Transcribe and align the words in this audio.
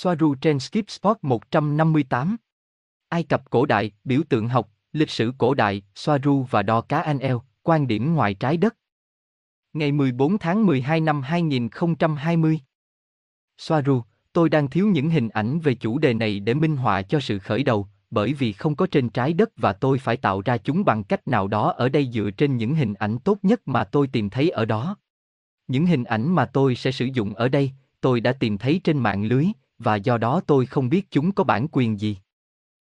Soaru 0.00 0.34
trên 0.34 0.60
Skip 0.60 0.90
Spot 0.90 1.18
158. 1.22 2.36
Ai 3.08 3.22
Cập 3.22 3.50
cổ 3.50 3.66
đại, 3.66 3.92
biểu 4.04 4.22
tượng 4.28 4.48
học, 4.48 4.68
lịch 4.92 5.10
sử 5.10 5.32
cổ 5.38 5.54
đại, 5.54 5.82
Soaru 5.94 6.46
và 6.50 6.62
đo 6.62 6.80
cá 6.80 7.00
anh 7.00 7.18
eo, 7.18 7.42
quan 7.62 7.86
điểm 7.86 8.14
ngoài 8.14 8.34
trái 8.34 8.56
đất. 8.56 8.76
Ngày 9.72 9.92
14 9.92 10.38
tháng 10.38 10.66
12 10.66 11.00
năm 11.00 11.22
2020. 11.22 12.60
Soaru, 13.58 14.02
tôi 14.32 14.48
đang 14.48 14.70
thiếu 14.70 14.86
những 14.86 15.10
hình 15.10 15.28
ảnh 15.28 15.60
về 15.60 15.74
chủ 15.74 15.98
đề 15.98 16.14
này 16.14 16.40
để 16.40 16.54
minh 16.54 16.76
họa 16.76 17.02
cho 17.02 17.20
sự 17.20 17.38
khởi 17.38 17.62
đầu, 17.62 17.88
bởi 18.10 18.32
vì 18.32 18.52
không 18.52 18.76
có 18.76 18.86
trên 18.90 19.08
trái 19.08 19.32
đất 19.32 19.50
và 19.56 19.72
tôi 19.72 19.98
phải 19.98 20.16
tạo 20.16 20.42
ra 20.44 20.58
chúng 20.58 20.84
bằng 20.84 21.04
cách 21.04 21.28
nào 21.28 21.48
đó 21.48 21.72
ở 21.76 21.88
đây 21.88 22.10
dựa 22.12 22.30
trên 22.30 22.56
những 22.56 22.74
hình 22.74 22.94
ảnh 22.94 23.18
tốt 23.18 23.38
nhất 23.42 23.68
mà 23.68 23.84
tôi 23.84 24.06
tìm 24.06 24.30
thấy 24.30 24.50
ở 24.50 24.64
đó. 24.64 24.96
Những 25.68 25.86
hình 25.86 26.04
ảnh 26.04 26.34
mà 26.34 26.44
tôi 26.44 26.74
sẽ 26.74 26.92
sử 26.92 27.04
dụng 27.04 27.34
ở 27.34 27.48
đây, 27.48 27.72
tôi 28.00 28.20
đã 28.20 28.32
tìm 28.32 28.58
thấy 28.58 28.80
trên 28.84 28.98
mạng 28.98 29.24
lưới, 29.24 29.46
và 29.78 29.96
do 29.96 30.18
đó 30.18 30.40
tôi 30.46 30.66
không 30.66 30.88
biết 30.88 31.10
chúng 31.10 31.32
có 31.32 31.44
bản 31.44 31.66
quyền 31.72 32.00
gì. 32.00 32.18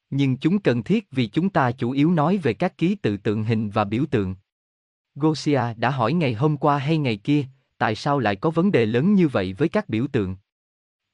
Nhưng 0.10 0.38
chúng 0.38 0.60
cần 0.60 0.84
thiết 0.84 1.12
vì 1.12 1.28
chúng 1.28 1.50
ta 1.50 1.72
chủ 1.72 1.92
yếu 1.92 2.12
nói 2.12 2.38
về 2.38 2.54
các 2.54 2.78
ký 2.78 2.96
tự 2.96 3.18
tượng 3.18 3.44
hình 3.44 3.70
và 3.70 3.84
biểu 3.84 4.06
tượng. 4.12 4.36
Gosia 5.16 5.62
đã 5.76 5.90
hỏi 5.90 6.14
ngày 6.14 6.34
hôm 6.34 6.58
qua 6.58 6.78
hay 6.78 6.98
ngày 6.98 7.18
kia, 7.18 7.46
tại 7.78 7.96
sao 7.96 8.20
lại 8.20 8.36
có 8.36 8.50
vấn 8.50 8.72
đề 8.72 8.86
lớn 8.86 9.14
như 9.14 9.28
vậy 9.28 9.54
với 9.54 9.70
các 9.70 9.90
biểu 9.90 10.08
tượng? 10.08 10.36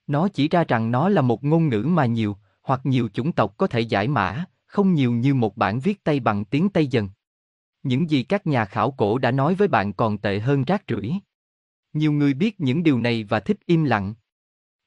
Nó 0.08 0.28
chỉ 0.28 0.50
ra 0.50 0.64
rằng 0.64 0.92
nó 0.92 1.10
là 1.10 1.22
một 1.22 1.44
ngôn 1.44 1.70
ngữ 1.70 1.86
mà 1.88 2.06
nhiều, 2.06 2.38
hoặc 2.62 2.82
nhiều 2.84 3.10
chủng 3.14 3.32
tộc 3.32 3.58
có 3.58 3.68
thể 3.68 3.80
giải 3.80 4.08
mã, 4.08 4.46
không 4.66 4.94
nhiều 4.94 5.12
như 5.12 5.34
một 5.34 5.58
bản 5.58 5.80
viết 5.80 6.04
tay 6.04 6.20
bằng 6.20 6.46
tiếng 6.46 6.70
Tây 6.70 6.88
dần. 6.88 7.10
Những 7.84 8.10
gì 8.10 8.24
các 8.24 8.48
nhà 8.48 8.66
khảo 8.66 8.92
cổ 8.92 9.18
đã 9.18 9.32
nói 9.32 9.56
với 9.56 9.68
bạn 9.68 9.94
còn 9.94 10.18
tệ 10.18 10.40
hơn 10.40 10.64
rác 10.64 10.84
rưởi. 10.88 11.12
Nhiều 11.94 12.12
người 12.12 12.34
biết 12.34 12.60
những 12.60 12.84
điều 12.84 13.00
này 13.00 13.24
và 13.24 13.40
thích 13.40 13.58
im 13.66 13.84
lặng. 13.84 14.14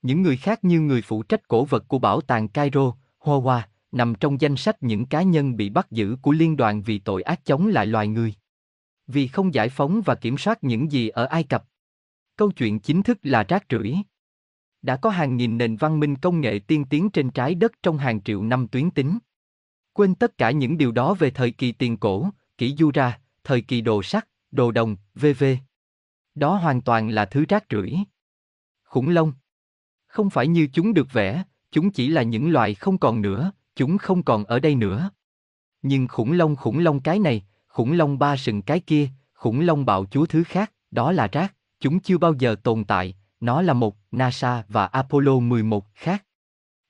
Những 0.03 0.23
người 0.23 0.37
khác 0.37 0.65
như 0.65 0.81
người 0.81 1.03
phụ 1.03 1.23
trách 1.23 1.49
cổ 1.49 1.65
vật 1.65 1.85
của 1.89 1.99
bảo 1.99 2.21
tàng 2.21 2.49
Cairo, 2.49 2.93
Hoa 3.19 3.69
nằm 3.93 4.15
trong 4.15 4.41
danh 4.41 4.57
sách 4.57 4.83
những 4.83 5.07
cá 5.07 5.23
nhân 5.23 5.57
bị 5.57 5.71
bắt 5.71 5.91
giữ 5.91 6.17
của 6.23 6.33
liên 6.33 6.57
đoàn 6.57 6.83
vì 6.83 6.99
tội 6.99 7.23
ác 7.23 7.45
chống 7.45 7.67
lại 7.67 7.87
loài 7.87 8.09
người. 8.09 8.35
Vì 9.07 9.29
không 9.29 9.55
giải 9.55 9.69
phóng 9.69 10.01
và 10.05 10.15
kiểm 10.15 10.39
soát 10.39 10.65
những 10.65 10.93
gì 10.93 11.09
ở 11.09 11.25
Ai 11.25 11.45
Cập. 11.45 11.65
Câu 12.37 12.51
chuyện 12.51 12.81
chính 12.81 13.03
thức 13.03 13.19
là 13.23 13.43
rác 13.43 13.65
rưởi. 13.71 13.97
Đã 14.83 14.97
có 14.97 15.11
hàng 15.11 15.37
nghìn 15.37 15.59
nền 15.59 15.77
văn 15.77 16.01
minh 16.01 16.17
công 16.17 16.41
nghệ 16.41 16.59
tiên 16.67 16.85
tiến 16.85 17.11
trên 17.11 17.31
trái 17.31 17.55
đất 17.55 17.73
trong 17.83 17.99
hàng 17.99 18.23
triệu 18.23 18.43
năm 18.43 18.69
tuyến 18.69 18.91
tính. 18.91 19.19
Quên 19.93 20.15
tất 20.15 20.39
cả 20.39 20.51
những 20.51 20.79
điều 20.79 20.93
đó 20.93 21.15
về 21.15 21.31
thời 21.31 21.51
kỳ 21.51 21.73
tiền 21.73 21.97
cổ, 21.97 22.31
kỷ 22.59 22.77
du 22.77 22.91
ra, 22.95 23.19
thời 23.45 23.61
kỳ 23.61 23.81
đồ 23.81 24.03
sắt, 24.03 24.29
đồ 24.51 24.71
đồng, 24.71 24.97
v.v. 25.15 25.45
Đó 26.35 26.57
hoàn 26.57 26.81
toàn 26.81 27.09
là 27.09 27.25
thứ 27.25 27.45
rác 27.49 27.65
rưởi. 27.71 27.95
Khủng 28.85 29.09
long. 29.09 29.33
Không 30.17 30.31
phải 30.31 30.47
như 30.47 30.69
chúng 30.73 30.95
được 30.95 31.13
vẽ, 31.13 31.43
chúng 31.71 31.91
chỉ 31.91 32.09
là 32.09 32.23
những 32.23 32.51
loài 32.51 32.75
không 32.75 32.99
còn 32.99 33.23
nữa, 33.23 33.53
chúng 33.75 33.99
không 33.99 34.23
còn 34.23 34.45
ở 34.45 34.59
đây 34.59 34.75
nữa. 34.75 35.11
Nhưng 35.83 36.09
khủng 36.09 36.33
long 36.33 36.57
khủng 36.57 36.79
long 36.79 37.01
cái 37.01 37.19
này, 37.19 37.47
khủng 37.67 37.93
long 37.93 38.19
ba 38.19 38.37
sừng 38.37 38.63
cái 38.63 38.81
kia, 38.81 39.09
khủng 39.35 39.61
long 39.61 39.87
bạo 39.87 40.07
chúa 40.11 40.27
thứ 40.27 40.45
khác, 40.45 40.73
đó 40.91 41.13
là 41.13 41.29
rác, 41.33 41.55
chúng 41.81 42.01
chưa 42.01 42.19
bao 42.19 42.35
giờ 42.35 42.57
tồn 42.63 42.85
tại, 42.85 43.15
nó 43.41 43.63
là 43.63 43.73
một, 43.73 43.97
NASA 44.11 44.65
và 44.69 44.87
Apollo 44.87 45.39
11 45.39 45.87
khác. 45.95 46.25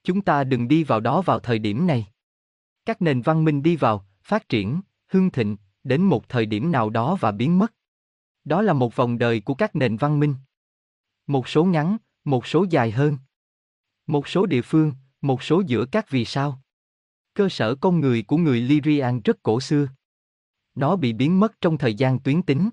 Chúng 0.05 0.21
ta 0.21 0.45
đừng 0.45 0.69
đi 0.69 0.85
vào 0.85 1.01
đó 1.01 1.23
vào 1.23 1.39
thời 1.39 1.59
điểm 1.59 1.87
này. 1.87 2.07
Các 2.85 3.03
nền 3.03 3.23
văn 3.23 3.45
minh 3.45 3.63
đi 3.63 3.77
vào, 3.77 4.07
phát 4.23 4.49
triển, 4.49 4.81
hương 5.07 5.31
thịnh, 5.31 5.57
đến 5.85 6.03
một 6.03 6.29
thời 6.29 6.47
điểm 6.47 6.73
nào 6.73 6.91
đó 6.91 7.17
và 7.21 7.33
biến 7.33 7.59
mất. 7.59 7.73
Đó 8.45 8.63
là 8.63 8.73
một 8.73 8.97
vòng 8.97 9.19
đời 9.19 9.41
của 9.41 9.55
các 9.55 9.77
nền 9.77 9.97
văn 9.97 10.21
minh. 10.21 10.35
Một 11.27 11.49
số 11.49 11.65
ngắn, 11.65 11.97
một 12.27 12.47
số 12.47 12.67
dài 12.71 12.91
hơn. 12.91 13.19
Một 14.07 14.29
số 14.29 14.47
địa 14.47 14.63
phương, 14.63 14.93
một 15.21 15.43
số 15.43 15.63
giữa 15.67 15.87
các 15.93 16.11
vì 16.11 16.25
sao. 16.25 16.63
Cơ 17.35 17.49
sở 17.49 17.75
con 17.75 18.01
người 18.01 18.23
của 18.23 18.37
người 18.37 18.61
Lyrian 18.61 19.21
rất 19.25 19.43
cổ 19.43 19.61
xưa. 19.61 19.89
Nó 20.75 20.97
bị 20.97 21.13
biến 21.13 21.41
mất 21.41 21.61
trong 21.61 21.79
thời 21.79 21.95
gian 21.95 22.19
tuyến 22.19 22.43
tính. 22.43 22.71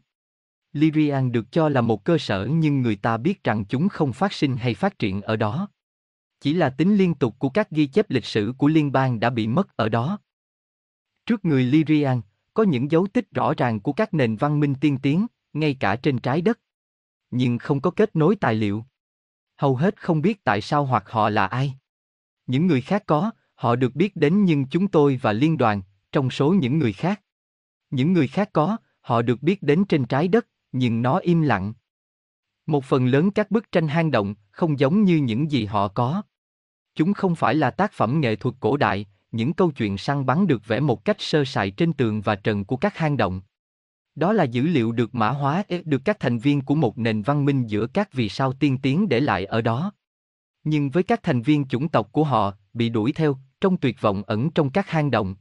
Lyrian 0.71 1.31
được 1.31 1.51
cho 1.51 1.69
là 1.69 1.81
một 1.81 2.03
cơ 2.03 2.17
sở 2.17 2.47
nhưng 2.51 2.81
người 2.81 2.95
ta 2.95 3.17
biết 3.17 3.43
rằng 3.43 3.65
chúng 3.69 3.89
không 3.89 4.13
phát 4.13 4.33
sinh 4.33 4.57
hay 4.57 4.73
phát 4.73 4.99
triển 4.99 5.21
ở 5.21 5.35
đó. 5.35 5.67
Chỉ 6.39 6.53
là 6.53 6.69
tính 6.69 6.95
liên 6.95 7.15
tục 7.15 7.35
của 7.39 7.49
các 7.49 7.71
ghi 7.71 7.87
chép 7.87 8.09
lịch 8.09 8.25
sử 8.25 8.53
của 8.57 8.67
liên 8.67 8.91
bang 8.91 9.19
đã 9.19 9.29
bị 9.29 9.47
mất 9.47 9.77
ở 9.77 9.89
đó. 9.89 10.19
Trước 11.25 11.45
người 11.45 11.63
Lyrian, 11.63 12.21
có 12.53 12.63
những 12.63 12.91
dấu 12.91 13.07
tích 13.07 13.31
rõ 13.31 13.53
ràng 13.57 13.79
của 13.79 13.93
các 13.93 14.13
nền 14.13 14.35
văn 14.35 14.59
minh 14.59 14.75
tiên 14.81 14.97
tiến, 15.01 15.27
ngay 15.53 15.77
cả 15.79 15.95
trên 15.95 16.19
trái 16.19 16.41
đất. 16.41 16.59
Nhưng 17.31 17.57
không 17.57 17.81
có 17.81 17.91
kết 17.91 18.15
nối 18.15 18.35
tài 18.35 18.55
liệu. 18.55 18.85
Hầu 19.63 19.75
hết 19.75 20.01
không 20.01 20.21
biết 20.21 20.43
tại 20.43 20.61
sao 20.61 20.85
hoặc 20.85 21.03
họ 21.09 21.29
là 21.29 21.45
ai. 21.45 21.73
Những 22.47 22.67
người 22.67 22.81
khác 22.81 23.03
có, 23.05 23.31
họ 23.55 23.75
được 23.75 23.95
biết 23.95 24.15
đến 24.15 24.45
nhưng 24.45 24.65
chúng 24.65 24.87
tôi 24.87 25.19
và 25.21 25.33
liên 25.33 25.57
đoàn, 25.57 25.81
trong 26.11 26.29
số 26.29 26.53
những 26.53 26.79
người 26.79 26.93
khác. 26.93 27.21
Những 27.89 28.13
người 28.13 28.27
khác 28.27 28.49
có, 28.53 28.77
họ 29.01 29.21
được 29.21 29.41
biết 29.41 29.63
đến 29.63 29.85
trên 29.85 30.05
trái 30.05 30.27
đất, 30.27 30.47
nhưng 30.71 31.01
nó 31.01 31.17
im 31.17 31.41
lặng. 31.41 31.73
Một 32.65 32.85
phần 32.85 33.05
lớn 33.05 33.31
các 33.31 33.51
bức 33.51 33.71
tranh 33.71 33.87
hang 33.87 34.11
động 34.11 34.35
không 34.51 34.79
giống 34.79 35.03
như 35.03 35.17
những 35.17 35.51
gì 35.51 35.65
họ 35.65 35.87
có. 35.87 36.21
Chúng 36.95 37.13
không 37.13 37.35
phải 37.35 37.55
là 37.55 37.71
tác 37.71 37.91
phẩm 37.91 38.21
nghệ 38.21 38.35
thuật 38.35 38.55
cổ 38.59 38.77
đại, 38.77 39.05
những 39.31 39.53
câu 39.53 39.71
chuyện 39.71 39.97
săn 39.97 40.25
bắn 40.25 40.47
được 40.47 40.67
vẽ 40.67 40.79
một 40.79 41.05
cách 41.05 41.17
sơ 41.19 41.45
sài 41.45 41.71
trên 41.71 41.93
tường 41.93 42.21
và 42.21 42.35
trần 42.35 42.65
của 42.65 42.77
các 42.77 42.97
hang 42.97 43.17
động. 43.17 43.41
Đó 44.15 44.33
là 44.33 44.43
dữ 44.43 44.63
liệu 44.63 44.91
được 44.91 45.15
mã 45.15 45.29
hóa 45.29 45.63
được 45.85 46.01
các 46.05 46.19
thành 46.19 46.37
viên 46.39 46.61
của 46.61 46.75
một 46.75 46.97
nền 46.97 47.21
văn 47.21 47.45
minh 47.45 47.67
giữa 47.67 47.87
các 47.87 48.13
vì 48.13 48.29
sao 48.29 48.53
tiên 48.53 48.77
tiến 48.81 49.09
để 49.09 49.19
lại 49.19 49.45
ở 49.45 49.61
đó. 49.61 49.91
Nhưng 50.63 50.89
với 50.89 51.03
các 51.03 51.23
thành 51.23 51.41
viên 51.41 51.67
chủng 51.67 51.89
tộc 51.89 52.11
của 52.11 52.23
họ, 52.23 52.53
bị 52.73 52.89
đuổi 52.89 53.11
theo, 53.11 53.37
trong 53.61 53.77
tuyệt 53.77 54.01
vọng 54.01 54.23
ẩn 54.27 54.51
trong 54.51 54.69
các 54.69 54.89
hang 54.89 55.11
động. 55.11 55.35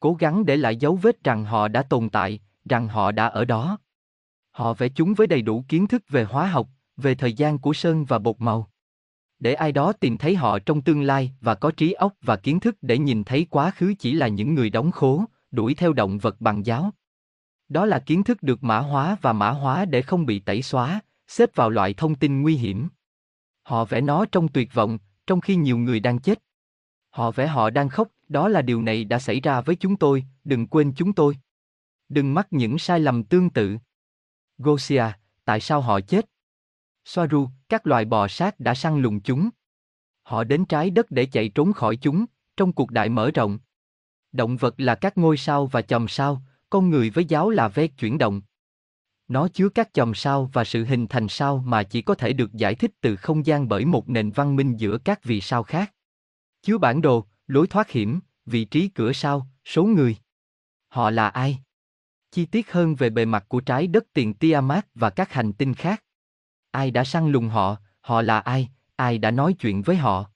Cố 0.00 0.14
gắng 0.14 0.46
để 0.46 0.56
lại 0.56 0.76
dấu 0.76 0.96
vết 0.96 1.24
rằng 1.24 1.44
họ 1.44 1.68
đã 1.68 1.82
tồn 1.82 2.08
tại, 2.08 2.40
rằng 2.64 2.88
họ 2.88 3.12
đã 3.12 3.26
ở 3.26 3.44
đó. 3.44 3.78
Họ 4.50 4.74
vẽ 4.74 4.88
chúng 4.88 5.14
với 5.14 5.26
đầy 5.26 5.42
đủ 5.42 5.64
kiến 5.68 5.86
thức 5.86 6.02
về 6.08 6.24
hóa 6.24 6.46
học, 6.46 6.68
về 6.96 7.14
thời 7.14 7.32
gian 7.32 7.58
của 7.58 7.72
sơn 7.72 8.04
và 8.04 8.18
bột 8.18 8.36
màu. 8.38 8.70
Để 9.38 9.54
ai 9.54 9.72
đó 9.72 9.92
tìm 9.92 10.18
thấy 10.18 10.36
họ 10.36 10.58
trong 10.58 10.82
tương 10.82 11.02
lai 11.02 11.32
và 11.40 11.54
có 11.54 11.70
trí 11.70 11.92
óc 11.92 12.14
và 12.22 12.36
kiến 12.36 12.60
thức 12.60 12.76
để 12.82 12.98
nhìn 12.98 13.24
thấy 13.24 13.46
quá 13.50 13.70
khứ 13.70 13.94
chỉ 13.98 14.14
là 14.14 14.28
những 14.28 14.54
người 14.54 14.70
đóng 14.70 14.90
khố, 14.90 15.24
đuổi 15.50 15.74
theo 15.74 15.92
động 15.92 16.18
vật 16.18 16.40
bằng 16.40 16.66
giáo. 16.66 16.90
Đó 17.68 17.86
là 17.86 17.98
kiến 17.98 18.24
thức 18.24 18.42
được 18.42 18.64
mã 18.64 18.78
hóa 18.78 19.16
và 19.22 19.32
mã 19.32 19.50
hóa 19.50 19.84
để 19.84 20.02
không 20.02 20.26
bị 20.26 20.38
tẩy 20.38 20.62
xóa, 20.62 21.00
xếp 21.28 21.50
vào 21.54 21.70
loại 21.70 21.94
thông 21.94 22.14
tin 22.14 22.42
nguy 22.42 22.56
hiểm. 22.56 22.88
Họ 23.62 23.84
vẽ 23.84 24.00
nó 24.00 24.24
trong 24.32 24.48
tuyệt 24.48 24.74
vọng, 24.74 24.98
trong 25.26 25.40
khi 25.40 25.56
nhiều 25.56 25.78
người 25.78 26.00
đang 26.00 26.18
chết. 26.18 26.42
Họ 27.10 27.30
vẽ 27.30 27.46
họ 27.46 27.70
đang 27.70 27.88
khóc, 27.88 28.08
đó 28.28 28.48
là 28.48 28.62
điều 28.62 28.82
này 28.82 29.04
đã 29.04 29.18
xảy 29.18 29.40
ra 29.40 29.60
với 29.60 29.76
chúng 29.76 29.96
tôi, 29.96 30.24
đừng 30.44 30.66
quên 30.66 30.92
chúng 30.96 31.12
tôi. 31.12 31.38
Đừng 32.08 32.34
mắc 32.34 32.46
những 32.50 32.78
sai 32.78 33.00
lầm 33.00 33.24
tương 33.24 33.50
tự. 33.50 33.76
Gosia, 34.58 35.04
tại 35.44 35.60
sao 35.60 35.80
họ 35.80 36.00
chết? 36.00 36.26
Soaru, 37.04 37.48
các 37.68 37.86
loài 37.86 38.04
bò 38.04 38.28
sát 38.28 38.60
đã 38.60 38.74
săn 38.74 39.02
lùng 39.02 39.20
chúng. 39.20 39.50
Họ 40.22 40.44
đến 40.44 40.64
trái 40.64 40.90
đất 40.90 41.10
để 41.10 41.26
chạy 41.26 41.48
trốn 41.48 41.72
khỏi 41.72 41.96
chúng, 41.96 42.24
trong 42.56 42.72
cuộc 42.72 42.90
đại 42.90 43.08
mở 43.08 43.30
rộng. 43.34 43.58
Động 44.32 44.56
vật 44.56 44.74
là 44.78 44.94
các 44.94 45.18
ngôi 45.18 45.36
sao 45.36 45.66
và 45.66 45.82
chòm 45.82 46.08
sao, 46.08 46.42
con 46.74 46.90
người 46.90 47.10
với 47.10 47.24
giáo 47.24 47.50
là 47.50 47.68
vét 47.68 47.90
chuyển 47.98 48.18
động. 48.18 48.42
Nó 49.28 49.48
chứa 49.48 49.68
các 49.68 49.88
chòm 49.92 50.14
sao 50.14 50.50
và 50.52 50.64
sự 50.64 50.84
hình 50.84 51.06
thành 51.06 51.28
sao 51.28 51.62
mà 51.66 51.82
chỉ 51.82 52.02
có 52.02 52.14
thể 52.14 52.32
được 52.32 52.52
giải 52.52 52.74
thích 52.74 52.90
từ 53.00 53.16
không 53.16 53.46
gian 53.46 53.68
bởi 53.68 53.84
một 53.84 54.08
nền 54.08 54.30
văn 54.30 54.56
minh 54.56 54.76
giữa 54.76 54.98
các 54.98 55.24
vì 55.24 55.40
sao 55.40 55.62
khác. 55.62 55.94
Chứa 56.62 56.78
bản 56.78 57.02
đồ, 57.02 57.26
lối 57.46 57.66
thoát 57.66 57.90
hiểm, 57.90 58.20
vị 58.46 58.64
trí 58.64 58.88
cửa 58.88 59.12
sao, 59.12 59.46
số 59.64 59.84
người. 59.84 60.16
Họ 60.88 61.10
là 61.10 61.28
ai? 61.28 61.58
Chi 62.30 62.46
tiết 62.46 62.72
hơn 62.72 62.94
về 62.94 63.10
bề 63.10 63.24
mặt 63.24 63.44
của 63.48 63.60
trái 63.60 63.86
đất 63.86 64.04
tiền 64.12 64.34
Tiamat 64.34 64.86
và 64.94 65.10
các 65.10 65.32
hành 65.32 65.52
tinh 65.52 65.74
khác. 65.74 66.04
Ai 66.70 66.90
đã 66.90 67.04
săn 67.04 67.32
lùng 67.32 67.48
họ, 67.48 67.76
họ 68.00 68.22
là 68.22 68.38
ai, 68.38 68.68
ai 68.96 69.18
đã 69.18 69.30
nói 69.30 69.54
chuyện 69.58 69.82
với 69.82 69.96
họ? 69.96 70.30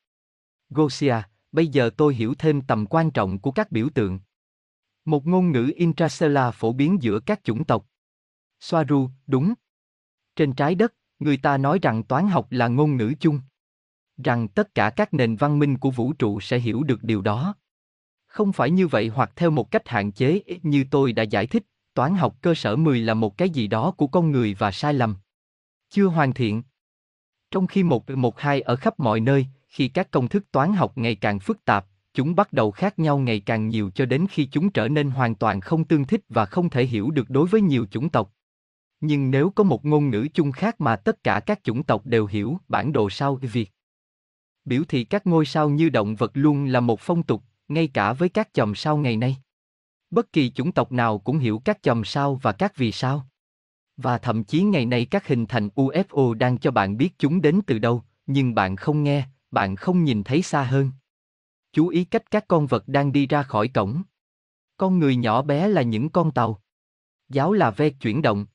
Gosia, 0.70 1.17
bây 1.52 1.67
giờ 1.67 1.90
tôi 1.96 2.14
hiểu 2.14 2.35
thêm 2.35 2.61
tầm 2.61 2.87
quan 2.87 3.11
trọng 3.11 3.38
của 3.38 3.50
các 3.50 3.73
biểu 3.73 3.88
tượng. 3.94 4.20
Một 5.08 5.26
ngôn 5.26 5.52
ngữ 5.52 5.72
intracellular 5.76 6.55
phổ 6.55 6.72
biến 6.72 7.02
giữa 7.02 7.20
các 7.20 7.44
chủng 7.44 7.64
tộc. 7.64 7.87
Soaru, 8.60 9.10
đúng. 9.26 9.55
Trên 10.37 10.52
trái 10.52 10.75
đất, 10.75 10.94
người 11.19 11.37
ta 11.37 11.58
nói 11.58 11.78
rằng 11.82 12.02
toán 12.02 12.28
học 12.28 12.46
là 12.50 12.69
ngôn 12.69 12.96
ngữ 12.96 13.12
chung. 13.20 13.40
Rằng 14.25 14.49
tất 14.49 14.75
cả 14.75 14.90
các 14.90 15.14
nền 15.14 15.37
văn 15.37 15.58
minh 15.58 15.78
của 15.78 15.90
vũ 15.90 16.12
trụ 16.12 16.40
sẽ 16.40 16.58
hiểu 16.58 16.82
được 16.82 17.02
điều 17.02 17.22
đó. 17.22 17.55
Không 18.26 18.52
phải 18.52 18.70
như 18.70 18.87
vậy 18.87 19.08
hoặc 19.08 19.32
theo 19.37 19.50
một 19.50 19.70
cách 19.70 19.88
hạn 19.88 20.12
chế 20.12 20.40
như 20.62 20.84
tôi 20.90 21.12
đã 21.12 21.22
giải 21.22 21.46
thích, 21.46 21.62
toán 21.94 22.14
học 22.14 22.37
cơ 22.43 22.54
sở 22.54 22.76
10 22.76 23.00
là 23.00 23.14
một 23.14 23.38
cái 23.38 23.50
gì 23.50 23.66
đó 23.66 23.90
của 23.90 24.06
con 24.06 24.31
người 24.31 24.54
và 24.54 24.70
sai 24.70 24.94
lầm. 24.94 25.16
Chưa 25.90 26.06
hoàn 26.06 26.34
thiện. 26.34 26.62
Trong 27.50 27.66
khi 27.66 27.82
một 27.82 28.11
một 28.11 28.40
hai 28.40 28.61
ở 28.61 28.76
khắp 28.76 29.00
mọi 29.00 29.20
nơi, 29.20 29.46
khi 29.69 29.88
các 29.88 30.11
công 30.11 30.28
thức 30.28 30.44
toán 30.52 30.72
học 30.72 30.99
ngày 30.99 31.14
càng 31.14 31.38
phức 31.38 31.64
tạp, 31.64 31.87
chúng 32.19 32.35
bắt 32.35 32.53
đầu 32.53 32.70
khác 32.70 32.99
nhau 32.99 33.19
ngày 33.19 33.41
càng 33.41 33.69
nhiều 33.69 33.91
cho 33.94 34.06
đến 34.06 34.26
khi 34.31 34.44
chúng 34.44 34.70
trở 34.70 34.88
nên 34.88 35.11
hoàn 35.11 35.35
toàn 35.35 35.61
không 35.61 35.85
tương 35.85 36.05
thích 36.05 36.20
và 36.29 36.47
không 36.47 36.70
thể 36.70 36.87
hiểu 36.87 37.11
được 37.11 37.31
đối 37.31 37.49
với 37.49 37.61
nhiều 37.61 37.87
chủng 37.91 38.09
tộc. 38.09 38.32
Nhưng 39.00 39.31
nếu 39.31 39.50
có 39.50 39.65
một 39.65 39.85
ngôn 39.85 40.11
ngữ 40.11 40.29
chung 40.35 40.53
khác 40.53 40.81
mà 40.81 40.97
tất 40.97 41.25
cả 41.25 41.41
các 41.41 41.65
chủng 41.65 41.82
tộc 41.82 42.06
đều 42.06 42.26
hiểu, 42.26 42.59
bản 42.69 42.93
đồ 42.93 43.11
sao 43.11 43.35
việc 43.35 43.73
Biểu 44.65 44.82
thị 44.88 45.05
các 45.05 45.26
ngôi 45.26 45.47
sao 45.47 45.70
như 45.70 45.88
động 45.88 46.17
vật 46.17 46.31
luôn 46.35 46.65
là 46.65 46.81
một 46.81 47.00
phong 47.00 47.23
tục, 47.23 47.43
ngay 47.69 47.88
cả 47.88 48.12
với 48.12 48.29
các 48.29 48.49
chòm 48.53 48.75
sao 48.75 48.97
ngày 48.97 49.17
nay. 49.17 49.37
Bất 50.11 50.32
kỳ 50.32 50.50
chủng 50.50 50.73
tộc 50.73 50.93
nào 50.93 51.19
cũng 51.19 51.38
hiểu 51.38 51.62
các 51.64 51.79
chòm 51.82 52.05
sao 52.05 52.35
và 52.35 52.53
các 52.53 52.76
vì 52.76 52.93
sao. 52.93 53.26
Và 53.97 54.19
thậm 54.19 54.44
chí 54.44 54.62
ngày 54.62 54.87
nay 54.87 55.05
các 55.05 55.26
hình 55.26 55.47
thành 55.47 55.69
UFO 55.75 56.35
đang 56.35 56.59
cho 56.59 56.71
bạn 56.71 56.97
biết 56.97 57.19
chúng 57.19 57.41
đến 57.41 57.61
từ 57.67 57.79
đâu, 57.79 58.03
nhưng 58.26 58.55
bạn 58.55 58.76
không 58.76 59.03
nghe, 59.03 59.25
bạn 59.50 59.76
không 59.76 60.05
nhìn 60.05 60.25
thấy 60.25 60.43
xa 60.43 60.62
hơn. 60.62 60.91
Chú 61.78 61.88
ý 61.88 62.04
cách 62.04 62.30
các 62.30 62.44
con 62.48 62.66
vật 62.66 62.88
đang 62.88 63.12
đi 63.12 63.26
ra 63.26 63.42
khỏi 63.42 63.69
cổng. 63.69 64.02
Con 64.76 64.98
người 64.98 65.16
nhỏ 65.16 65.42
bé 65.42 65.69
là 65.69 65.82
những 65.82 66.10
con 66.10 66.32
tàu. 66.32 66.62
Giáo 67.28 67.52
là 67.52 67.70
ve 67.70 67.90
chuyển 67.90 68.22
động. 68.22 68.46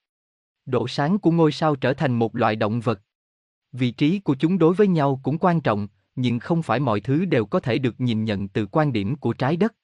Độ 0.66 0.88
sáng 0.88 1.20
của 1.20 1.32
ngôi 1.32 1.52
sao 1.52 1.76
trở 1.76 1.94
thành 1.94 2.20
một 2.20 2.36
loại 2.36 2.56
động 2.56 2.80
vật. 2.80 3.02
Vị 3.72 3.92
trí 3.92 4.20
của 4.20 4.36
chúng 4.40 4.58
đối 4.58 4.74
với 4.74 4.88
nhau 4.88 5.20
cũng 5.24 5.38
quan 5.38 5.62
trọng, 5.62 5.88
nhưng 6.16 6.40
không 6.40 6.64
phải 6.64 6.80
mọi 6.80 7.02
thứ 7.02 7.26
đều 7.26 7.46
có 7.46 7.60
thể 7.60 7.78
được 7.78 8.02
nhìn 8.02 8.26
nhận 8.26 8.48
từ 8.48 8.66
quan 8.66 8.94
điểm 8.94 9.16
của 9.16 9.34
trái 9.34 9.58
đất. 9.58 9.76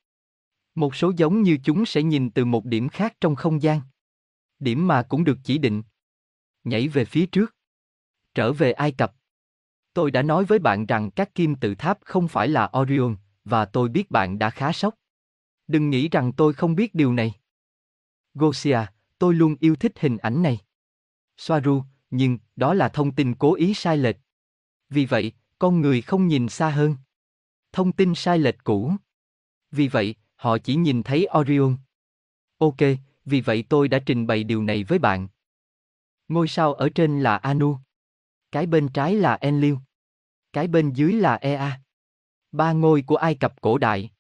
Một 0.76 0.96
số 0.96 1.12
giống 1.18 1.42
như 1.42 1.58
chúng 1.64 1.86
sẽ 1.86 2.04
nhìn 2.04 2.32
từ 2.32 2.46
một 2.46 2.66
điểm 2.66 2.90
khác 2.90 3.14
trong 3.22 3.36
không 3.36 3.62
gian. 3.62 3.82
Điểm 4.60 4.88
mà 4.88 5.04
cũng 5.04 5.24
được 5.24 5.38
chỉ 5.44 5.58
định. 5.58 5.84
Nhảy 6.64 6.88
về 6.88 7.06
phía 7.06 7.26
trước. 7.26 7.56
Trở 8.36 8.54
về 8.54 8.72
Ai 8.72 8.92
Cập. 8.92 9.14
Tôi 9.94 10.12
đã 10.12 10.22
nói 10.22 10.46
với 10.46 10.60
bạn 10.60 10.86
rằng 10.86 11.12
các 11.12 11.36
kim 11.36 11.56
tự 11.56 11.76
tháp 11.76 12.00
không 12.02 12.28
phải 12.28 12.48
là 12.48 12.72
Orion, 12.80 13.16
và 13.46 13.66
tôi 13.66 13.90
biết 13.90 14.12
bạn 14.12 14.40
đã 14.40 14.50
khá 14.50 14.72
sốc. 14.72 14.96
Đừng 15.68 15.90
nghĩ 15.90 16.10
rằng 16.10 16.32
tôi 16.34 16.54
không 16.54 16.76
biết 16.76 16.96
điều 16.96 17.14
này. 17.14 17.34
Gosia, 18.34 18.80
tôi 19.18 19.34
luôn 19.34 19.56
yêu 19.60 19.76
thích 19.76 20.00
hình 20.00 20.18
ảnh 20.18 20.44
này. 20.44 20.60
Soaru, 21.38 21.84
nhưng 22.10 22.38
đó 22.56 22.74
là 22.74 22.90
thông 22.90 23.16
tin 23.16 23.36
cố 23.36 23.56
ý 23.56 23.74
sai 23.74 23.98
lệch. 23.98 24.18
Vì 24.90 25.06
vậy, 25.06 25.32
con 25.60 25.82
người 25.82 26.02
không 26.02 26.28
nhìn 26.28 26.50
xa 26.50 26.70
hơn. 26.70 26.96
Thông 27.72 27.92
tin 27.92 28.16
sai 28.16 28.40
lệch 28.40 28.64
cũ. 28.64 28.94
Vì 29.72 29.88
vậy, 29.88 30.16
họ 30.36 30.58
chỉ 30.58 30.76
nhìn 30.76 31.04
thấy 31.04 31.28
Orion. 31.40 31.78
Ok, 32.58 32.78
vì 33.26 33.42
vậy 33.42 33.64
tôi 33.70 33.88
đã 33.88 34.00
trình 34.06 34.28
bày 34.28 34.44
điều 34.44 34.64
này 34.64 34.84
với 34.84 35.00
bạn. 35.00 35.28
Ngôi 36.28 36.48
sao 36.48 36.74
ở 36.74 36.90
trên 36.96 37.20
là 37.24 37.38
Anu. 37.38 37.78
Cái 38.52 38.66
bên 38.66 38.90
trái 38.94 39.16
là 39.16 39.36
Enlil. 39.36 39.76
Cái 40.54 40.68
bên 40.68 40.94
dưới 40.94 41.14
là 41.14 41.36
Ea. 41.36 41.82
Ba 42.52 42.72
ngôi 42.72 43.02
của 43.02 43.16
Ai 43.16 43.36
Cập 43.36 43.62
cổ 43.62 43.78
đại. 43.78 44.12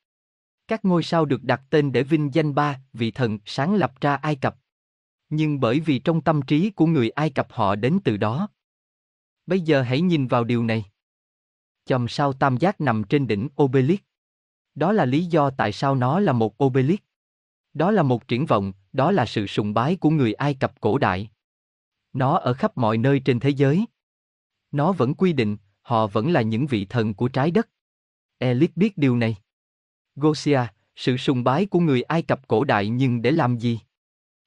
Các 0.68 0.86
ngôi 0.86 1.04
sao 1.04 1.26
được 1.26 1.44
đặt 1.44 1.62
tên 1.70 1.92
để 1.92 2.04
vinh 2.04 2.34
danh 2.34 2.56
ba 2.56 2.80
vị 2.94 3.12
thần 3.12 3.40
sáng 3.46 3.76
lập 3.76 4.02
ra 4.02 4.16
Ai 4.16 4.36
Cập. 4.36 4.56
Nhưng 5.30 5.60
bởi 5.60 5.80
vì 5.80 6.00
trong 6.00 6.22
tâm 6.22 6.42
trí 6.42 6.70
của 6.70 6.86
người 6.86 7.10
Ai 7.10 7.30
Cập 7.30 7.48
họ 7.52 7.76
đến 7.76 8.00
từ 8.04 8.18
đó. 8.18 8.50
Bây 9.46 9.62
giờ 9.62 9.81
hãy 9.81 10.02
nhìn 10.02 10.28
vào 10.28 10.44
điều 10.44 10.64
này. 10.64 10.86
Chòm 11.86 12.08
sao 12.08 12.34
tam 12.34 12.58
giác 12.58 12.81
nằm 12.81 13.04
trên 13.04 13.28
đỉnh 13.28 13.50
obelisk. 13.62 14.04
Đó 14.76 14.92
là 14.92 15.06
lý 15.06 15.26
do 15.26 15.50
tại 15.50 15.72
sao 15.72 15.96
nó 15.96 16.20
là 16.20 16.34
một 16.34 16.64
obelisk. 16.64 17.04
Đó 17.74 17.92
là 17.92 18.04
một 18.04 18.28
triển 18.28 18.46
vọng, 18.46 18.74
đó 18.94 19.12
là 19.12 19.26
sự 19.26 19.48
sùng 19.48 19.74
bái 19.74 19.96
của 19.96 20.10
người 20.10 20.34
Ai 20.34 20.54
Cập 20.54 20.81
cổ 20.81 20.98
đại. 20.98 21.30
Nó 22.14 22.38
ở 22.38 22.54
khắp 22.54 22.78
mọi 22.78 22.98
nơi 22.98 23.22
trên 23.26 23.40
thế 23.40 23.50
giới. 23.50 23.86
Nó 24.72 24.92
vẫn 24.92 25.14
quy 25.14 25.34
định, 25.34 25.58
họ 25.81 26.08
vẫn 26.08 26.31
là 26.31 26.42
những 26.42 26.68
vị 26.68 26.86
thần 26.86 27.14
của 27.14 27.28
trái 27.28 27.52
đất. 27.52 27.70
Elip 28.40 28.72
biết 28.76 28.98
điều 28.98 29.18
này. 29.18 29.38
Gosia, 30.16 30.62
sự 30.96 31.18
sùng 31.18 31.44
bái 31.44 31.66
của 31.66 31.80
người 31.80 32.02
Ai 32.02 32.22
Cập 32.22 32.48
cổ 32.48 32.64
đại 32.64 32.90
nhưng 32.90 33.22
để 33.22 33.32
làm 33.32 33.58
gì? 33.58 33.80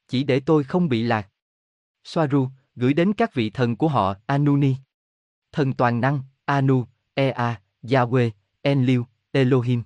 Chỉ 0.08 0.24
để 0.24 0.40
tôi 0.40 0.64
không 0.64 0.88
bị 0.88 1.02
lạc. 1.02 1.28
Soaru, 2.04 2.48
gửi 2.74 2.94
đến 2.94 3.12
các 3.12 3.34
vị 3.34 3.50
thần 3.50 3.76
của 3.76 3.88
họ, 3.88 4.14
Anuni. 4.26 4.74
Thần 5.52 5.72
toàn 5.72 6.00
năng, 6.00 6.20
Anu, 6.44 6.86
Ea, 7.14 7.60
Yahweh, 7.82 8.30
Enlil, 8.62 9.00
Elohim. 9.32 9.82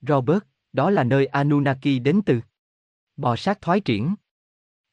Robert, 0.00 0.42
đó 0.72 0.90
là 0.90 1.04
nơi 1.04 1.26
Anunnaki 1.26 2.02
đến 2.02 2.20
từ. 2.26 2.40
Bò 3.16 3.36
sát 3.36 3.60
thoái 3.60 3.80
triển. 3.80 4.14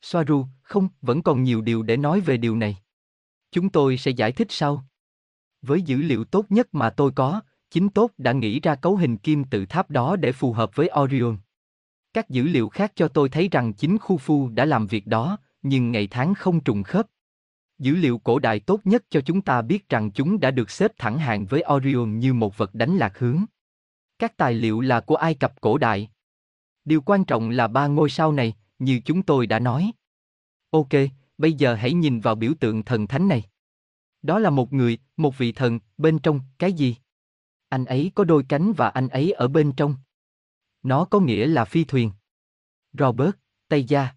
Soaru, 0.02 0.48
không, 0.62 0.90
vẫn 1.02 1.22
còn 1.22 1.44
nhiều 1.44 1.62
điều 1.62 1.84
để 1.84 1.98
nói 1.98 2.22
về 2.22 2.38
điều 2.38 2.56
này. 2.56 2.78
Chúng 3.52 3.70
tôi 3.70 3.98
sẽ 3.98 4.12
giải 4.12 4.32
thích 4.32 4.48
sau. 4.50 4.86
Với 5.62 5.82
dữ 5.82 5.98
liệu 5.98 6.26
tốt 6.26 6.46
nhất 6.50 6.68
mà 6.72 6.90
tôi 6.90 7.12
có, 7.16 7.42
chính 7.76 7.90
tốt 7.90 8.12
đã 8.18 8.32
nghĩ 8.32 8.60
ra 8.60 8.76
cấu 8.76 8.96
hình 8.96 9.18
kim 9.18 9.44
tự 9.44 9.66
tháp 9.66 9.92
đó 9.92 10.16
để 10.16 10.32
phù 10.32 10.54
hợp 10.54 10.76
với 10.76 10.90
Orion. 11.02 11.38
Các 12.14 12.30
dữ 12.30 12.44
liệu 12.44 12.70
khác 12.70 12.92
cho 12.96 13.08
tôi 13.08 13.30
thấy 13.30 13.50
rằng 13.52 13.74
chính 13.74 13.98
khu 13.98 14.18
phu 14.18 14.50
đã 14.50 14.66
làm 14.66 14.88
việc 14.88 15.08
đó, 15.08 15.38
nhưng 15.62 15.92
ngày 15.92 16.08
tháng 16.12 16.34
không 16.34 16.60
trùng 16.60 16.84
khớp. 16.84 17.06
Dữ 17.80 17.96
liệu 17.96 18.18
cổ 18.18 18.40
đại 18.40 18.60
tốt 18.60 18.80
nhất 18.84 19.04
cho 19.10 19.22
chúng 19.22 19.42
ta 19.42 19.62
biết 19.62 19.90
rằng 19.90 20.12
chúng 20.12 20.40
đã 20.40 20.52
được 20.52 20.70
xếp 20.70 20.92
thẳng 20.98 21.18
hàng 21.18 21.46
với 21.46 21.64
Orion 21.74 22.20
như 22.20 22.34
một 22.34 22.58
vật 22.58 22.76
đánh 22.76 22.98
lạc 22.98 23.18
hướng. 23.18 23.46
Các 24.20 24.38
tài 24.38 24.54
liệu 24.54 24.82
là 24.82 25.00
của 25.00 25.16
Ai 25.16 25.34
Cập 25.36 25.62
cổ 25.62 25.78
đại. 25.78 26.10
Điều 26.86 27.02
quan 27.02 27.26
trọng 27.26 27.50
là 27.50 27.68
ba 27.68 27.88
ngôi 27.88 28.10
sao 28.10 28.32
này, 28.32 28.54
như 28.80 29.02
chúng 29.06 29.24
tôi 29.24 29.48
đã 29.48 29.60
nói. 29.60 29.92
Ok, 30.70 30.94
bây 31.38 31.54
giờ 31.54 31.76
hãy 31.76 31.94
nhìn 31.94 32.20
vào 32.20 32.36
biểu 32.36 32.54
tượng 32.60 32.84
thần 32.84 33.08
thánh 33.08 33.28
này. 33.28 33.44
Đó 34.22 34.40
là 34.40 34.50
một 34.50 34.74
người, 34.74 34.98
một 35.18 35.38
vị 35.38 35.52
thần, 35.52 35.80
bên 35.98 36.20
trong, 36.20 36.40
cái 36.60 36.74
gì? 36.74 36.96
Anh 37.70 37.86
ấy 37.86 38.12
có 38.16 38.24
đôi 38.24 38.44
cánh 38.50 38.74
và 38.74 38.90
anh 38.90 39.08
ấy 39.08 39.32
ở 39.32 39.48
bên 39.48 39.72
trong. 39.72 39.96
Nó 40.84 41.06
có 41.06 41.20
nghĩa 41.20 41.48
là 41.48 41.66
phi 41.66 41.84
thuyền. 41.84 42.12
Robert, 42.94 43.32
Tây 43.68 43.84
Gia. 43.84 44.10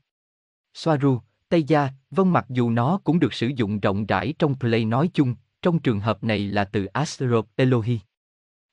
Soaru, 0.74 1.20
Tây 1.48 1.62
Gia, 1.62 1.88
vâng 2.10 2.32
mặc 2.32 2.46
dù 2.48 2.70
nó 2.70 3.00
cũng 3.04 3.18
được 3.18 3.34
sử 3.34 3.46
dụng 3.46 3.80
rộng 3.80 4.06
rãi 4.06 4.34
trong 4.38 4.58
play 4.58 4.84
nói 4.84 5.10
chung, 5.14 5.34
trong 5.62 5.78
trường 5.78 6.00
hợp 6.00 6.24
này 6.24 6.38
là 6.38 6.64
từ 6.64 6.84
Astro 6.84 7.42
Elohi. 7.56 8.00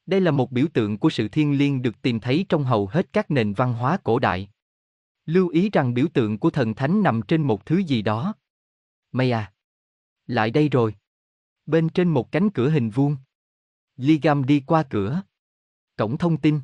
Đây 0.06 0.22
là 0.22 0.31
một 0.31 0.51
biểu 0.51 0.66
tượng 0.74 0.98
của 0.98 1.10
sự 1.10 1.27
thiêng 1.27 1.57
liêng 1.57 1.81
được 1.81 2.01
tìm 2.01 2.19
thấy 2.19 2.45
trong 2.50 2.63
hầu 2.63 2.88
hết 2.88 3.13
các 3.13 3.31
nền 3.31 3.54
văn 3.54 3.74
hóa 3.74 3.98
cổ 4.04 4.19
đại. 4.19 4.50
Lưu 5.25 5.50
ý 5.50 5.69
rằng 5.69 5.94
biểu 5.94 6.07
tượng 6.13 6.39
của 6.39 6.50
thần 6.50 6.75
thánh 6.75 7.04
nằm 7.04 7.22
trên 7.27 7.42
một 7.42 7.66
thứ 7.66 7.77
gì 7.77 8.01
đó. 8.01 8.33
Maya. 9.12 9.51
Lại 10.27 10.51
đây 10.51 10.69
rồi. 10.69 10.95
Bên 11.66 11.89
trên 11.89 12.10
một 12.10 12.31
cánh 12.31 12.50
cửa 12.50 12.69
hình 12.69 12.89
vuông. 12.89 13.18
Ligam 13.98 14.44
đi 14.44 14.60
qua 14.60 14.84
cửa. 14.84 15.22
Cổng 15.98 16.18
thông 16.18 16.38
tin. 16.38 16.60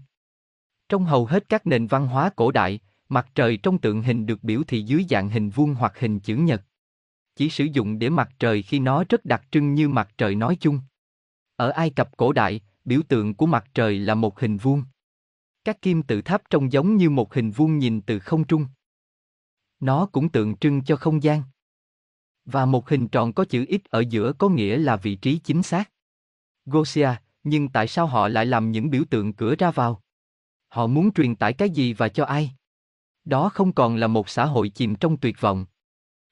Trong 0.89 1.06
hầu 1.06 1.25
hết 1.25 1.50
các 1.50 1.68
nền 1.68 1.88
văn 1.88 2.07
hóa 2.07 2.30
cổ 2.36 2.51
đại, 2.51 2.80
mặt 3.10 3.28
trời 3.36 3.57
trong 3.57 3.78
tượng 3.78 4.04
hình 4.04 4.25
được 4.25 4.44
biểu 4.44 4.63
thị 4.68 4.81
dưới 4.81 5.06
dạng 5.10 5.30
hình 5.30 5.50
vuông 5.50 5.74
hoặc 5.74 6.00
hình 6.00 6.19
chữ 6.19 6.36
nhật. 6.36 6.63
Chỉ 7.36 7.50
sử 7.50 7.63
dụng 7.63 8.00
để 8.00 8.10
mặt 8.10 8.30
trời 8.39 8.62
khi 8.62 8.80
nó 8.80 9.04
rất 9.10 9.25
đặc 9.25 9.44
trưng 9.51 9.74
như 9.74 9.89
mặt 9.89 10.10
trời 10.18 10.36
nói 10.36 10.57
chung. 10.60 10.80
Ở 11.56 11.69
Ai 11.69 11.89
Cập 11.89 12.18
cổ 12.18 12.33
đại, 12.33 12.62
biểu 12.86 13.01
tượng 13.07 13.33
của 13.33 13.45
mặt 13.45 13.66
trời 13.74 14.00
là 14.00 14.16
một 14.16 14.39
hình 14.39 14.57
vuông. 14.57 14.83
Các 15.64 15.81
kim 15.81 16.04
tự 16.04 16.21
tháp 16.21 16.42
trông 16.50 16.71
giống 16.71 16.95
như 16.95 17.09
một 17.09 17.33
hình 17.33 17.52
vuông 17.52 17.78
nhìn 17.78 18.02
từ 18.02 18.19
không 18.19 18.44
trung. 18.44 18.66
Nó 19.80 20.06
cũng 20.06 20.30
tượng 20.30 20.57
trưng 20.57 20.83
cho 20.83 20.95
không 20.95 21.23
gian. 21.23 21.44
Và 22.45 22.66
một 22.66 22.90
hình 22.90 23.07
tròn 23.07 23.33
có 23.33 23.45
chữ 23.45 23.66
X 23.69 23.85
ở 23.90 24.04
giữa 24.09 24.33
có 24.33 24.50
nghĩa 24.50 24.78
là 24.78 24.95
vị 24.95 25.16
trí 25.16 25.38
chính 25.38 25.64
xác. 25.64 25.92
Gosia, 26.65 27.09
nhưng 27.44 27.69
tại 27.69 27.87
sao 27.87 28.07
họ 28.07 28.27
lại 28.27 28.45
làm 28.45 28.71
những 28.71 28.89
biểu 28.89 29.03
tượng 29.09 29.33
cửa 29.33 29.56
ra 29.56 29.71
vào? 29.71 30.01
Họ 30.68 30.87
muốn 30.87 31.13
truyền 31.13 31.35
tải 31.35 31.53
cái 31.53 31.69
gì 31.69 31.94
và 31.94 32.09
cho 32.09 32.25
ai? 32.25 32.51
Đó 33.25 33.49
không 33.49 33.73
còn 33.73 33.95
là 33.95 34.07
một 34.07 34.30
xã 34.30 34.45
hội 34.45 34.69
chìm 34.69 34.95
trong 34.95 35.18
tuyệt 35.18 35.41
vọng. 35.41 35.65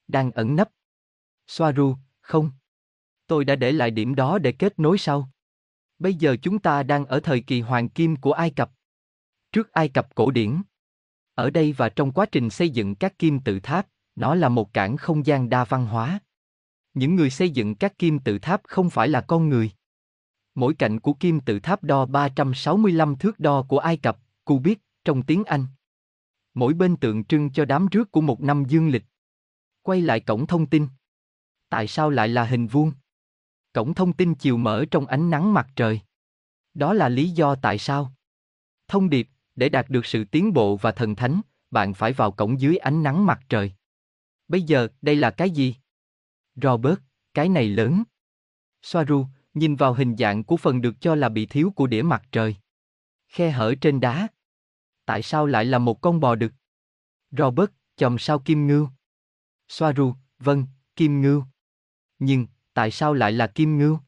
Đang 0.08 0.32
ẩn 0.32 0.56
nấp. 0.56 0.70
Soaru, 1.48 1.96
không. 2.22 2.52
Tôi 3.28 3.46
đã 3.46 3.56
để 3.56 3.72
lại 3.72 3.92
điểm 3.92 4.16
đó 4.16 4.40
để 4.40 4.52
kết 4.52 4.80
nối 4.80 4.98
sau. 4.98 5.30
Bây 6.00 6.14
giờ 6.14 6.36
chúng 6.42 6.60
ta 6.60 6.84
đang 6.84 7.06
ở 7.06 7.20
thời 7.20 7.42
kỳ 7.42 7.62
hoàng 7.62 7.90
kim 7.90 8.16
của 8.16 8.32
Ai 8.32 8.50
Cập. 8.50 8.72
Trước 9.52 9.74
Ai 9.74 9.90
Cập 9.90 10.16
cổ 10.16 10.32
điển. 10.32 10.62
Ở 11.36 11.50
đây 11.50 11.74
và 11.74 11.90
trong 11.90 12.12
quá 12.12 12.26
trình 12.26 12.50
xây 12.50 12.70
dựng 12.70 12.96
các 12.96 13.20
kim 13.20 13.40
tự 13.40 13.60
tháp, 13.60 13.88
nó 14.16 14.36
là 14.36 14.50
một 14.50 14.74
cảng 14.74 14.98
không 14.98 15.26
gian 15.26 15.50
đa 15.50 15.66
văn 15.66 15.86
hóa. 15.86 16.20
Những 16.94 17.16
người 17.16 17.30
xây 17.30 17.50
dựng 17.50 17.76
các 17.76 17.98
kim 17.98 18.20
tự 18.20 18.40
tháp 18.40 18.62
không 18.64 18.90
phải 18.90 19.08
là 19.08 19.22
con 19.22 19.50
người. 19.50 19.72
Mỗi 20.56 20.74
cạnh 20.74 21.00
của 21.00 21.14
kim 21.14 21.40
tự 21.40 21.60
tháp 21.60 21.84
đo 21.84 22.06
365 22.06 23.16
thước 23.16 23.40
đo 23.40 23.64
của 23.64 23.80
Ai 23.80 23.98
Cập, 23.98 24.20
cubit, 24.46 24.80
trong 25.06 25.24
tiếng 25.24 25.44
Anh. 25.44 25.66
Mỗi 26.54 26.74
bên 26.74 26.98
tượng 26.98 27.24
trưng 27.24 27.52
cho 27.52 27.66
đám 27.66 27.88
rước 27.88 28.12
của 28.12 28.22
một 28.22 28.42
năm 28.42 28.64
dương 28.68 28.90
lịch. 28.90 29.04
Quay 29.82 30.02
lại 30.02 30.20
cổng 30.20 30.48
thông 30.48 30.66
tin. 30.66 30.88
Tại 31.70 31.88
sao 31.88 32.10
lại 32.10 32.28
là 32.28 32.44
hình 32.44 32.68
vuông? 32.68 32.92
Cổng 33.74 33.94
thông 33.94 34.14
tin 34.14 34.36
chiều 34.36 34.58
mở 34.58 34.86
trong 34.92 35.06
ánh 35.06 35.30
nắng 35.30 35.54
mặt 35.54 35.68
trời. 35.76 36.02
Đó 36.74 36.94
là 36.94 37.10
lý 37.10 37.30
do 37.30 37.56
tại 37.56 37.78
sao. 37.78 38.14
Thông 38.88 39.10
điệp, 39.10 39.30
để 39.56 39.70
đạt 39.70 39.90
được 39.90 40.06
sự 40.06 40.24
tiến 40.24 40.54
bộ 40.54 40.78
và 40.78 40.92
thần 40.92 41.16
thánh, 41.16 41.42
bạn 41.72 41.94
phải 41.94 42.14
vào 42.14 42.32
cổng 42.32 42.60
dưới 42.60 42.78
ánh 42.78 43.04
nắng 43.04 43.26
mặt 43.26 43.40
trời. 43.50 43.72
Bây 44.48 44.62
giờ, 44.62 44.88
đây 45.02 45.16
là 45.16 45.32
cái 45.32 45.50
gì? 45.50 45.76
Robert, 46.56 47.00
cái 47.34 47.50
này 47.50 47.68
lớn. 47.68 48.04
Soaru, 48.82 49.26
nhìn 49.54 49.76
vào 49.76 49.94
hình 49.94 50.16
dạng 50.18 50.44
của 50.44 50.58
phần 50.58 50.82
được 50.82 51.02
cho 51.02 51.16
là 51.16 51.30
bị 51.30 51.46
thiếu 51.46 51.74
của 51.76 51.88
đĩa 51.88 52.02
mặt 52.02 52.24
trời. 52.32 52.56
Khe 53.28 53.52
hở 53.52 53.76
trên 53.82 54.00
đá. 54.00 54.28
Tại 55.06 55.22
sao 55.22 55.46
lại 55.46 55.66
là 55.66 55.80
một 55.80 56.02
con 56.02 56.20
bò 56.20 56.36
đực? 56.36 56.54
Robert, 57.32 57.70
chòm 57.96 58.18
sao 58.18 58.40
kim 58.40 58.68
ngưu. 58.68 58.90
Soaru, 59.68 60.14
vâng, 60.40 60.66
kim 60.96 61.22
ngưu. 61.22 61.44
Nhưng, 62.20 62.48
tại 62.74 62.92
sao 62.92 63.14
lại 63.14 63.32
là 63.32 63.48
kim 63.48 63.78
ngưu? 63.78 64.00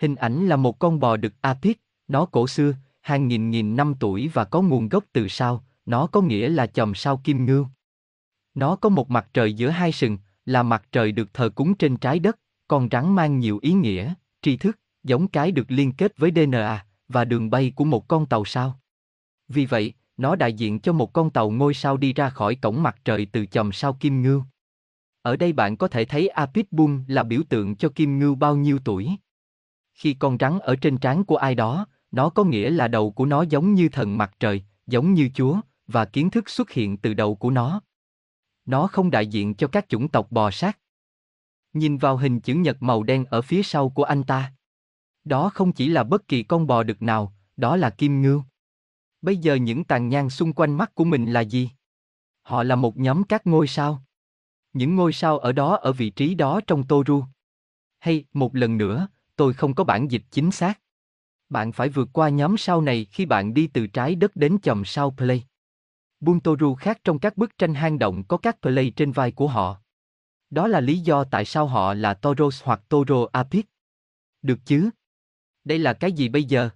Hình 0.00 0.14
ảnh 0.14 0.46
là 0.48 0.56
một 0.56 0.78
con 0.78 1.00
bò 1.00 1.16
đực 1.16 1.32
Apis, 1.40 1.76
nó 2.08 2.26
cổ 2.26 2.46
xưa, 2.46 2.74
hàng 3.00 3.28
nghìn 3.28 3.50
nghìn 3.50 3.76
năm 3.76 3.94
tuổi 4.00 4.28
và 4.28 4.44
có 4.44 4.62
nguồn 4.62 4.88
gốc 4.88 5.04
từ 5.12 5.28
sao, 5.28 5.64
nó 5.86 6.06
có 6.06 6.20
nghĩa 6.20 6.48
là 6.48 6.66
chòm 6.66 6.94
sao 6.94 7.20
kim 7.24 7.44
ngưu. 7.44 7.66
Nó 8.54 8.76
có 8.76 8.88
một 8.88 9.10
mặt 9.10 9.28
trời 9.32 9.52
giữa 9.52 9.68
hai 9.68 9.92
sừng, 9.92 10.18
là 10.44 10.62
mặt 10.62 10.88
trời 10.92 11.12
được 11.12 11.34
thờ 11.34 11.50
cúng 11.54 11.74
trên 11.74 11.96
trái 11.96 12.18
đất, 12.18 12.38
con 12.68 12.88
rắn 12.90 13.14
mang 13.14 13.38
nhiều 13.38 13.58
ý 13.62 13.72
nghĩa, 13.72 14.14
tri 14.42 14.56
thức, 14.56 14.78
giống 15.04 15.28
cái 15.28 15.52
được 15.52 15.70
liên 15.70 15.92
kết 15.92 16.18
với 16.18 16.30
DNA 16.34 16.84
và 17.08 17.24
đường 17.24 17.50
bay 17.50 17.72
của 17.76 17.84
một 17.84 18.08
con 18.08 18.26
tàu 18.26 18.44
sao. 18.44 18.80
Vì 19.48 19.66
vậy, 19.66 19.92
nó 20.16 20.36
đại 20.36 20.52
diện 20.52 20.80
cho 20.80 20.92
một 20.92 21.12
con 21.12 21.30
tàu 21.30 21.50
ngôi 21.50 21.74
sao 21.74 21.96
đi 21.96 22.12
ra 22.12 22.30
khỏi 22.30 22.54
cổng 22.54 22.82
mặt 22.82 22.96
trời 23.04 23.26
từ 23.32 23.46
chòm 23.46 23.72
sao 23.72 23.92
Kim 23.94 24.22
Ngưu. 24.22 24.42
Ở 25.22 25.36
đây 25.36 25.52
bạn 25.52 25.76
có 25.76 25.88
thể 25.88 26.04
thấy 26.04 26.28
Apis 26.28 26.66
là 27.06 27.22
biểu 27.22 27.42
tượng 27.48 27.76
cho 27.76 27.88
Kim 27.88 28.18
Ngưu 28.18 28.34
bao 28.34 28.56
nhiêu 28.56 28.78
tuổi. 28.84 29.10
Khi 29.94 30.14
con 30.14 30.36
rắn 30.40 30.58
ở 30.58 30.76
trên 30.76 30.98
trán 30.98 31.24
của 31.24 31.36
ai 31.36 31.54
đó, 31.54 31.86
nó 32.10 32.30
có 32.30 32.44
nghĩa 32.44 32.70
là 32.70 32.88
đầu 32.88 33.10
của 33.10 33.26
nó 33.26 33.42
giống 33.42 33.74
như 33.74 33.88
thần 33.88 34.18
mặt 34.18 34.36
trời, 34.40 34.62
giống 34.86 35.14
như 35.14 35.30
Chúa, 35.34 35.60
và 35.86 36.04
kiến 36.04 36.30
thức 36.30 36.50
xuất 36.50 36.70
hiện 36.70 36.96
từ 36.96 37.14
đầu 37.14 37.34
của 37.34 37.50
nó. 37.50 37.82
Nó 38.66 38.86
không 38.86 39.10
đại 39.10 39.26
diện 39.26 39.54
cho 39.54 39.68
các 39.68 39.88
chủng 39.88 40.08
tộc 40.08 40.32
bò 40.32 40.50
sát. 40.50 40.78
Nhìn 41.72 41.98
vào 41.98 42.16
hình 42.16 42.40
chữ 42.40 42.54
nhật 42.54 42.82
màu 42.82 43.02
đen 43.02 43.24
ở 43.24 43.42
phía 43.42 43.62
sau 43.62 43.88
của 43.88 44.04
anh 44.04 44.24
ta. 44.24 44.52
Đó 45.24 45.50
không 45.54 45.72
chỉ 45.72 45.88
là 45.88 46.04
bất 46.04 46.28
kỳ 46.28 46.42
con 46.42 46.66
bò 46.66 46.82
đực 46.82 47.02
nào, 47.02 47.34
đó 47.56 47.76
là 47.76 47.90
kim 47.90 48.22
ngưu. 48.22 48.42
Bây 49.22 49.36
giờ 49.36 49.54
những 49.54 49.84
tàn 49.84 50.08
nhang 50.08 50.30
xung 50.30 50.52
quanh 50.52 50.76
mắt 50.76 50.94
của 50.94 51.04
mình 51.04 51.32
là 51.32 51.40
gì? 51.40 51.70
Họ 52.42 52.62
là 52.62 52.76
một 52.76 52.96
nhóm 52.96 53.24
các 53.24 53.46
ngôi 53.46 53.66
sao. 53.66 54.02
Những 54.72 54.96
ngôi 54.96 55.12
sao 55.12 55.38
ở 55.38 55.52
đó 55.52 55.76
ở 55.76 55.92
vị 55.92 56.10
trí 56.10 56.34
đó 56.34 56.60
trong 56.66 56.86
Toru. 56.86 57.24
Hay, 57.98 58.24
một 58.32 58.54
lần 58.54 58.78
nữa, 58.78 59.08
tôi 59.36 59.52
không 59.52 59.74
có 59.74 59.84
bản 59.84 60.10
dịch 60.10 60.22
chính 60.30 60.50
xác. 60.50 60.80
Bạn 61.48 61.72
phải 61.72 61.88
vượt 61.88 62.08
qua 62.12 62.28
nhóm 62.28 62.56
sao 62.56 62.80
này 62.80 63.04
khi 63.04 63.26
bạn 63.26 63.54
đi 63.54 63.66
từ 63.66 63.86
trái 63.86 64.14
đất 64.14 64.36
đến 64.36 64.58
chòm 64.62 64.84
sao 64.84 65.10
Play. 65.10 65.44
Buntoru 66.20 66.74
khác 66.74 66.98
trong 67.04 67.18
các 67.18 67.36
bức 67.36 67.58
tranh 67.58 67.74
hang 67.74 67.98
động 67.98 68.24
có 68.24 68.36
các 68.36 68.60
play 68.62 68.90
trên 68.96 69.12
vai 69.12 69.32
của 69.32 69.48
họ. 69.48 69.80
Đó 70.50 70.66
là 70.66 70.80
lý 70.80 70.98
do 70.98 71.24
tại 71.24 71.44
sao 71.44 71.66
họ 71.66 71.94
là 71.94 72.14
Toros 72.14 72.62
hoặc 72.64 72.80
Toro 72.88 73.26
Apis. 73.32 73.64
Được 74.42 74.58
chứ? 74.64 74.90
Đây 75.64 75.78
là 75.78 75.92
cái 75.92 76.12
gì 76.12 76.28
bây 76.28 76.44
giờ? 76.44 76.70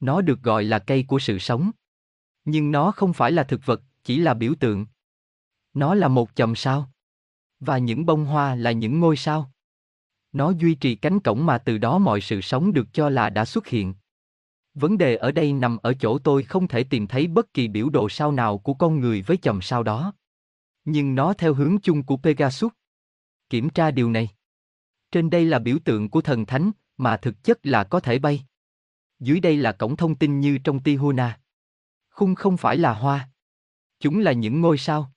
Nó 0.00 0.20
được 0.20 0.42
gọi 0.42 0.64
là 0.64 0.78
cây 0.78 1.04
của 1.08 1.18
sự 1.18 1.38
sống. 1.38 1.70
Nhưng 2.44 2.70
nó 2.70 2.90
không 2.90 3.12
phải 3.12 3.32
là 3.32 3.44
thực 3.44 3.66
vật, 3.66 3.82
chỉ 4.04 4.18
là 4.18 4.34
biểu 4.34 4.54
tượng. 4.60 4.86
Nó 5.74 5.94
là 5.94 6.08
một 6.08 6.30
chòm 6.34 6.54
sao. 6.54 6.90
Và 7.60 7.78
những 7.78 8.06
bông 8.06 8.24
hoa 8.24 8.54
là 8.54 8.72
những 8.72 9.00
ngôi 9.00 9.16
sao. 9.16 9.50
Nó 10.32 10.50
duy 10.50 10.74
trì 10.74 10.94
cánh 10.94 11.20
cổng 11.20 11.46
mà 11.46 11.58
từ 11.58 11.78
đó 11.78 11.98
mọi 11.98 12.20
sự 12.20 12.40
sống 12.40 12.72
được 12.72 12.86
cho 12.92 13.08
là 13.08 13.30
đã 13.30 13.44
xuất 13.44 13.66
hiện. 13.66 13.94
Vấn 14.74 14.98
đề 14.98 15.16
ở 15.16 15.32
đây 15.32 15.52
nằm 15.52 15.76
ở 15.82 15.94
chỗ 15.94 16.18
tôi 16.18 16.42
không 16.42 16.68
thể 16.68 16.84
tìm 16.84 17.06
thấy 17.06 17.26
bất 17.26 17.54
kỳ 17.54 17.68
biểu 17.68 17.88
đồ 17.88 18.08
sao 18.08 18.32
nào 18.32 18.58
của 18.58 18.74
con 18.74 19.00
người 19.00 19.22
với 19.22 19.36
chòm 19.36 19.62
sao 19.62 19.82
đó. 19.82 20.12
Nhưng 20.86 21.14
nó 21.14 21.32
theo 21.32 21.54
hướng 21.54 21.78
chung 21.82 22.02
của 22.02 22.16
Pegasus. 22.16 22.72
Kiểm 23.50 23.70
tra 23.70 23.90
điều 23.90 24.10
này. 24.10 24.28
Trên 25.12 25.30
đây 25.30 25.44
là 25.44 25.58
biểu 25.58 25.78
tượng 25.84 26.10
của 26.10 26.20
thần 26.20 26.46
thánh, 26.46 26.70
mà 26.96 27.16
thực 27.16 27.44
chất 27.44 27.58
là 27.62 27.84
có 27.84 28.00
thể 28.00 28.18
bay. 28.18 28.46
Dưới 29.18 29.40
đây 29.40 29.56
là 29.56 29.72
cổng 29.72 29.96
thông 29.96 30.14
tin 30.14 30.40
như 30.40 30.58
trong 30.64 30.78
Tijuana. 30.78 31.30
Khung 32.10 32.34
không 32.34 32.56
phải 32.56 32.76
là 32.78 32.94
hoa. 32.94 33.28
Chúng 34.00 34.18
là 34.18 34.32
những 34.32 34.60
ngôi 34.60 34.78
sao. 34.78 35.12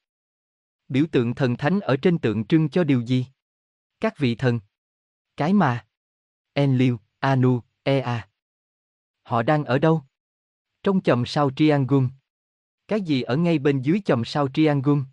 Biểu 0.88 1.06
tượng 1.12 1.36
thần 1.36 1.58
thánh 1.58 1.80
ở 1.80 1.98
trên 1.98 2.20
tượng 2.20 2.46
trưng 2.46 2.70
cho 2.70 2.84
điều 2.84 3.02
gì? 3.02 3.26
Các 4.00 4.18
vị 4.18 4.36
thần. 4.36 4.60
Cái 5.38 5.54
mà. 5.54 5.86
Enlil, 6.54 6.94
Anu, 7.20 7.62
Ea. 7.84 8.30
Họ 9.24 9.44
đang 9.44 9.66
ở 9.66 9.80
đâu? 9.80 10.04
Trong 10.84 11.02
chòm 11.02 11.26
sao 11.26 11.52
Triangum. 11.56 12.10
Cái 12.88 13.02
gì 13.02 13.22
ở 13.22 13.38
ngay 13.38 13.60
bên 13.60 13.82
dưới 13.82 14.02
chòm 14.06 14.26
sao 14.26 14.48
Triangum? 14.54 15.06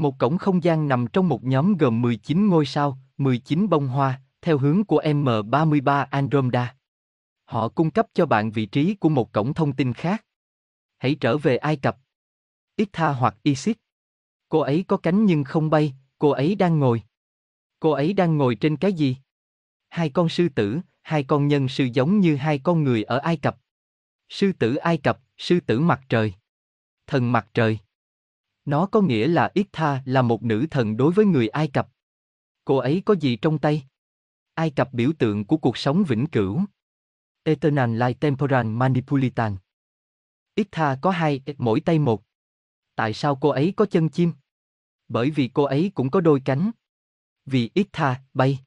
Một 0.00 0.18
cổng 0.18 0.38
không 0.38 0.64
gian 0.64 0.88
nằm 0.88 1.06
trong 1.06 1.28
một 1.28 1.44
nhóm 1.44 1.76
gồm 1.76 2.02
19 2.02 2.46
ngôi 2.46 2.66
sao, 2.66 2.98
19 3.18 3.68
bông 3.68 3.88
hoa, 3.88 4.20
theo 4.42 4.58
hướng 4.58 4.84
của 4.84 5.02
M33 5.02 6.06
Andromeda. 6.10 6.76
Họ 7.44 7.68
cung 7.68 7.90
cấp 7.90 8.06
cho 8.14 8.26
bạn 8.26 8.50
vị 8.50 8.66
trí 8.66 8.94
của 8.94 9.08
một 9.08 9.32
cổng 9.32 9.54
thông 9.54 9.72
tin 9.72 9.92
khác. 9.92 10.24
Hãy 10.98 11.14
trở 11.20 11.38
về 11.38 11.56
Ai 11.56 11.76
Cập. 11.76 11.96
Itha 12.76 13.08
hoặc 13.08 13.36
Isis. 13.42 13.76
Cô 14.48 14.58
ấy 14.58 14.84
có 14.88 14.96
cánh 14.96 15.24
nhưng 15.24 15.44
không 15.44 15.70
bay, 15.70 15.94
cô 16.18 16.30
ấy 16.30 16.54
đang 16.54 16.78
ngồi. 16.78 17.02
Cô 17.80 17.90
ấy 17.90 18.12
đang 18.12 18.36
ngồi 18.36 18.54
trên 18.54 18.76
cái 18.76 18.92
gì? 18.92 19.16
Hai 19.88 20.10
con 20.10 20.28
sư 20.28 20.48
tử, 20.54 20.80
hai 21.02 21.24
con 21.24 21.48
nhân 21.48 21.68
sư 21.68 21.88
giống 21.92 22.20
như 22.20 22.36
hai 22.36 22.58
con 22.58 22.84
người 22.84 23.02
ở 23.02 23.18
Ai 23.18 23.36
Cập. 23.36 23.58
Sư 24.28 24.52
tử 24.58 24.74
Ai 24.76 24.96
Cập, 24.96 25.20
sư 25.38 25.60
tử 25.66 25.80
mặt 25.80 26.00
trời. 26.08 26.34
Thần 27.06 27.32
mặt 27.32 27.48
trời. 27.54 27.78
Nó 28.64 28.86
có 28.86 29.00
nghĩa 29.00 29.26
là 29.26 29.50
Itha 29.54 30.02
là 30.04 30.22
một 30.22 30.42
nữ 30.42 30.66
thần 30.70 30.96
đối 30.96 31.12
với 31.12 31.24
người 31.24 31.48
Ai 31.48 31.68
Cập. 31.68 31.88
Cô 32.64 32.76
ấy 32.76 33.02
có 33.06 33.14
gì 33.14 33.36
trong 33.36 33.58
tay? 33.58 33.84
Ai 34.54 34.70
Cập 34.70 34.92
biểu 34.92 35.12
tượng 35.18 35.44
của 35.44 35.56
cuộc 35.56 35.76
sống 35.76 36.04
vĩnh 36.08 36.26
cửu. 36.26 36.60
Eternal 37.42 38.02
Life 38.02 38.14
Temporal 38.14 38.66
Manipulitan. 38.66 39.56
Itha 40.54 40.96
có 41.02 41.10
hai, 41.10 41.42
mỗi 41.58 41.80
tay 41.80 41.98
một. 41.98 42.22
Tại 42.94 43.12
sao 43.12 43.36
cô 43.36 43.48
ấy 43.48 43.72
có 43.76 43.86
chân 43.86 44.08
chim? 44.08 44.32
Bởi 45.08 45.30
vì 45.30 45.50
cô 45.54 45.62
ấy 45.62 45.92
cũng 45.94 46.10
có 46.10 46.20
đôi 46.20 46.42
cánh. 46.44 46.70
Vì 47.46 47.70
Itha, 47.74 48.20
bay. 48.34 48.58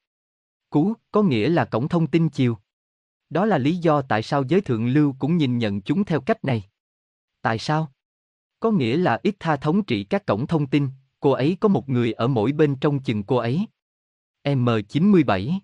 Cú, 0.70 0.94
có 1.12 1.22
nghĩa 1.22 1.50
là 1.50 1.66
cổng 1.66 1.88
thông 1.88 2.08
tin 2.08 2.30
chiều. 2.30 2.58
Đó 3.30 3.46
là 3.46 3.58
lý 3.58 3.78
do 3.78 4.02
tại 4.02 4.24
sao 4.24 4.44
giới 4.44 4.62
thượng 4.62 4.88
lưu 4.88 5.16
cũng 5.20 5.38
nhìn 5.38 5.58
nhận 5.58 5.82
chúng 5.82 6.06
theo 6.06 6.22
cách 6.22 6.46
này. 6.46 6.64
Tại 7.42 7.60
sao? 7.60 7.93
Có 8.64 8.72
nghĩa 8.72 8.98
là 8.98 9.20
ít 9.24 9.36
tha 9.40 9.56
thống 9.56 9.84
trị 9.84 10.04
các 10.04 10.26
cổng 10.26 10.48
thông 10.48 10.68
tin, 10.68 10.90
cô 11.20 11.32
ấy 11.32 11.58
có 11.60 11.70
một 11.70 11.90
người 11.90 12.14
ở 12.14 12.28
mỗi 12.28 12.52
bên 12.52 12.76
trong 12.82 13.04
chừng 13.04 13.24
cô 13.24 13.36
ấy. 13.36 13.68
M97 14.44 15.60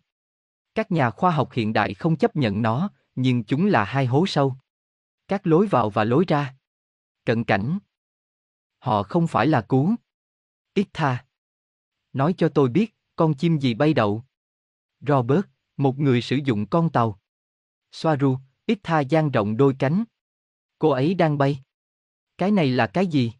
Các 0.75 0.91
nhà 0.91 1.09
khoa 1.09 1.31
học 1.31 1.51
hiện 1.51 1.73
đại 1.73 1.93
không 1.93 2.15
chấp 2.15 2.35
nhận 2.35 2.61
nó, 2.61 2.89
nhưng 3.15 3.43
chúng 3.43 3.65
là 3.65 3.83
hai 3.83 4.05
hố 4.05 4.25
sâu. 4.27 4.55
Các 5.27 5.47
lối 5.47 5.67
vào 5.67 5.89
và 5.89 6.03
lối 6.03 6.25
ra. 6.27 6.55
Cận 7.25 7.43
cảnh. 7.43 7.79
Họ 8.79 9.03
không 9.03 9.27
phải 9.27 9.47
là 9.47 9.61
cú. 9.61 9.95
Ít 10.73 10.87
tha. 10.93 11.25
Nói 12.13 12.33
cho 12.37 12.49
tôi 12.49 12.69
biết, 12.69 12.95
con 13.15 13.33
chim 13.33 13.57
gì 13.57 13.73
bay 13.73 13.93
đậu. 13.93 14.23
Robert, 14.99 15.45
một 15.77 15.99
người 15.99 16.21
sử 16.21 16.35
dụng 16.35 16.65
con 16.65 16.89
tàu. 16.89 17.19
Soaru, 17.91 18.37
ít 18.65 18.79
tha 18.83 18.99
dang 18.99 19.31
rộng 19.31 19.57
đôi 19.57 19.75
cánh. 19.79 20.03
Cô 20.79 20.89
ấy 20.89 21.13
đang 21.13 21.37
bay. 21.37 21.63
Cái 22.39 22.51
này 22.51 22.71
là 22.71 22.87
cái 22.87 23.07
gì? 23.07 23.33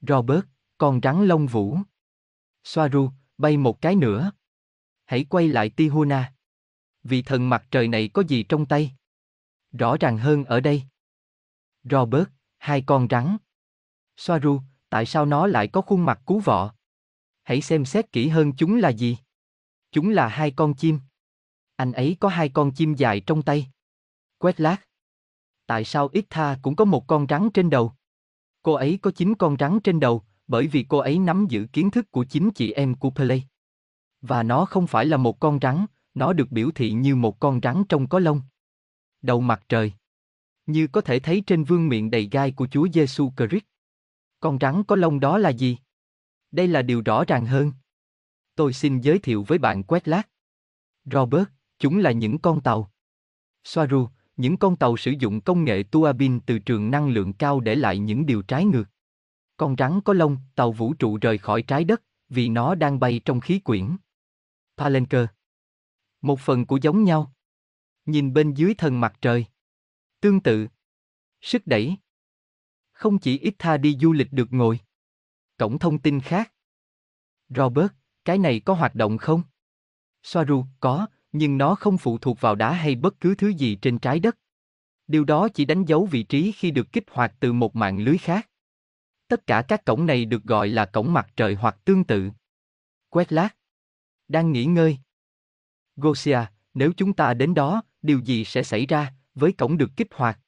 Robert, 0.00 0.44
con 0.78 1.00
rắn 1.02 1.26
lông 1.26 1.46
vũ. 1.46 1.78
Soaru, 2.64 3.10
bay 3.38 3.56
một 3.56 3.80
cái 3.80 3.94
nữa. 3.94 4.32
Hãy 5.04 5.24
quay 5.24 5.48
lại 5.48 5.70
Tihuna. 5.70 6.34
Vị 7.02 7.22
thần 7.22 7.48
mặt 7.48 7.66
trời 7.70 7.88
này 7.88 8.10
có 8.14 8.22
gì 8.28 8.42
trong 8.42 8.66
tay? 8.66 8.92
Rõ 9.72 9.96
ràng 10.00 10.18
hơn 10.18 10.44
ở 10.44 10.60
đây. 10.60 10.82
Robert, 11.84 12.28
hai 12.58 12.82
con 12.86 13.06
rắn. 13.10 13.36
Soaru, 14.16 14.60
tại 14.88 15.06
sao 15.06 15.26
nó 15.26 15.46
lại 15.46 15.68
có 15.68 15.80
khuôn 15.80 16.04
mặt 16.04 16.20
cú 16.24 16.40
vọ? 16.40 16.74
Hãy 17.42 17.60
xem 17.60 17.84
xét 17.84 18.12
kỹ 18.12 18.28
hơn 18.28 18.52
chúng 18.56 18.76
là 18.76 18.88
gì. 18.88 19.18
Chúng 19.92 20.10
là 20.10 20.28
hai 20.28 20.50
con 20.50 20.74
chim. 20.74 21.00
Anh 21.76 21.92
ấy 21.92 22.16
có 22.20 22.28
hai 22.28 22.48
con 22.48 22.74
chim 22.74 22.94
dài 22.94 23.20
trong 23.26 23.42
tay. 23.42 23.70
Quét 24.38 24.60
lát. 24.60 24.76
Tại 25.66 25.84
sao 25.84 26.08
Itha 26.12 26.58
cũng 26.62 26.76
có 26.76 26.84
một 26.84 27.06
con 27.06 27.26
rắn 27.28 27.48
trên 27.54 27.70
đầu? 27.70 27.95
Cô 28.66 28.72
ấy 28.72 28.98
có 29.02 29.10
9 29.10 29.34
con 29.34 29.56
rắn 29.58 29.80
trên 29.84 30.00
đầu, 30.00 30.22
bởi 30.46 30.66
vì 30.66 30.86
cô 30.88 30.98
ấy 30.98 31.18
nắm 31.18 31.46
giữ 31.48 31.66
kiến 31.72 31.90
thức 31.90 32.10
của 32.10 32.24
chính 32.24 32.50
chị 32.54 32.72
em 32.72 32.94
của 32.94 33.10
Pele. 33.10 33.40
Và 34.20 34.42
nó 34.42 34.64
không 34.64 34.86
phải 34.86 35.06
là 35.06 35.16
một 35.16 35.40
con 35.40 35.58
rắn, 35.62 35.86
nó 36.14 36.32
được 36.32 36.50
biểu 36.50 36.70
thị 36.74 36.92
như 36.92 37.16
một 37.16 37.40
con 37.40 37.60
rắn 37.62 37.82
trong 37.88 38.08
có 38.08 38.18
lông. 38.18 38.40
Đầu 39.22 39.40
mặt 39.40 39.62
trời. 39.68 39.92
Như 40.66 40.86
có 40.86 41.00
thể 41.00 41.18
thấy 41.18 41.42
trên 41.46 41.64
vương 41.64 41.88
miệng 41.88 42.10
đầy 42.10 42.28
gai 42.32 42.52
của 42.52 42.66
Chúa 42.66 42.88
Giêsu 42.92 43.32
Christ. 43.36 43.64
Con 44.40 44.58
rắn 44.60 44.84
có 44.84 44.96
lông 44.96 45.20
đó 45.20 45.38
là 45.38 45.50
gì? 45.50 45.78
Đây 46.50 46.68
là 46.68 46.82
điều 46.82 47.02
rõ 47.04 47.24
ràng 47.24 47.46
hơn. 47.46 47.72
Tôi 48.54 48.72
xin 48.72 49.00
giới 49.00 49.18
thiệu 49.18 49.44
với 49.48 49.58
bạn 49.58 49.82
quét 49.82 50.08
lát. 50.08 50.28
Robert, 51.04 51.48
chúng 51.78 51.98
là 51.98 52.12
những 52.12 52.38
con 52.38 52.60
tàu. 52.60 52.92
Soaru, 53.64 54.08
những 54.36 54.56
con 54.56 54.76
tàu 54.76 54.96
sử 54.96 55.10
dụng 55.18 55.40
công 55.40 55.64
nghệ 55.64 55.82
tua 55.90 56.12
bin 56.12 56.40
từ 56.40 56.58
trường 56.58 56.90
năng 56.90 57.08
lượng 57.08 57.32
cao 57.32 57.60
để 57.60 57.74
lại 57.74 57.98
những 57.98 58.26
điều 58.26 58.42
trái 58.42 58.64
ngược. 58.64 58.84
Con 59.56 59.74
rắn 59.78 60.00
có 60.04 60.12
lông, 60.12 60.36
tàu 60.54 60.72
vũ 60.72 60.94
trụ 60.94 61.18
rời 61.20 61.38
khỏi 61.38 61.62
trái 61.62 61.84
đất, 61.84 62.02
vì 62.28 62.48
nó 62.48 62.74
đang 62.74 63.00
bay 63.00 63.20
trong 63.24 63.40
khí 63.40 63.58
quyển. 63.58 63.96
Palenker. 64.76 65.26
Một 66.20 66.40
phần 66.40 66.66
của 66.66 66.78
giống 66.82 67.04
nhau. 67.04 67.32
Nhìn 68.06 68.32
bên 68.32 68.54
dưới 68.54 68.74
thần 68.74 69.00
mặt 69.00 69.14
trời. 69.20 69.46
Tương 70.20 70.40
tự. 70.40 70.68
Sức 71.40 71.66
đẩy. 71.66 71.96
Không 72.92 73.18
chỉ 73.18 73.38
ít 73.38 73.54
tha 73.58 73.76
đi 73.76 73.96
du 74.00 74.12
lịch 74.12 74.32
được 74.32 74.48
ngồi. 74.50 74.80
Cổng 75.58 75.78
thông 75.78 75.98
tin 75.98 76.20
khác. 76.20 76.52
Robert, 77.48 77.92
cái 78.24 78.38
này 78.38 78.60
có 78.60 78.74
hoạt 78.74 78.94
động 78.94 79.18
không? 79.18 79.42
Soaru, 80.22 80.64
có, 80.80 81.06
nhưng 81.38 81.58
nó 81.58 81.74
không 81.74 81.98
phụ 81.98 82.18
thuộc 82.18 82.40
vào 82.40 82.54
đá 82.54 82.72
hay 82.72 82.94
bất 82.94 83.20
cứ 83.20 83.34
thứ 83.34 83.48
gì 83.48 83.78
trên 83.82 83.98
trái 83.98 84.20
đất. 84.20 84.38
Điều 85.06 85.24
đó 85.24 85.48
chỉ 85.48 85.64
đánh 85.64 85.84
dấu 85.84 86.06
vị 86.06 86.22
trí 86.22 86.52
khi 86.52 86.70
được 86.70 86.92
kích 86.92 87.04
hoạt 87.10 87.34
từ 87.40 87.52
một 87.52 87.76
mạng 87.76 87.98
lưới 87.98 88.18
khác. 88.18 88.48
Tất 89.28 89.46
cả 89.46 89.62
các 89.68 89.84
cổng 89.84 90.06
này 90.06 90.24
được 90.24 90.44
gọi 90.44 90.68
là 90.68 90.86
cổng 90.86 91.12
mặt 91.12 91.26
trời 91.36 91.54
hoặc 91.54 91.76
tương 91.84 92.04
tự. 92.04 92.30
Quét 93.08 93.32
lát. 93.32 93.56
Đang 94.28 94.52
nghỉ 94.52 94.64
ngơi. 94.64 94.98
Gosia, 95.96 96.38
nếu 96.74 96.92
chúng 96.96 97.12
ta 97.12 97.34
đến 97.34 97.54
đó, 97.54 97.82
điều 98.02 98.20
gì 98.20 98.44
sẽ 98.44 98.62
xảy 98.62 98.86
ra 98.86 99.14
với 99.34 99.52
cổng 99.52 99.78
được 99.78 99.90
kích 99.96 100.14
hoạt? 100.14 100.40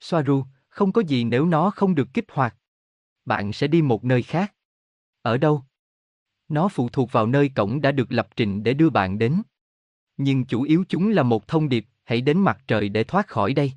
Soaru, 0.00 0.44
không 0.68 0.92
có 0.92 1.02
gì 1.02 1.24
nếu 1.24 1.46
nó 1.46 1.70
không 1.70 1.94
được 1.94 2.08
kích 2.14 2.26
hoạt. 2.32 2.56
Bạn 3.24 3.52
sẽ 3.52 3.66
đi 3.66 3.82
một 3.82 4.04
nơi 4.04 4.22
khác. 4.22 4.54
Ở 5.22 5.38
đâu? 5.38 5.62
Nó 6.48 6.68
phụ 6.68 6.88
thuộc 6.88 7.12
vào 7.12 7.26
nơi 7.26 7.50
cổng 7.54 7.80
đã 7.80 7.92
được 7.92 8.12
lập 8.12 8.28
trình 8.36 8.62
để 8.62 8.74
đưa 8.74 8.90
bạn 8.90 9.18
đến. 9.18 9.42
Nhưng 10.16 10.44
chủ 10.44 10.62
yếu 10.62 10.84
chúng 10.88 11.08
là 11.08 11.22
một 11.22 11.48
thông 11.48 11.68
điệp, 11.68 11.86
hãy 12.04 12.20
đến 12.20 12.38
mặt 12.38 12.58
trời 12.66 12.88
để 12.88 13.04
thoát 13.04 13.28
khỏi 13.28 13.54
đây. 13.54 13.72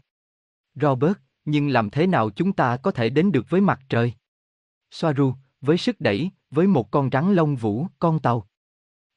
Robert, 0.75 1.17
nhưng 1.45 1.69
làm 1.69 1.89
thế 1.89 2.07
nào 2.07 2.29
chúng 2.29 2.53
ta 2.53 2.77
có 2.77 2.91
thể 2.91 3.09
đến 3.09 3.31
được 3.31 3.49
với 3.49 3.61
mặt 3.61 3.79
trời? 3.89 4.13
Soaru, 4.91 5.33
với 5.61 5.77
sức 5.77 6.01
đẩy, 6.01 6.31
với 6.51 6.67
một 6.67 6.91
con 6.91 7.09
rắn 7.11 7.33
lông 7.33 7.55
vũ, 7.55 7.87
con 7.99 8.19
tàu. 8.19 8.47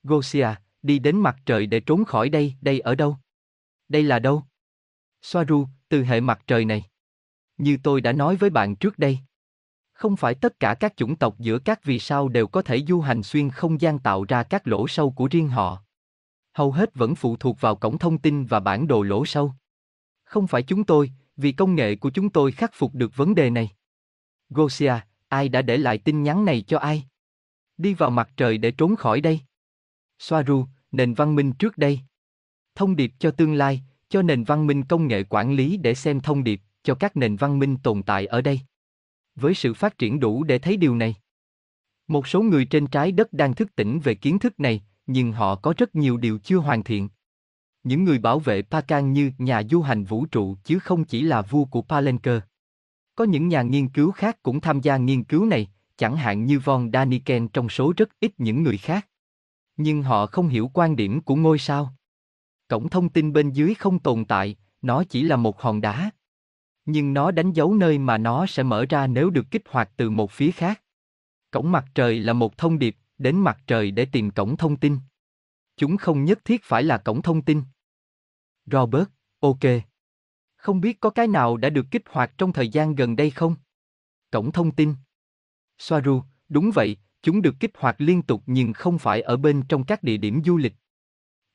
Gosia, 0.02 0.48
đi 0.82 0.98
đến 0.98 1.20
mặt 1.20 1.36
trời 1.46 1.66
để 1.66 1.80
trốn 1.80 2.04
khỏi 2.04 2.28
đây, 2.28 2.54
đây 2.60 2.80
ở 2.80 2.94
đâu? 2.94 3.16
Đây 3.88 4.02
là 4.02 4.18
đâu? 4.18 4.44
Soaru, 5.22 5.66
từ 5.88 6.04
hệ 6.04 6.20
mặt 6.20 6.40
trời 6.46 6.64
này. 6.64 6.84
Như 7.56 7.78
tôi 7.82 8.00
đã 8.00 8.12
nói 8.12 8.36
với 8.36 8.50
bạn 8.50 8.76
trước 8.76 8.98
đây. 8.98 9.18
Không 9.92 10.16
phải 10.16 10.34
tất 10.34 10.60
cả 10.60 10.74
các 10.74 10.96
chủng 10.96 11.16
tộc 11.16 11.38
giữa 11.38 11.58
các 11.58 11.84
vì 11.84 11.98
sao 11.98 12.28
đều 12.28 12.46
có 12.46 12.62
thể 12.62 12.84
du 12.88 13.00
hành 13.00 13.22
xuyên 13.22 13.50
không 13.50 13.80
gian 13.80 13.98
tạo 13.98 14.24
ra 14.24 14.42
các 14.42 14.66
lỗ 14.66 14.88
sâu 14.88 15.10
của 15.10 15.28
riêng 15.30 15.48
họ. 15.48 15.82
Hầu 16.58 16.72
hết 16.72 16.94
vẫn 16.94 17.14
phụ 17.14 17.36
thuộc 17.36 17.60
vào 17.60 17.76
cổng 17.76 17.98
thông 17.98 18.18
tin 18.18 18.44
và 18.44 18.60
bản 18.60 18.86
đồ 18.86 19.02
lỗ 19.02 19.26
sâu. 19.26 19.52
Không 20.24 20.46
phải 20.46 20.62
chúng 20.62 20.84
tôi, 20.84 21.12
vì 21.36 21.52
công 21.52 21.74
nghệ 21.74 21.96
của 21.96 22.10
chúng 22.10 22.30
tôi 22.30 22.52
khắc 22.52 22.70
phục 22.74 22.94
được 22.94 23.16
vấn 23.16 23.34
đề 23.34 23.50
này. 23.50 23.70
Gosia, 24.50 24.94
ai 25.28 25.48
đã 25.48 25.62
để 25.62 25.76
lại 25.76 25.98
tin 25.98 26.22
nhắn 26.22 26.44
này 26.44 26.62
cho 26.62 26.78
ai? 26.78 27.04
Đi 27.76 27.94
vào 27.94 28.10
mặt 28.10 28.30
trời 28.36 28.58
để 28.58 28.70
trốn 28.70 28.96
khỏi 28.96 29.20
đây. 29.20 29.40
Soaru, 30.18 30.66
nền 30.92 31.14
văn 31.14 31.34
minh 31.34 31.52
trước 31.52 31.78
đây. 31.78 32.00
Thông 32.74 32.96
điệp 32.96 33.12
cho 33.18 33.30
tương 33.30 33.54
lai, 33.54 33.82
cho 34.08 34.22
nền 34.22 34.44
văn 34.44 34.66
minh 34.66 34.84
công 34.84 35.06
nghệ 35.06 35.24
quản 35.24 35.52
lý 35.52 35.76
để 35.76 35.94
xem 35.94 36.20
thông 36.20 36.44
điệp, 36.44 36.60
cho 36.82 36.94
các 36.94 37.16
nền 37.16 37.36
văn 37.36 37.58
minh 37.58 37.76
tồn 37.82 38.02
tại 38.02 38.26
ở 38.26 38.40
đây. 38.40 38.60
Với 39.34 39.54
sự 39.54 39.74
phát 39.74 39.98
triển 39.98 40.20
đủ 40.20 40.44
để 40.44 40.58
thấy 40.58 40.76
điều 40.76 40.96
này. 40.96 41.14
Một 42.08 42.28
số 42.28 42.42
người 42.42 42.64
trên 42.64 42.86
trái 42.86 43.12
đất 43.12 43.32
đang 43.32 43.54
thức 43.54 43.76
tỉnh 43.76 44.00
về 44.00 44.14
kiến 44.14 44.38
thức 44.38 44.60
này, 44.60 44.82
nhưng 45.08 45.32
họ 45.32 45.54
có 45.54 45.74
rất 45.76 45.94
nhiều 45.94 46.16
điều 46.16 46.38
chưa 46.38 46.56
hoàn 46.56 46.84
thiện. 46.84 47.08
Những 47.82 48.04
người 48.04 48.18
bảo 48.18 48.38
vệ 48.38 48.62
Pakan 48.62 49.12
như 49.12 49.32
nhà 49.38 49.62
du 49.70 49.82
hành 49.82 50.04
vũ 50.04 50.26
trụ 50.26 50.56
chứ 50.64 50.78
không 50.78 51.04
chỉ 51.04 51.22
là 51.22 51.42
vua 51.42 51.64
của 51.64 51.82
Palenker. 51.82 52.40
Có 53.14 53.24
những 53.24 53.48
nhà 53.48 53.62
nghiên 53.62 53.88
cứu 53.88 54.10
khác 54.10 54.42
cũng 54.42 54.60
tham 54.60 54.80
gia 54.80 54.96
nghiên 54.96 55.24
cứu 55.24 55.46
này, 55.46 55.68
chẳng 55.96 56.16
hạn 56.16 56.44
như 56.44 56.58
Von 56.58 56.90
Daniken 56.92 57.48
trong 57.48 57.68
số 57.68 57.92
rất 57.96 58.08
ít 58.20 58.32
những 58.38 58.62
người 58.62 58.76
khác. 58.76 59.08
Nhưng 59.76 60.02
họ 60.02 60.26
không 60.26 60.48
hiểu 60.48 60.70
quan 60.74 60.96
điểm 60.96 61.20
của 61.20 61.36
ngôi 61.36 61.58
sao. 61.58 61.94
Cổng 62.68 62.88
thông 62.88 63.08
tin 63.08 63.32
bên 63.32 63.50
dưới 63.50 63.74
không 63.74 63.98
tồn 63.98 64.24
tại, 64.24 64.56
nó 64.82 65.04
chỉ 65.04 65.22
là 65.22 65.36
một 65.36 65.60
hòn 65.60 65.80
đá. 65.80 66.10
Nhưng 66.84 67.14
nó 67.14 67.30
đánh 67.30 67.52
dấu 67.52 67.74
nơi 67.74 67.98
mà 67.98 68.18
nó 68.18 68.46
sẽ 68.46 68.62
mở 68.62 68.84
ra 68.88 69.06
nếu 69.06 69.30
được 69.30 69.50
kích 69.50 69.62
hoạt 69.68 69.90
từ 69.96 70.10
một 70.10 70.30
phía 70.30 70.50
khác. 70.50 70.82
Cổng 71.50 71.72
mặt 71.72 71.84
trời 71.94 72.20
là 72.20 72.32
một 72.32 72.58
thông 72.58 72.78
điệp, 72.78 72.96
đến 73.18 73.36
mặt 73.40 73.58
trời 73.66 73.90
để 73.90 74.04
tìm 74.04 74.30
cổng 74.30 74.56
thông 74.56 74.76
tin. 74.76 74.98
Chúng 75.76 75.96
không 75.96 76.24
nhất 76.24 76.44
thiết 76.44 76.64
phải 76.64 76.82
là 76.82 76.98
cổng 76.98 77.22
thông 77.22 77.42
tin. 77.42 77.62
Robert, 78.66 79.08
ok. 79.40 79.58
Không 80.56 80.80
biết 80.80 81.00
có 81.00 81.10
cái 81.10 81.26
nào 81.26 81.56
đã 81.56 81.70
được 81.70 81.86
kích 81.90 82.02
hoạt 82.08 82.32
trong 82.38 82.52
thời 82.52 82.68
gian 82.68 82.94
gần 82.94 83.16
đây 83.16 83.30
không? 83.30 83.54
Cổng 84.30 84.52
thông 84.52 84.74
tin. 84.74 84.94
Soaru, 85.78 86.22
đúng 86.48 86.70
vậy, 86.74 86.96
chúng 87.22 87.42
được 87.42 87.54
kích 87.60 87.72
hoạt 87.74 87.96
liên 87.98 88.22
tục 88.22 88.42
nhưng 88.46 88.72
không 88.72 88.98
phải 88.98 89.22
ở 89.22 89.36
bên 89.36 89.62
trong 89.68 89.84
các 89.84 90.02
địa 90.02 90.16
điểm 90.16 90.42
du 90.44 90.56
lịch. 90.56 90.74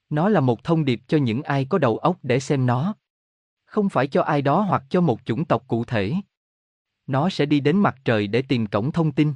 Nó 0.10 0.30
là 0.30 0.40
một 0.40 0.64
thông 0.64 0.86
điệp 0.86 1.02
cho 1.08 1.18
những 1.18 1.44
ai 1.44 1.66
có 1.66 1.78
đầu 1.78 1.98
óc 1.98 2.20
để 2.24 2.40
xem 2.40 2.66
nó. 2.66 2.96
Không 3.66 3.90
phải 3.90 4.08
cho 4.08 4.22
ai 4.22 4.42
đó 4.42 4.62
hoặc 4.62 4.84
cho 4.90 5.02
một 5.02 5.20
chủng 5.26 5.46
tộc 5.46 5.64
cụ 5.68 5.86
thể. 5.86 6.14
Nó 7.08 7.30
sẽ 7.30 7.46
đi 7.46 7.60
đến 7.60 7.78
mặt 7.78 7.96
trời 8.06 8.28
để 8.28 8.42
tìm 8.42 8.68
cổng 8.68 8.92
thông 8.92 9.12
tin. 9.12 9.34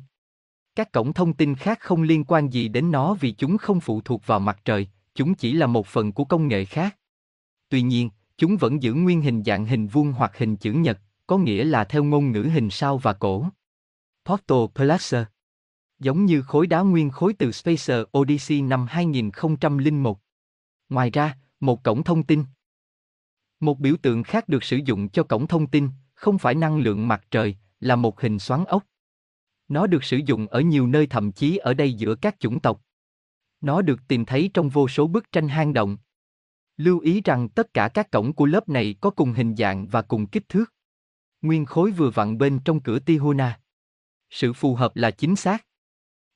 Các 0.78 0.92
cổng 0.92 1.14
thông 1.14 1.34
tin 1.34 1.56
khác 1.56 1.80
không 1.80 2.02
liên 2.02 2.24
quan 2.24 2.50
gì 2.50 2.68
đến 2.68 2.92
nó 2.92 3.14
vì 3.14 3.32
chúng 3.32 3.58
không 3.58 3.80
phụ 3.80 4.02
thuộc 4.02 4.28
vào 4.28 4.40
mặt 4.40 4.60
trời, 4.66 4.88
chúng 5.16 5.36
chỉ 5.36 5.54
là 5.54 5.68
một 5.68 5.88
phần 5.88 6.12
của 6.12 6.26
công 6.26 6.48
nghệ 6.48 6.66
khác. 6.66 6.98
Tuy 7.70 7.82
nhiên, 7.82 8.10
chúng 8.38 8.58
vẫn 8.58 8.84
giữ 8.84 8.94
nguyên 8.94 9.22
hình 9.22 9.44
dạng 9.44 9.66
hình 9.66 9.88
vuông 9.88 10.12
hoặc 10.12 10.38
hình 10.38 10.58
chữ 10.58 10.74
nhật, 10.74 11.00
có 11.28 11.38
nghĩa 11.38 11.64
là 11.64 11.84
theo 11.84 12.04
ngôn 12.04 12.32
ngữ 12.32 12.42
hình 12.44 12.70
sao 12.70 12.98
và 12.98 13.14
cổ. 13.14 13.46
Portal 14.26 14.58
Placer 14.76 15.24
Giống 16.00 16.26
như 16.26 16.42
khối 16.42 16.68
đá 16.68 16.82
nguyên 16.82 17.10
khối 17.10 17.34
từ 17.34 17.52
Spacer 17.52 18.02
Odyssey 18.18 18.62
năm 18.62 18.86
2001. 18.90 20.20
Ngoài 20.90 21.10
ra, 21.10 21.38
một 21.60 21.84
cổng 21.84 22.04
thông 22.04 22.24
tin. 22.24 22.44
Một 23.60 23.80
biểu 23.80 23.96
tượng 24.02 24.24
khác 24.24 24.50
được 24.50 24.64
sử 24.64 24.80
dụng 24.86 25.10
cho 25.10 25.24
cổng 25.24 25.48
thông 25.48 25.68
tin, 25.68 25.90
không 26.14 26.38
phải 26.38 26.56
năng 26.56 26.78
lượng 26.78 27.08
mặt 27.08 27.26
trời, 27.32 27.56
là 27.80 27.96
một 27.96 28.22
hình 28.22 28.40
xoắn 28.40 28.66
ốc. 28.66 28.84
Nó 29.68 29.88
được 29.88 30.04
sử 30.04 30.18
dụng 30.18 30.48
ở 30.48 30.62
nhiều 30.62 30.88
nơi 30.88 31.08
thậm 31.08 31.32
chí 31.32 31.58
ở 31.58 31.74
đây 31.74 31.94
giữa 31.94 32.16
các 32.16 32.40
chủng 32.40 32.60
tộc. 32.60 32.82
Nó 33.62 33.82
được 33.82 34.00
tìm 34.08 34.26
thấy 34.26 34.50
trong 34.54 34.70
vô 34.70 34.88
số 34.88 35.08
bức 35.08 35.32
tranh 35.32 35.48
hang 35.48 35.74
động. 35.74 35.98
Lưu 36.78 37.00
ý 37.00 37.22
rằng 37.22 37.50
tất 37.50 37.74
cả 37.74 37.90
các 37.94 38.12
cổng 38.12 38.34
của 38.34 38.46
lớp 38.46 38.70
này 38.70 38.96
có 39.02 39.10
cùng 39.10 39.34
hình 39.34 39.56
dạng 39.56 39.88
và 39.88 40.02
cùng 40.02 40.28
kích 40.28 40.50
thước. 40.50 40.74
Nguyên 41.42 41.66
khối 41.66 41.92
vừa 41.92 42.10
vặn 42.10 42.38
bên 42.38 42.60
trong 42.66 42.80
cửa 42.80 43.00
Tijuana. 43.06 43.52
Sự 44.30 44.54
phù 44.54 44.76
hợp 44.76 44.96
là 44.96 45.12
chính 45.12 45.36
xác. 45.36 45.66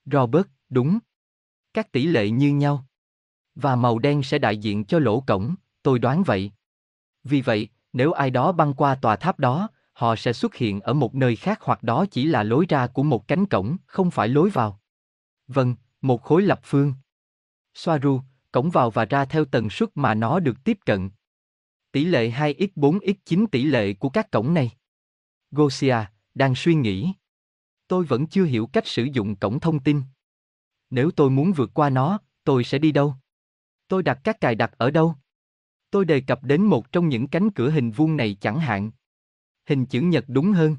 Robert, 0.05 0.47
đúng. 0.69 0.99
Các 1.73 1.91
tỷ 1.91 2.05
lệ 2.05 2.29
như 2.29 2.53
nhau. 2.53 2.85
Và 3.55 3.75
màu 3.75 3.99
đen 3.99 4.23
sẽ 4.23 4.39
đại 4.39 4.57
diện 4.57 4.85
cho 4.85 4.99
lỗ 4.99 5.21
cổng, 5.27 5.55
tôi 5.83 5.99
đoán 5.99 6.23
vậy. 6.23 6.51
Vì 7.23 7.41
vậy, 7.41 7.67
nếu 7.93 8.11
ai 8.11 8.29
đó 8.29 8.51
băng 8.51 8.73
qua 8.73 8.95
tòa 8.95 9.15
tháp 9.15 9.39
đó, 9.39 9.69
họ 10.01 10.15
sẽ 10.15 10.33
xuất 10.33 10.55
hiện 10.55 10.81
ở 10.81 10.93
một 10.93 11.15
nơi 11.15 11.35
khác 11.35 11.61
hoặc 11.61 11.83
đó 11.83 12.05
chỉ 12.11 12.25
là 12.25 12.43
lối 12.43 12.65
ra 12.69 12.87
của 12.87 13.03
một 13.03 13.27
cánh 13.27 13.45
cổng, 13.45 13.77
không 13.85 14.11
phải 14.11 14.27
lối 14.27 14.49
vào. 14.49 14.81
Vâng, 15.47 15.75
một 16.01 16.23
khối 16.23 16.41
lập 16.41 16.59
phương. 16.63 16.93
Soaru, 17.73 18.21
cổng 18.51 18.69
vào 18.69 18.91
và 18.91 19.05
ra 19.05 19.25
theo 19.25 19.45
tần 19.45 19.69
suất 19.69 19.89
mà 19.95 20.13
nó 20.13 20.39
được 20.39 20.63
tiếp 20.63 20.77
cận. 20.85 21.09
Tỷ 21.91 22.05
lệ 22.05 22.29
2x4x9 22.29 23.45
tỷ 23.51 23.63
lệ 23.63 23.93
của 23.93 24.09
các 24.09 24.31
cổng 24.31 24.53
này. 24.53 24.71
Gosia, 25.51 25.97
đang 26.33 26.55
suy 26.55 26.75
nghĩ. 26.75 27.13
Tôi 27.87 28.05
vẫn 28.05 28.27
chưa 28.27 28.45
hiểu 28.45 28.67
cách 28.73 28.87
sử 28.87 29.03
dụng 29.03 29.35
cổng 29.35 29.59
thông 29.59 29.79
tin. 29.79 30.01
Nếu 30.89 31.11
tôi 31.11 31.29
muốn 31.29 31.51
vượt 31.51 31.71
qua 31.73 31.89
nó, 31.89 32.19
tôi 32.43 32.63
sẽ 32.63 32.77
đi 32.77 32.91
đâu? 32.91 33.15
Tôi 33.87 34.03
đặt 34.03 34.19
các 34.23 34.41
cài 34.41 34.55
đặt 34.55 34.71
ở 34.77 34.91
đâu? 34.91 35.15
Tôi 35.91 36.05
đề 36.05 36.21
cập 36.21 36.43
đến 36.43 36.61
một 36.61 36.91
trong 36.91 37.09
những 37.09 37.27
cánh 37.27 37.51
cửa 37.51 37.69
hình 37.69 37.91
vuông 37.91 38.17
này 38.17 38.37
chẳng 38.41 38.59
hạn. 38.59 38.91
Hình 39.71 39.85
chữ 39.85 40.01
nhật 40.01 40.25
đúng 40.27 40.51
hơn. 40.51 40.77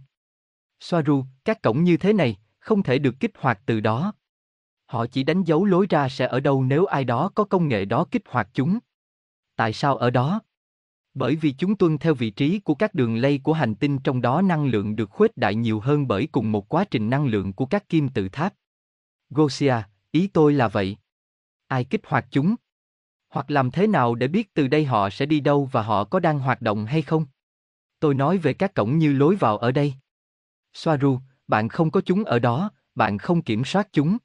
Soaru, 0.80 1.24
các 1.44 1.62
cổng 1.62 1.84
như 1.84 1.96
thế 1.96 2.12
này, 2.12 2.36
không 2.58 2.82
thể 2.82 2.98
được 2.98 3.14
kích 3.20 3.30
hoạt 3.38 3.60
từ 3.66 3.80
đó. 3.80 4.12
Họ 4.86 5.06
chỉ 5.06 5.22
đánh 5.22 5.42
dấu 5.44 5.64
lối 5.64 5.86
ra 5.90 6.08
sẽ 6.08 6.26
ở 6.26 6.40
đâu 6.40 6.64
nếu 6.64 6.84
ai 6.84 7.04
đó 7.04 7.30
có 7.34 7.44
công 7.44 7.68
nghệ 7.68 7.84
đó 7.84 8.06
kích 8.10 8.22
hoạt 8.28 8.48
chúng. 8.54 8.78
Tại 9.56 9.72
sao 9.72 9.96
ở 9.96 10.10
đó? 10.10 10.40
Bởi 11.14 11.36
vì 11.36 11.52
chúng 11.52 11.76
tuân 11.76 11.98
theo 11.98 12.14
vị 12.14 12.30
trí 12.30 12.58
của 12.58 12.74
các 12.74 12.94
đường 12.94 13.16
lây 13.16 13.40
của 13.42 13.52
hành 13.52 13.74
tinh 13.74 13.98
trong 13.98 14.20
đó 14.20 14.42
năng 14.42 14.66
lượng 14.66 14.96
được 14.96 15.10
khuếch 15.10 15.36
đại 15.36 15.54
nhiều 15.54 15.80
hơn 15.80 16.08
bởi 16.08 16.28
cùng 16.32 16.52
một 16.52 16.68
quá 16.68 16.84
trình 16.90 17.10
năng 17.10 17.26
lượng 17.26 17.52
của 17.52 17.66
các 17.66 17.88
kim 17.88 18.08
tự 18.08 18.28
tháp. 18.28 18.54
Gosia, 19.30 19.74
ý 20.10 20.26
tôi 20.26 20.52
là 20.52 20.68
vậy. 20.68 20.96
Ai 21.66 21.84
kích 21.84 22.06
hoạt 22.06 22.26
chúng? 22.30 22.54
Hoặc 23.28 23.50
làm 23.50 23.70
thế 23.70 23.86
nào 23.86 24.14
để 24.14 24.28
biết 24.28 24.54
từ 24.54 24.68
đây 24.68 24.84
họ 24.84 25.10
sẽ 25.10 25.26
đi 25.26 25.40
đâu 25.40 25.68
và 25.72 25.82
họ 25.82 26.04
có 26.04 26.20
đang 26.20 26.38
hoạt 26.38 26.62
động 26.62 26.86
hay 26.86 27.02
không? 27.02 27.26
Tôi 28.02 28.14
nói 28.14 28.38
về 28.38 28.54
các 28.54 28.74
cổng 28.74 28.98
như 28.98 29.12
lối 29.12 29.36
vào 29.36 29.58
ở 29.58 29.72
đây. 29.72 29.94
Soaru, 30.72 31.18
bạn 31.48 31.68
không 31.68 31.90
có 31.90 32.00
chúng 32.00 32.24
ở 32.24 32.38
đó, 32.38 32.70
bạn 32.94 33.18
không 33.18 33.42
kiểm 33.42 33.64
soát 33.64 33.88
chúng. 33.92 34.16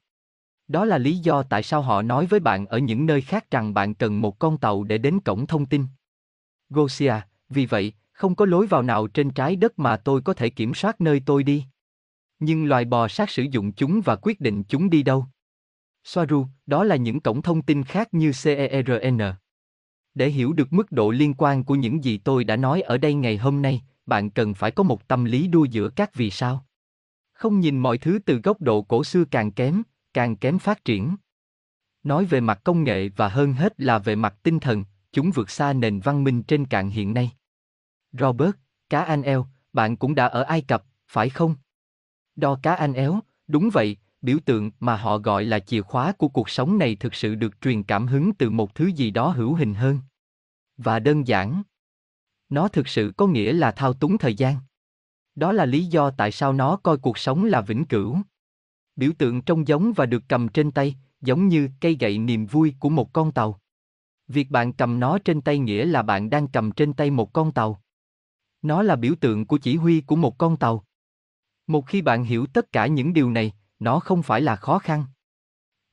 Đó 0.68 0.84
là 0.84 0.98
lý 0.98 1.16
do 1.16 1.42
tại 1.42 1.62
sao 1.62 1.82
họ 1.82 2.02
nói 2.02 2.26
với 2.26 2.40
bạn 2.40 2.66
ở 2.66 2.78
những 2.78 3.06
nơi 3.06 3.20
khác 3.20 3.50
rằng 3.50 3.74
bạn 3.74 3.94
cần 3.94 4.20
một 4.20 4.38
con 4.38 4.58
tàu 4.58 4.84
để 4.84 4.98
đến 4.98 5.20
cổng 5.20 5.46
thông 5.46 5.66
tin. 5.66 5.86
Gosia, 6.70 7.14
vì 7.48 7.66
vậy, 7.66 7.92
không 8.12 8.34
có 8.34 8.46
lối 8.46 8.66
vào 8.66 8.82
nào 8.82 9.06
trên 9.06 9.30
trái 9.30 9.56
đất 9.56 9.78
mà 9.78 9.96
tôi 9.96 10.22
có 10.22 10.34
thể 10.34 10.50
kiểm 10.50 10.74
soát 10.74 11.00
nơi 11.00 11.22
tôi 11.26 11.42
đi. 11.42 11.64
Nhưng 12.38 12.66
loài 12.66 12.84
bò 12.84 13.08
sát 13.08 13.30
sử 13.30 13.42
dụng 13.42 13.72
chúng 13.72 14.00
và 14.00 14.16
quyết 14.16 14.40
định 14.40 14.62
chúng 14.68 14.90
đi 14.90 15.02
đâu. 15.02 15.26
Soaru, 16.04 16.46
đó 16.66 16.84
là 16.84 16.96
những 16.96 17.20
cổng 17.20 17.42
thông 17.42 17.62
tin 17.62 17.84
khác 17.84 18.14
như 18.14 18.32
CERN. 18.44 19.18
Để 20.14 20.28
hiểu 20.28 20.52
được 20.52 20.72
mức 20.72 20.92
độ 20.92 21.10
liên 21.10 21.34
quan 21.34 21.64
của 21.64 21.74
những 21.74 22.04
gì 22.04 22.18
tôi 22.18 22.44
đã 22.44 22.56
nói 22.56 22.80
ở 22.80 22.98
đây 22.98 23.14
ngày 23.14 23.36
hôm 23.36 23.62
nay, 23.62 23.82
bạn 24.06 24.30
cần 24.30 24.54
phải 24.54 24.70
có 24.70 24.82
một 24.82 25.08
tâm 25.08 25.24
lý 25.24 25.48
đua 25.48 25.64
giữa 25.64 25.88
các 25.88 26.14
vì 26.14 26.30
sao. 26.30 26.64
Không 27.32 27.60
nhìn 27.60 27.78
mọi 27.78 27.98
thứ 27.98 28.18
từ 28.26 28.40
góc 28.40 28.60
độ 28.60 28.82
cổ 28.82 29.04
xưa 29.04 29.24
càng 29.24 29.50
kém, 29.50 29.82
càng 30.14 30.36
kém 30.36 30.58
phát 30.58 30.84
triển. 30.84 31.16
Nói 32.02 32.24
về 32.24 32.40
mặt 32.40 32.60
công 32.64 32.84
nghệ 32.84 33.08
và 33.16 33.28
hơn 33.28 33.52
hết 33.52 33.80
là 33.80 33.98
về 33.98 34.16
mặt 34.16 34.34
tinh 34.42 34.60
thần, 34.60 34.84
chúng 35.12 35.30
vượt 35.30 35.50
xa 35.50 35.72
nền 35.72 36.00
văn 36.00 36.24
minh 36.24 36.42
trên 36.42 36.66
cạn 36.66 36.90
hiện 36.90 37.14
nay. 37.14 37.30
Robert, 38.12 38.50
cá 38.90 39.02
anh 39.02 39.22
eo, 39.22 39.46
bạn 39.72 39.96
cũng 39.96 40.14
đã 40.14 40.26
ở 40.26 40.42
Ai 40.42 40.62
Cập, 40.62 40.84
phải 41.08 41.30
không? 41.30 41.54
Đo 42.36 42.58
cá 42.62 42.74
anh 42.74 42.92
éo, 42.92 43.20
đúng 43.46 43.70
vậy, 43.72 43.96
biểu 44.22 44.38
tượng 44.44 44.70
mà 44.80 44.96
họ 44.96 45.18
gọi 45.18 45.44
là 45.44 45.58
chìa 45.58 45.82
khóa 45.82 46.12
của 46.12 46.28
cuộc 46.28 46.50
sống 46.50 46.78
này 46.78 46.96
thực 46.96 47.14
sự 47.14 47.34
được 47.34 47.60
truyền 47.60 47.82
cảm 47.82 48.06
hứng 48.06 48.34
từ 48.34 48.50
một 48.50 48.74
thứ 48.74 48.86
gì 48.86 49.10
đó 49.10 49.28
hữu 49.28 49.54
hình 49.54 49.74
hơn. 49.74 50.00
Và 50.76 50.98
đơn 50.98 51.26
giản. 51.26 51.62
Nó 52.48 52.68
thực 52.68 52.88
sự 52.88 53.12
có 53.16 53.26
nghĩa 53.26 53.52
là 53.52 53.72
thao 53.72 53.92
túng 53.92 54.18
thời 54.18 54.34
gian. 54.34 54.56
Đó 55.34 55.52
là 55.52 55.66
lý 55.66 55.84
do 55.84 56.10
tại 56.10 56.32
sao 56.32 56.52
nó 56.52 56.76
coi 56.76 56.98
cuộc 56.98 57.18
sống 57.18 57.44
là 57.44 57.60
vĩnh 57.60 57.84
cửu. 57.84 58.18
Biểu 58.96 59.10
tượng 59.18 59.42
trông 59.42 59.68
giống 59.68 59.92
và 59.92 60.06
được 60.06 60.22
cầm 60.28 60.48
trên 60.48 60.70
tay, 60.70 60.96
giống 61.20 61.48
như 61.48 61.68
cây 61.80 61.96
gậy 62.00 62.18
niềm 62.18 62.46
vui 62.46 62.74
của 62.80 62.88
một 62.88 63.12
con 63.12 63.32
tàu. 63.32 63.60
Việc 64.28 64.50
bạn 64.50 64.72
cầm 64.72 65.00
nó 65.00 65.18
trên 65.18 65.40
tay 65.40 65.58
nghĩa 65.58 65.84
là 65.84 66.02
bạn 66.02 66.30
đang 66.30 66.48
cầm 66.48 66.72
trên 66.72 66.92
tay 66.92 67.10
một 67.10 67.32
con 67.32 67.52
tàu. 67.52 67.82
Nó 68.62 68.82
là 68.82 68.96
biểu 68.96 69.14
tượng 69.20 69.46
của 69.46 69.58
chỉ 69.58 69.76
huy 69.76 70.00
của 70.00 70.16
một 70.16 70.38
con 70.38 70.56
tàu. 70.56 70.84
Một 71.66 71.86
khi 71.86 72.02
bạn 72.02 72.24
hiểu 72.24 72.46
tất 72.46 72.72
cả 72.72 72.86
những 72.86 73.12
điều 73.12 73.30
này, 73.30 73.52
nó 73.78 74.00
không 74.00 74.22
phải 74.22 74.40
là 74.40 74.56
khó 74.56 74.78
khăn. 74.78 75.04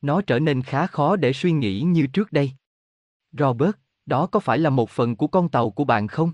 Nó 0.01 0.21
trở 0.21 0.39
nên 0.39 0.61
khá 0.61 0.87
khó 0.87 1.15
để 1.15 1.33
suy 1.33 1.51
nghĩ 1.51 1.81
như 1.81 2.07
trước 2.07 2.31
đây. 2.31 2.51
Robert, 3.31 3.75
đó 4.05 4.27
có 4.27 4.39
phải 4.39 4.57
là 4.57 4.69
một 4.69 4.89
phần 4.89 5.15
của 5.15 5.27
con 5.27 5.49
tàu 5.49 5.69
của 5.69 5.83
bạn 5.83 6.07
không? 6.07 6.33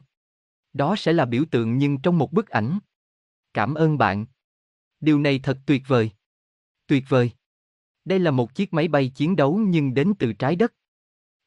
Đó 0.74 0.96
sẽ 0.96 1.14
là 1.14 1.26
biểu 1.26 1.44
tượng 1.52 1.78
nhưng 1.78 2.02
trong 2.02 2.18
một 2.18 2.34
bức 2.34 2.50
ảnh. 2.50 2.80
Cảm 3.54 3.74
ơn 3.74 3.98
bạn. 3.98 4.26
Điều 5.00 5.20
này 5.20 5.40
thật 5.40 5.60
tuyệt 5.66 5.84
vời. 5.88 6.12
Tuyệt 6.88 7.04
vời. 7.10 7.32
Đây 8.06 8.20
là 8.20 8.32
một 8.32 8.56
chiếc 8.56 8.74
máy 8.74 8.88
bay 8.88 9.12
chiến 9.16 9.36
đấu 9.36 9.58
nhưng 9.58 9.94
đến 9.94 10.14
từ 10.20 10.34
trái 10.34 10.56
đất. 10.56 10.74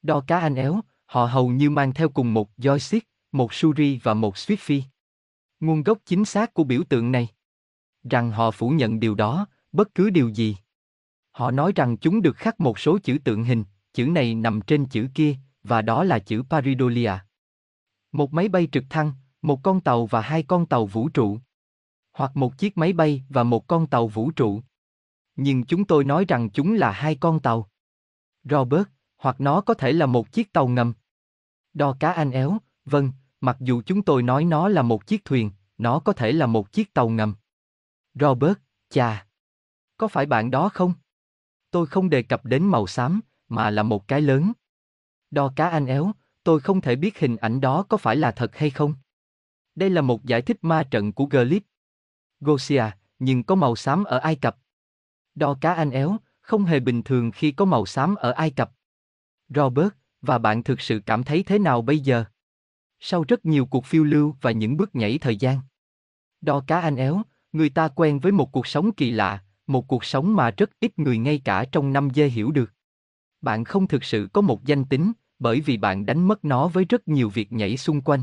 Đo 0.03 0.25
cá 0.27 0.39
anh 0.39 0.55
éo, 0.55 0.81
họ 1.07 1.27
hầu 1.27 1.49
như 1.49 1.71
mang 1.71 1.95
theo 1.95 2.09
cùng 2.09 2.35
một 2.35 2.51
joystick, 2.59 3.01
một 3.33 3.55
suri 3.55 4.01
và 4.03 4.15
một 4.15 4.35
swifty. 4.35 4.83
Nguồn 5.61 5.83
gốc 5.83 5.99
chính 6.05 6.25
xác 6.25 6.55
của 6.55 6.65
biểu 6.65 6.83
tượng 6.89 7.13
này. 7.13 7.29
Rằng 8.11 8.31
họ 8.31 8.51
phủ 8.51 8.71
nhận 8.71 9.01
điều 9.01 9.15
đó, 9.15 9.47
bất 9.75 9.95
cứ 9.95 10.11
điều 10.11 10.29
gì. 10.29 10.57
Họ 11.31 11.51
nói 11.51 11.73
rằng 11.77 11.97
chúng 11.97 12.23
được 12.23 12.37
khắc 12.37 12.61
một 12.61 12.79
số 12.79 12.99
chữ 12.99 13.19
tượng 13.25 13.45
hình, 13.45 13.65
chữ 13.93 14.07
này 14.07 14.35
nằm 14.35 14.61
trên 14.61 14.87
chữ 14.87 15.09
kia, 15.15 15.37
và 15.63 15.83
đó 15.83 16.05
là 16.05 16.19
chữ 16.19 16.43
Paridolia. 16.51 17.13
Một 18.13 18.33
máy 18.33 18.49
bay 18.49 18.69
trực 18.73 18.85
thăng, 18.91 19.13
một 19.43 19.61
con 19.63 19.81
tàu 19.81 20.07
và 20.07 20.21
hai 20.21 20.43
con 20.43 20.67
tàu 20.67 20.87
vũ 20.87 21.09
trụ. 21.09 21.39
Hoặc 22.13 22.37
một 22.37 22.59
chiếc 22.59 22.79
máy 22.79 22.93
bay 22.93 23.25
và 23.29 23.43
một 23.43 23.67
con 23.67 23.87
tàu 23.87 24.09
vũ 24.09 24.31
trụ. 24.31 24.63
Nhưng 25.37 25.65
chúng 25.65 25.85
tôi 25.85 26.05
nói 26.05 26.25
rằng 26.29 26.51
chúng 26.51 26.75
là 26.75 26.91
hai 26.91 27.15
con 27.15 27.41
tàu. 27.41 27.71
Robert, 28.45 28.89
hoặc 29.17 29.41
nó 29.41 29.61
có 29.61 29.75
thể 29.75 29.93
là 29.93 30.07
một 30.07 30.33
chiếc 30.33 30.53
tàu 30.53 30.69
ngầm. 30.69 30.93
Đo 31.73 31.97
cá 32.01 32.13
anh 32.13 32.31
éo, 32.31 32.59
vâng, 32.85 33.13
mặc 33.41 33.57
dù 33.61 33.83
chúng 33.87 34.03
tôi 34.03 34.23
nói 34.23 34.45
nó 34.45 34.69
là 34.69 34.83
một 34.83 35.07
chiếc 35.07 35.25
thuyền, 35.25 35.51
nó 35.79 35.99
có 35.99 36.13
thể 36.13 36.33
là 36.33 36.47
một 36.47 36.73
chiếc 36.73 36.95
tàu 36.95 37.09
ngầm. 37.09 37.35
Robert, 38.15 38.59
chà. 38.91 39.27
Có 39.97 40.09
phải 40.09 40.27
bạn 40.27 40.51
đó 40.51 40.69
không? 40.69 40.95
Tôi 41.71 41.87
không 41.87 42.11
đề 42.11 42.23
cập 42.23 42.45
đến 42.45 42.65
màu 42.67 42.87
xám, 42.87 43.21
mà 43.49 43.71
là 43.71 43.83
một 43.83 44.09
cái 44.09 44.21
lớn. 44.21 44.53
Đo 45.31 45.53
cá 45.57 45.69
anh 45.69 45.87
éo, 45.87 46.13
tôi 46.45 46.61
không 46.61 46.81
thể 46.81 46.97
biết 46.97 47.19
hình 47.19 47.37
ảnh 47.37 47.61
đó 47.61 47.83
có 47.89 47.97
phải 47.97 48.17
là 48.17 48.31
thật 48.31 48.57
hay 48.57 48.71
không. 48.71 48.95
Đây 49.75 49.91
là 49.91 50.01
một 50.01 50.25
giải 50.25 50.43
thích 50.43 50.59
ma 50.63 50.83
trận 50.91 51.13
của 51.13 51.25
Glip. 51.25 51.65
Gosia, 52.41 52.85
nhưng 53.19 53.45
có 53.45 53.55
màu 53.55 53.77
xám 53.77 54.05
ở 54.05 54.19
Ai 54.19 54.37
Cập. 54.37 54.59
Đo 55.35 55.59
cá 55.61 55.75
anh 55.75 55.91
éo, 55.91 56.17
không 56.41 56.65
hề 56.65 56.81
bình 56.81 57.03
thường 57.03 57.31
khi 57.31 57.53
có 57.53 57.65
màu 57.65 57.87
xám 57.87 58.15
ở 58.15 58.31
Ai 58.31 58.51
Cập. 58.51 58.73
Robert, 59.49 59.89
và 60.23 60.39
bạn 60.39 60.63
thực 60.63 60.81
sự 60.81 61.01
cảm 61.07 61.25
thấy 61.25 61.43
thế 61.43 61.59
nào 61.59 61.83
bây 61.83 61.99
giờ? 61.99 62.25
Sau 63.01 63.25
rất 63.29 63.47
nhiều 63.47 63.67
cuộc 63.67 63.85
phiêu 63.85 64.05
lưu 64.05 64.37
và 64.41 64.51
những 64.51 64.77
bước 64.77 64.95
nhảy 64.95 65.19
thời 65.19 65.37
gian. 65.37 65.61
Đo 66.41 66.65
cá 66.67 66.81
anh 66.81 66.97
éo, 66.97 67.23
người 67.53 67.71
ta 67.71 67.89
quen 67.89 68.21
với 68.21 68.33
một 68.33 68.53
cuộc 68.53 68.67
sống 68.67 68.93
kỳ 68.93 69.11
lạ, 69.11 69.44
một 69.67 69.89
cuộc 69.89 70.05
sống 70.05 70.37
mà 70.37 70.51
rất 70.51 70.71
ít 70.81 70.99
người 70.99 71.19
ngay 71.19 71.41
cả 71.45 71.65
trong 71.73 71.93
năm 71.93 72.09
dê 72.15 72.29
hiểu 72.29 72.51
được. 72.51 72.73
Bạn 73.41 73.65
không 73.65 73.87
thực 73.87 74.05
sự 74.05 74.29
có 74.33 74.41
một 74.41 74.65
danh 74.65 74.85
tính, 74.85 75.13
bởi 75.39 75.61
vì 75.61 75.77
bạn 75.77 76.07
đánh 76.07 76.29
mất 76.29 76.45
nó 76.45 76.69
với 76.69 76.85
rất 76.85 77.09
nhiều 77.09 77.29
việc 77.29 77.53
nhảy 77.53 77.77
xung 77.77 78.01
quanh. 78.01 78.23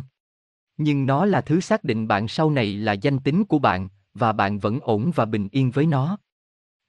Nhưng 0.77 1.05
nó 1.05 1.25
là 1.25 1.41
thứ 1.41 1.59
xác 1.59 1.83
định 1.83 2.07
bạn 2.07 2.27
sau 2.27 2.51
này 2.51 2.73
là 2.73 2.93
danh 2.93 3.19
tính 3.19 3.45
của 3.45 3.59
bạn, 3.59 3.89
và 4.13 4.31
bạn 4.31 4.59
vẫn 4.59 4.79
ổn 4.81 5.11
và 5.15 5.25
bình 5.25 5.47
yên 5.51 5.71
với 5.71 5.85
nó. 5.85 6.17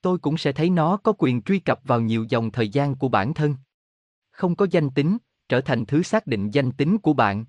Tôi 0.01 0.19
cũng 0.19 0.38
sẽ 0.38 0.53
thấy 0.53 0.71
nó 0.71 0.97
có 0.97 1.12
quyền 1.19 1.43
truy 1.43 1.59
cập 1.59 1.81
vào 1.85 2.01
nhiều 2.01 2.27
dòng 2.29 2.51
thời 2.51 2.69
gian 2.69 2.95
của 2.95 3.09
bản 3.09 3.35
thân. 3.35 3.55
Không 4.31 4.57
có 4.57 4.67
danh 4.71 4.91
tính, 4.91 5.19
trở 5.49 5.61
thành 5.61 5.87
thứ 5.87 6.03
xác 6.03 6.27
định 6.27 6.51
danh 6.51 6.73
tính 6.73 6.99
của 6.99 7.12
bạn. 7.12 7.45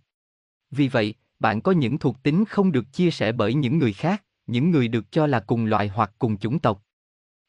Vì 0.71 0.87
vậy, 0.87 1.15
bạn 1.39 1.61
có 1.61 1.71
những 1.71 1.97
thuộc 1.97 2.23
tính 2.23 2.45
không 2.45 2.71
được 2.71 2.93
chia 2.93 3.11
sẻ 3.11 3.31
bởi 3.31 3.53
những 3.53 3.77
người 3.77 3.93
khác, 3.93 4.23
những 4.47 4.71
người 4.71 4.87
được 4.87 5.11
cho 5.11 5.27
là 5.27 5.39
cùng 5.39 5.65
loại 5.65 5.87
hoặc 5.87 6.11
cùng 6.19 6.37
chủng 6.37 6.59
tộc. 6.59 6.83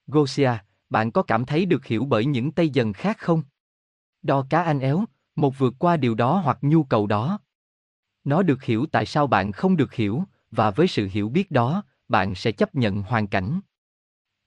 Gosia, 0.07 0.51
bạn 0.91 1.11
có 1.11 1.23
cảm 1.23 1.45
thấy 1.45 1.67
được 1.67 1.87
hiểu 1.87 2.05
bởi 2.05 2.25
những 2.25 2.53
Tây 2.53 2.69
dần 2.69 2.93
khác 2.93 3.19
không? 3.19 3.43
Đo 4.23 4.47
cá 4.51 4.63
anh 4.63 4.81
éo, 4.81 5.05
một 5.37 5.59
vượt 5.59 5.75
qua 5.79 5.97
điều 5.97 6.15
đó 6.15 6.41
hoặc 6.45 6.59
nhu 6.63 6.85
cầu 6.85 7.07
đó. 7.07 7.39
Nó 8.25 8.43
được 8.43 8.63
hiểu 8.63 8.87
tại 8.93 9.07
sao 9.07 9.27
bạn 9.27 9.53
không 9.53 9.77
được 9.77 9.95
hiểu, 9.95 10.25
và 10.51 10.71
với 10.71 10.89
sự 10.89 11.09
hiểu 11.13 11.29
biết 11.29 11.51
đó, 11.51 11.83
bạn 12.09 12.35
sẽ 12.35 12.53
chấp 12.53 12.75
nhận 12.75 13.03
hoàn 13.03 13.27
cảnh. 13.27 13.61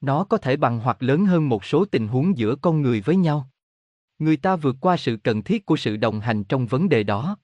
Nó 0.02 0.24
có 0.24 0.38
thể 0.38 0.58
bằng 0.58 0.80
hoặc 0.80 1.04
lớn 1.04 1.26
hơn 1.26 1.50
một 1.50 1.66
số 1.66 1.86
tình 1.86 2.08
huống 2.08 2.38
giữa 2.38 2.56
con 2.56 2.82
người 2.82 3.02
với 3.02 3.16
nhau. 3.16 3.50
Người 4.20 4.38
ta 4.38 4.56
vượt 4.56 4.76
qua 4.82 4.98
sự 4.98 5.18
cần 5.24 5.42
thiết 5.44 5.66
của 5.66 5.78
sự 5.78 5.98
đồng 5.98 6.20
hành 6.20 6.44
trong 6.44 6.68
vấn 6.68 6.90
đề 6.90 7.04
đó. 7.04 7.38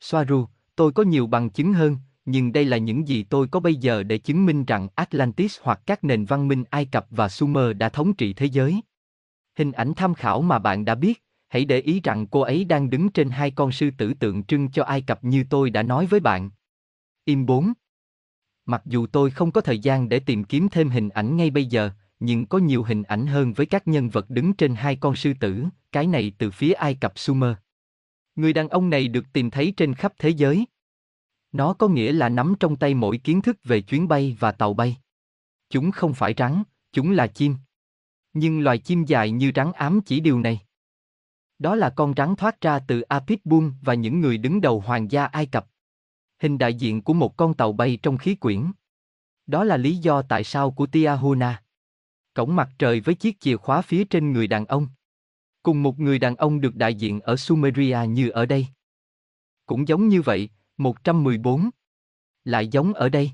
Soaru, 0.00 0.46
tôi 0.76 0.92
có 0.92 1.02
nhiều 1.02 1.26
bằng 1.26 1.50
chứng 1.50 1.72
hơn, 1.72 1.96
nhưng 2.24 2.52
đây 2.52 2.64
là 2.64 2.76
những 2.76 3.08
gì 3.08 3.22
tôi 3.22 3.48
có 3.48 3.60
bây 3.60 3.74
giờ 3.74 4.02
để 4.02 4.18
chứng 4.18 4.46
minh 4.46 4.64
rằng 4.64 4.88
Atlantis 4.94 5.58
hoặc 5.62 5.80
các 5.86 6.04
nền 6.04 6.24
văn 6.24 6.48
minh 6.48 6.64
Ai 6.70 6.84
Cập 6.84 7.06
và 7.10 7.28
Sumer 7.28 7.76
đã 7.76 7.88
thống 7.88 8.14
trị 8.14 8.32
thế 8.32 8.46
giới. 8.46 8.80
Hình 9.58 9.72
ảnh 9.72 9.94
tham 9.94 10.14
khảo 10.14 10.42
mà 10.42 10.58
bạn 10.58 10.84
đã 10.84 10.94
biết, 10.94 11.22
hãy 11.48 11.64
để 11.64 11.80
ý 11.80 12.00
rằng 12.04 12.26
cô 12.26 12.40
ấy 12.40 12.64
đang 12.64 12.90
đứng 12.90 13.08
trên 13.08 13.28
hai 13.28 13.50
con 13.50 13.72
sư 13.72 13.90
tử 13.98 14.14
tượng 14.14 14.44
trưng 14.44 14.70
cho 14.70 14.84
Ai 14.84 15.02
Cập 15.02 15.24
như 15.24 15.44
tôi 15.50 15.70
đã 15.70 15.82
nói 15.82 16.06
với 16.06 16.20
bạn. 16.20 16.50
Im 17.24 17.46
4 17.46 17.72
Mặc 18.66 18.82
dù 18.84 19.06
tôi 19.06 19.30
không 19.30 19.52
có 19.52 19.60
thời 19.60 19.78
gian 19.78 20.08
để 20.08 20.20
tìm 20.20 20.44
kiếm 20.44 20.68
thêm 20.68 20.88
hình 20.88 21.08
ảnh 21.08 21.36
ngay 21.36 21.50
bây 21.50 21.66
giờ, 21.66 21.90
nhưng 22.20 22.46
có 22.46 22.58
nhiều 22.58 22.82
hình 22.82 23.02
ảnh 23.02 23.26
hơn 23.26 23.52
với 23.52 23.66
các 23.66 23.88
nhân 23.88 24.08
vật 24.08 24.30
đứng 24.30 24.52
trên 24.52 24.74
hai 24.74 24.96
con 24.96 25.16
sư 25.16 25.32
tử, 25.40 25.64
cái 25.92 26.06
này 26.06 26.32
từ 26.38 26.50
phía 26.50 26.72
Ai 26.72 26.94
Cập 26.94 27.18
Sumer. 27.18 27.52
Người 28.36 28.52
đàn 28.52 28.68
ông 28.68 28.90
này 28.90 29.08
được 29.08 29.24
tìm 29.32 29.50
thấy 29.50 29.74
trên 29.76 29.94
khắp 29.94 30.12
thế 30.18 30.28
giới. 30.28 30.66
Nó 31.52 31.74
có 31.74 31.88
nghĩa 31.88 32.12
là 32.12 32.28
nắm 32.28 32.54
trong 32.60 32.76
tay 32.76 32.94
mỗi 32.94 33.18
kiến 33.18 33.42
thức 33.42 33.56
về 33.64 33.80
chuyến 33.80 34.08
bay 34.08 34.36
và 34.40 34.52
tàu 34.52 34.74
bay. 34.74 34.96
Chúng 35.70 35.90
không 35.90 36.14
phải 36.14 36.34
rắn, 36.38 36.62
chúng 36.92 37.10
là 37.10 37.26
chim. 37.26 37.56
Nhưng 38.32 38.60
loài 38.60 38.78
chim 38.78 39.04
dài 39.04 39.30
như 39.30 39.52
rắn 39.54 39.72
ám 39.72 40.00
chỉ 40.06 40.20
điều 40.20 40.40
này. 40.40 40.60
Đó 41.58 41.74
là 41.74 41.90
con 41.90 42.14
rắn 42.16 42.36
thoát 42.36 42.60
ra 42.60 42.78
từ 42.78 43.00
apitbun 43.00 43.72
và 43.82 43.94
những 43.94 44.20
người 44.20 44.38
đứng 44.38 44.60
đầu 44.60 44.80
hoàng 44.80 45.10
gia 45.10 45.24
Ai 45.24 45.46
Cập. 45.46 45.66
Hình 46.38 46.58
đại 46.58 46.74
diện 46.74 47.02
của 47.02 47.12
một 47.12 47.36
con 47.36 47.54
tàu 47.54 47.72
bay 47.72 47.98
trong 48.02 48.18
khí 48.18 48.34
quyển. 48.34 48.72
Đó 49.46 49.64
là 49.64 49.76
lý 49.76 49.96
do 49.96 50.22
tại 50.22 50.44
sao 50.44 50.70
của 50.70 50.86
Tiahuna. 50.86 51.62
Cổng 52.34 52.56
mặt 52.56 52.70
trời 52.78 53.00
với 53.00 53.14
chiếc 53.14 53.40
chìa 53.40 53.56
khóa 53.56 53.82
phía 53.82 54.04
trên 54.04 54.32
người 54.32 54.46
đàn 54.46 54.66
ông. 54.66 54.88
Cùng 55.62 55.82
một 55.82 55.98
người 55.98 56.18
đàn 56.18 56.36
ông 56.36 56.60
được 56.60 56.76
đại 56.76 56.94
diện 56.94 57.20
ở 57.20 57.36
Sumeria 57.36 57.98
như 58.08 58.30
ở 58.30 58.46
đây. 58.46 58.66
Cũng 59.66 59.88
giống 59.88 60.08
như 60.08 60.22
vậy, 60.22 60.48
114. 60.76 61.70
Lại 62.44 62.68
giống 62.68 62.94
ở 62.94 63.08
đây. 63.08 63.30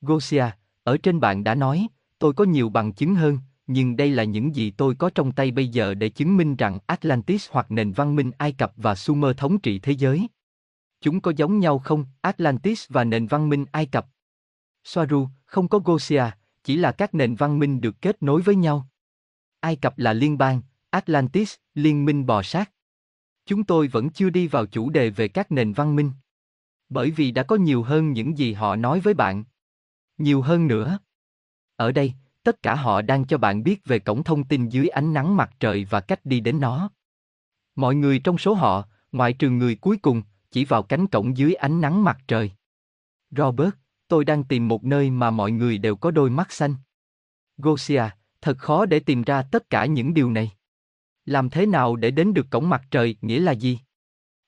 Gosia, 0.00 0.44
ở 0.82 0.96
trên 1.02 1.20
bạn 1.20 1.44
đã 1.44 1.54
nói, 1.54 1.86
tôi 2.18 2.32
có 2.32 2.44
nhiều 2.44 2.68
bằng 2.68 2.92
chứng 2.92 3.14
hơn, 3.14 3.38
nhưng 3.66 3.96
đây 3.96 4.10
là 4.10 4.24
những 4.24 4.54
gì 4.54 4.70
tôi 4.70 4.94
có 4.94 5.10
trong 5.14 5.32
tay 5.32 5.50
bây 5.50 5.68
giờ 5.68 5.94
để 5.94 6.08
chứng 6.08 6.36
minh 6.36 6.56
rằng 6.56 6.78
Atlantis 6.86 7.48
hoặc 7.50 7.70
nền 7.70 7.92
văn 7.92 8.16
minh 8.16 8.30
Ai 8.38 8.52
Cập 8.52 8.72
và 8.76 8.94
Sumer 8.94 9.36
thống 9.36 9.58
trị 9.60 9.78
thế 9.78 9.92
giới. 9.92 10.28
Chúng 11.00 11.20
có 11.20 11.32
giống 11.36 11.58
nhau 11.58 11.78
không, 11.78 12.04
Atlantis 12.20 12.86
và 12.88 13.04
nền 13.04 13.26
văn 13.26 13.48
minh 13.48 13.64
Ai 13.72 13.86
Cập? 13.86 14.06
Soaru, 14.84 15.28
không 15.44 15.68
có 15.68 15.78
Gosia, 15.78 16.24
chỉ 16.64 16.76
là 16.76 16.92
các 16.92 17.14
nền 17.14 17.34
văn 17.34 17.58
minh 17.58 17.80
được 17.80 18.02
kết 18.02 18.22
nối 18.22 18.42
với 18.42 18.54
nhau. 18.54 18.88
Ai 19.60 19.76
Cập 19.76 19.98
là 19.98 20.12
liên 20.12 20.38
bang, 20.38 20.62
Atlantis, 20.90 21.54
liên 21.74 22.04
minh 22.04 22.26
bò 22.26 22.42
sát. 22.42 22.70
Chúng 23.46 23.64
tôi 23.64 23.88
vẫn 23.88 24.10
chưa 24.10 24.30
đi 24.30 24.46
vào 24.46 24.66
chủ 24.66 24.90
đề 24.90 25.10
về 25.10 25.28
các 25.28 25.52
nền 25.52 25.72
văn 25.72 25.96
minh. 25.96 26.10
Bởi 26.92 27.10
vì 27.10 27.30
đã 27.30 27.42
có 27.42 27.56
nhiều 27.56 27.82
hơn 27.82 28.12
những 28.12 28.38
gì 28.38 28.52
họ 28.52 28.76
nói 28.76 29.00
với 29.00 29.14
bạn. 29.14 29.44
Nhiều 30.18 30.42
hơn 30.42 30.66
nữa. 30.66 30.98
Ở 31.76 31.92
đây, 31.92 32.14
tất 32.42 32.62
cả 32.62 32.74
họ 32.74 33.02
đang 33.02 33.26
cho 33.26 33.38
bạn 33.38 33.62
biết 33.62 33.84
về 33.84 33.98
cổng 33.98 34.24
thông 34.24 34.44
tin 34.44 34.68
dưới 34.68 34.88
ánh 34.88 35.12
nắng 35.12 35.36
mặt 35.36 35.50
trời 35.60 35.84
và 35.84 36.00
cách 36.00 36.26
đi 36.26 36.40
đến 36.40 36.60
nó. 36.60 36.90
Mọi 37.76 37.94
người 37.94 38.18
trong 38.18 38.38
số 38.38 38.54
họ, 38.54 38.88
ngoại 39.12 39.32
trừ 39.32 39.50
người 39.50 39.74
cuối 39.74 39.96
cùng, 39.96 40.22
chỉ 40.50 40.64
vào 40.64 40.82
cánh 40.82 41.06
cổng 41.06 41.36
dưới 41.36 41.54
ánh 41.54 41.80
nắng 41.80 42.04
mặt 42.04 42.18
trời. 42.28 42.52
Robert, 43.30 43.74
tôi 44.08 44.24
đang 44.24 44.44
tìm 44.44 44.68
một 44.68 44.84
nơi 44.84 45.10
mà 45.10 45.30
mọi 45.30 45.50
người 45.50 45.78
đều 45.78 45.96
có 45.96 46.10
đôi 46.10 46.30
mắt 46.30 46.52
xanh. 46.52 46.74
Gosia, 47.56 48.04
thật 48.40 48.58
khó 48.58 48.86
để 48.86 49.00
tìm 49.00 49.22
ra 49.22 49.42
tất 49.42 49.70
cả 49.70 49.86
những 49.86 50.14
điều 50.14 50.30
này. 50.30 50.50
Làm 51.24 51.50
thế 51.50 51.66
nào 51.66 51.96
để 51.96 52.10
đến 52.10 52.34
được 52.34 52.46
cổng 52.50 52.68
mặt 52.68 52.82
trời, 52.90 53.16
nghĩa 53.20 53.40
là 53.40 53.52
gì? 53.52 53.78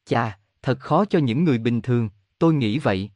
Chà, 0.04 0.38
thật 0.62 0.80
khó 0.80 1.04
cho 1.04 1.18
những 1.18 1.44
người 1.44 1.58
bình 1.58 1.82
thường, 1.82 2.08
tôi 2.44 2.54
nghĩ 2.54 2.78
vậy. 2.78 3.10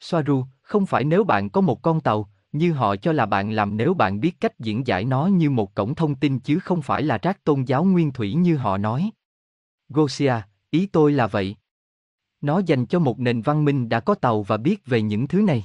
Soaru, 0.00 0.44
không 0.62 0.86
phải 0.86 1.04
nếu 1.04 1.24
bạn 1.24 1.50
có 1.50 1.60
một 1.60 1.82
con 1.82 2.00
tàu, 2.00 2.30
như 2.52 2.72
họ 2.72 2.96
cho 2.96 3.12
là 3.12 3.26
bạn 3.26 3.50
làm 3.50 3.76
nếu 3.76 3.94
bạn 3.94 4.20
biết 4.20 4.40
cách 4.40 4.58
diễn 4.58 4.86
giải 4.86 5.04
nó 5.04 5.26
như 5.26 5.50
một 5.50 5.74
cổng 5.74 5.94
thông 5.94 6.14
tin 6.14 6.40
chứ 6.40 6.58
không 6.58 6.82
phải 6.82 7.02
là 7.02 7.18
rác 7.18 7.44
tôn 7.44 7.62
giáo 7.62 7.84
nguyên 7.84 8.12
thủy 8.12 8.34
như 8.34 8.56
họ 8.56 8.78
nói. 8.78 9.10
Gosia, 9.88 10.34
ý 10.70 10.86
tôi 10.86 11.12
là 11.12 11.26
vậy. 11.26 11.56
Nó 12.40 12.58
dành 12.58 12.86
cho 12.86 12.98
một 12.98 13.18
nền 13.18 13.42
văn 13.42 13.64
minh 13.64 13.88
đã 13.88 14.00
có 14.00 14.14
tàu 14.14 14.42
và 14.42 14.56
biết 14.56 14.86
về 14.86 15.02
những 15.02 15.28
thứ 15.28 15.42
này. 15.42 15.64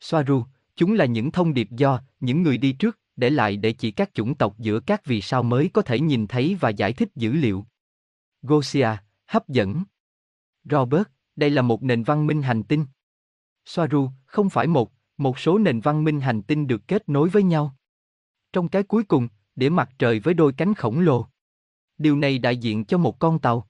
Soaru, 0.00 0.44
chúng 0.76 0.94
là 0.94 1.04
những 1.04 1.30
thông 1.30 1.54
điệp 1.54 1.68
do 1.70 2.00
những 2.20 2.42
người 2.42 2.58
đi 2.58 2.72
trước 2.72 2.98
để 3.16 3.30
lại 3.30 3.56
để 3.56 3.72
chỉ 3.72 3.90
các 3.90 4.14
chủng 4.14 4.34
tộc 4.34 4.58
giữa 4.58 4.80
các 4.80 5.04
vì 5.04 5.20
sao 5.20 5.42
mới 5.42 5.70
có 5.74 5.82
thể 5.82 6.00
nhìn 6.00 6.26
thấy 6.26 6.56
và 6.60 6.68
giải 6.68 6.92
thích 6.92 7.08
dữ 7.14 7.32
liệu. 7.32 7.66
Gosia, 8.42 8.88
hấp 9.26 9.48
dẫn. 9.48 9.84
Robert, 10.64 11.08
đây 11.36 11.50
là 11.50 11.62
một 11.62 11.82
nền 11.82 12.02
văn 12.02 12.26
minh 12.26 12.42
hành 12.42 12.62
tinh. 12.62 12.86
Soaru, 13.64 14.10
không 14.24 14.50
phải 14.50 14.66
một, 14.66 14.92
một 15.16 15.38
số 15.38 15.58
nền 15.58 15.80
văn 15.80 16.04
minh 16.04 16.20
hành 16.20 16.42
tinh 16.42 16.66
được 16.66 16.88
kết 16.88 17.08
nối 17.08 17.28
với 17.28 17.42
nhau. 17.42 17.76
Trong 18.52 18.68
cái 18.68 18.82
cuối 18.82 19.02
cùng, 19.02 19.28
đĩa 19.56 19.68
mặt 19.68 19.90
trời 19.98 20.20
với 20.20 20.34
đôi 20.34 20.52
cánh 20.52 20.74
khổng 20.74 21.00
lồ. 21.00 21.26
Điều 21.98 22.16
này 22.16 22.38
đại 22.38 22.56
diện 22.56 22.84
cho 22.84 22.98
một 22.98 23.18
con 23.18 23.38
tàu. 23.38 23.68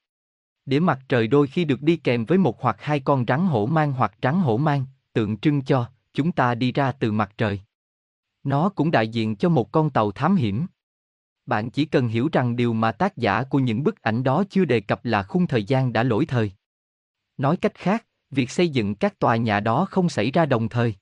Đĩa 0.64 0.80
mặt 0.80 0.98
trời 1.08 1.26
đôi 1.26 1.46
khi 1.46 1.64
được 1.64 1.82
đi 1.82 1.96
kèm 1.96 2.24
với 2.24 2.38
một 2.38 2.62
hoặc 2.62 2.76
hai 2.80 3.00
con 3.00 3.24
rắn 3.28 3.46
hổ 3.46 3.66
mang 3.66 3.92
hoặc 3.92 4.12
rắn 4.22 4.34
hổ 4.34 4.56
mang, 4.56 4.86
tượng 5.12 5.36
trưng 5.36 5.62
cho 5.62 5.90
chúng 6.12 6.32
ta 6.32 6.54
đi 6.54 6.72
ra 6.72 6.92
từ 6.92 7.12
mặt 7.12 7.32
trời. 7.38 7.60
Nó 8.44 8.68
cũng 8.68 8.90
đại 8.90 9.08
diện 9.08 9.36
cho 9.36 9.48
một 9.48 9.72
con 9.72 9.90
tàu 9.90 10.12
thám 10.12 10.36
hiểm. 10.36 10.66
Bạn 11.46 11.70
chỉ 11.70 11.84
cần 11.84 12.08
hiểu 12.08 12.28
rằng 12.32 12.56
điều 12.56 12.72
mà 12.72 12.92
tác 12.92 13.16
giả 13.16 13.42
của 13.42 13.58
những 13.58 13.84
bức 13.84 14.02
ảnh 14.02 14.22
đó 14.22 14.44
chưa 14.50 14.64
đề 14.64 14.80
cập 14.80 15.04
là 15.04 15.22
khung 15.22 15.46
thời 15.46 15.64
gian 15.64 15.92
đã 15.92 16.02
lỗi 16.02 16.26
thời. 16.26 16.52
Nói 17.42 17.56
cách 17.56 17.74
khác, 17.74 18.06
việc 18.30 18.50
xây 18.50 18.68
dựng 18.68 18.94
các 18.94 19.18
tòa 19.18 19.36
nhà 19.36 19.60
đó 19.60 19.86
không 19.90 20.08
xảy 20.08 20.30
ra 20.30 20.46
đồng 20.46 20.68
thời. 20.68 20.94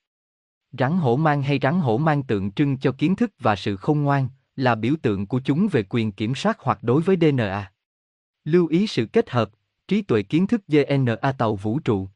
Rắn 0.71 0.97
hổ 0.97 1.15
mang 1.15 1.41
hay 1.41 1.59
rắn 1.61 1.79
hổ 1.79 1.97
mang 1.97 2.23
tượng 2.23 2.51
trưng 2.51 2.77
cho 2.77 2.91
kiến 2.97 3.15
thức 3.15 3.31
và 3.39 3.55
sự 3.55 3.75
khôn 3.75 4.01
ngoan, 4.01 4.27
là 4.55 4.75
biểu 4.75 4.93
tượng 5.01 5.27
của 5.27 5.41
chúng 5.45 5.67
về 5.71 5.83
quyền 5.89 6.11
kiểm 6.11 6.35
soát 6.35 6.57
hoặc 6.59 6.83
đối 6.83 7.01
với 7.01 7.17
DNA. 7.21 7.71
Lưu 8.43 8.67
ý 8.67 8.87
sự 8.87 9.05
kết 9.05 9.29
hợp, 9.29 9.49
trí 9.87 10.01
tuệ 10.01 10.23
kiến 10.23 10.47
thức 10.47 10.61
DNA 10.67 11.31
tàu 11.37 11.55
vũ 11.55 11.79
trụ. 11.79 12.07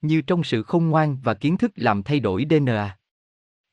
Như 0.00 0.22
trong 0.22 0.44
sự 0.44 0.62
khôn 0.62 0.86
ngoan 0.86 1.18
và 1.22 1.34
kiến 1.34 1.56
thức 1.56 1.72
làm 1.74 2.02
thay 2.02 2.20
đổi 2.20 2.46
DNA. 2.50 2.98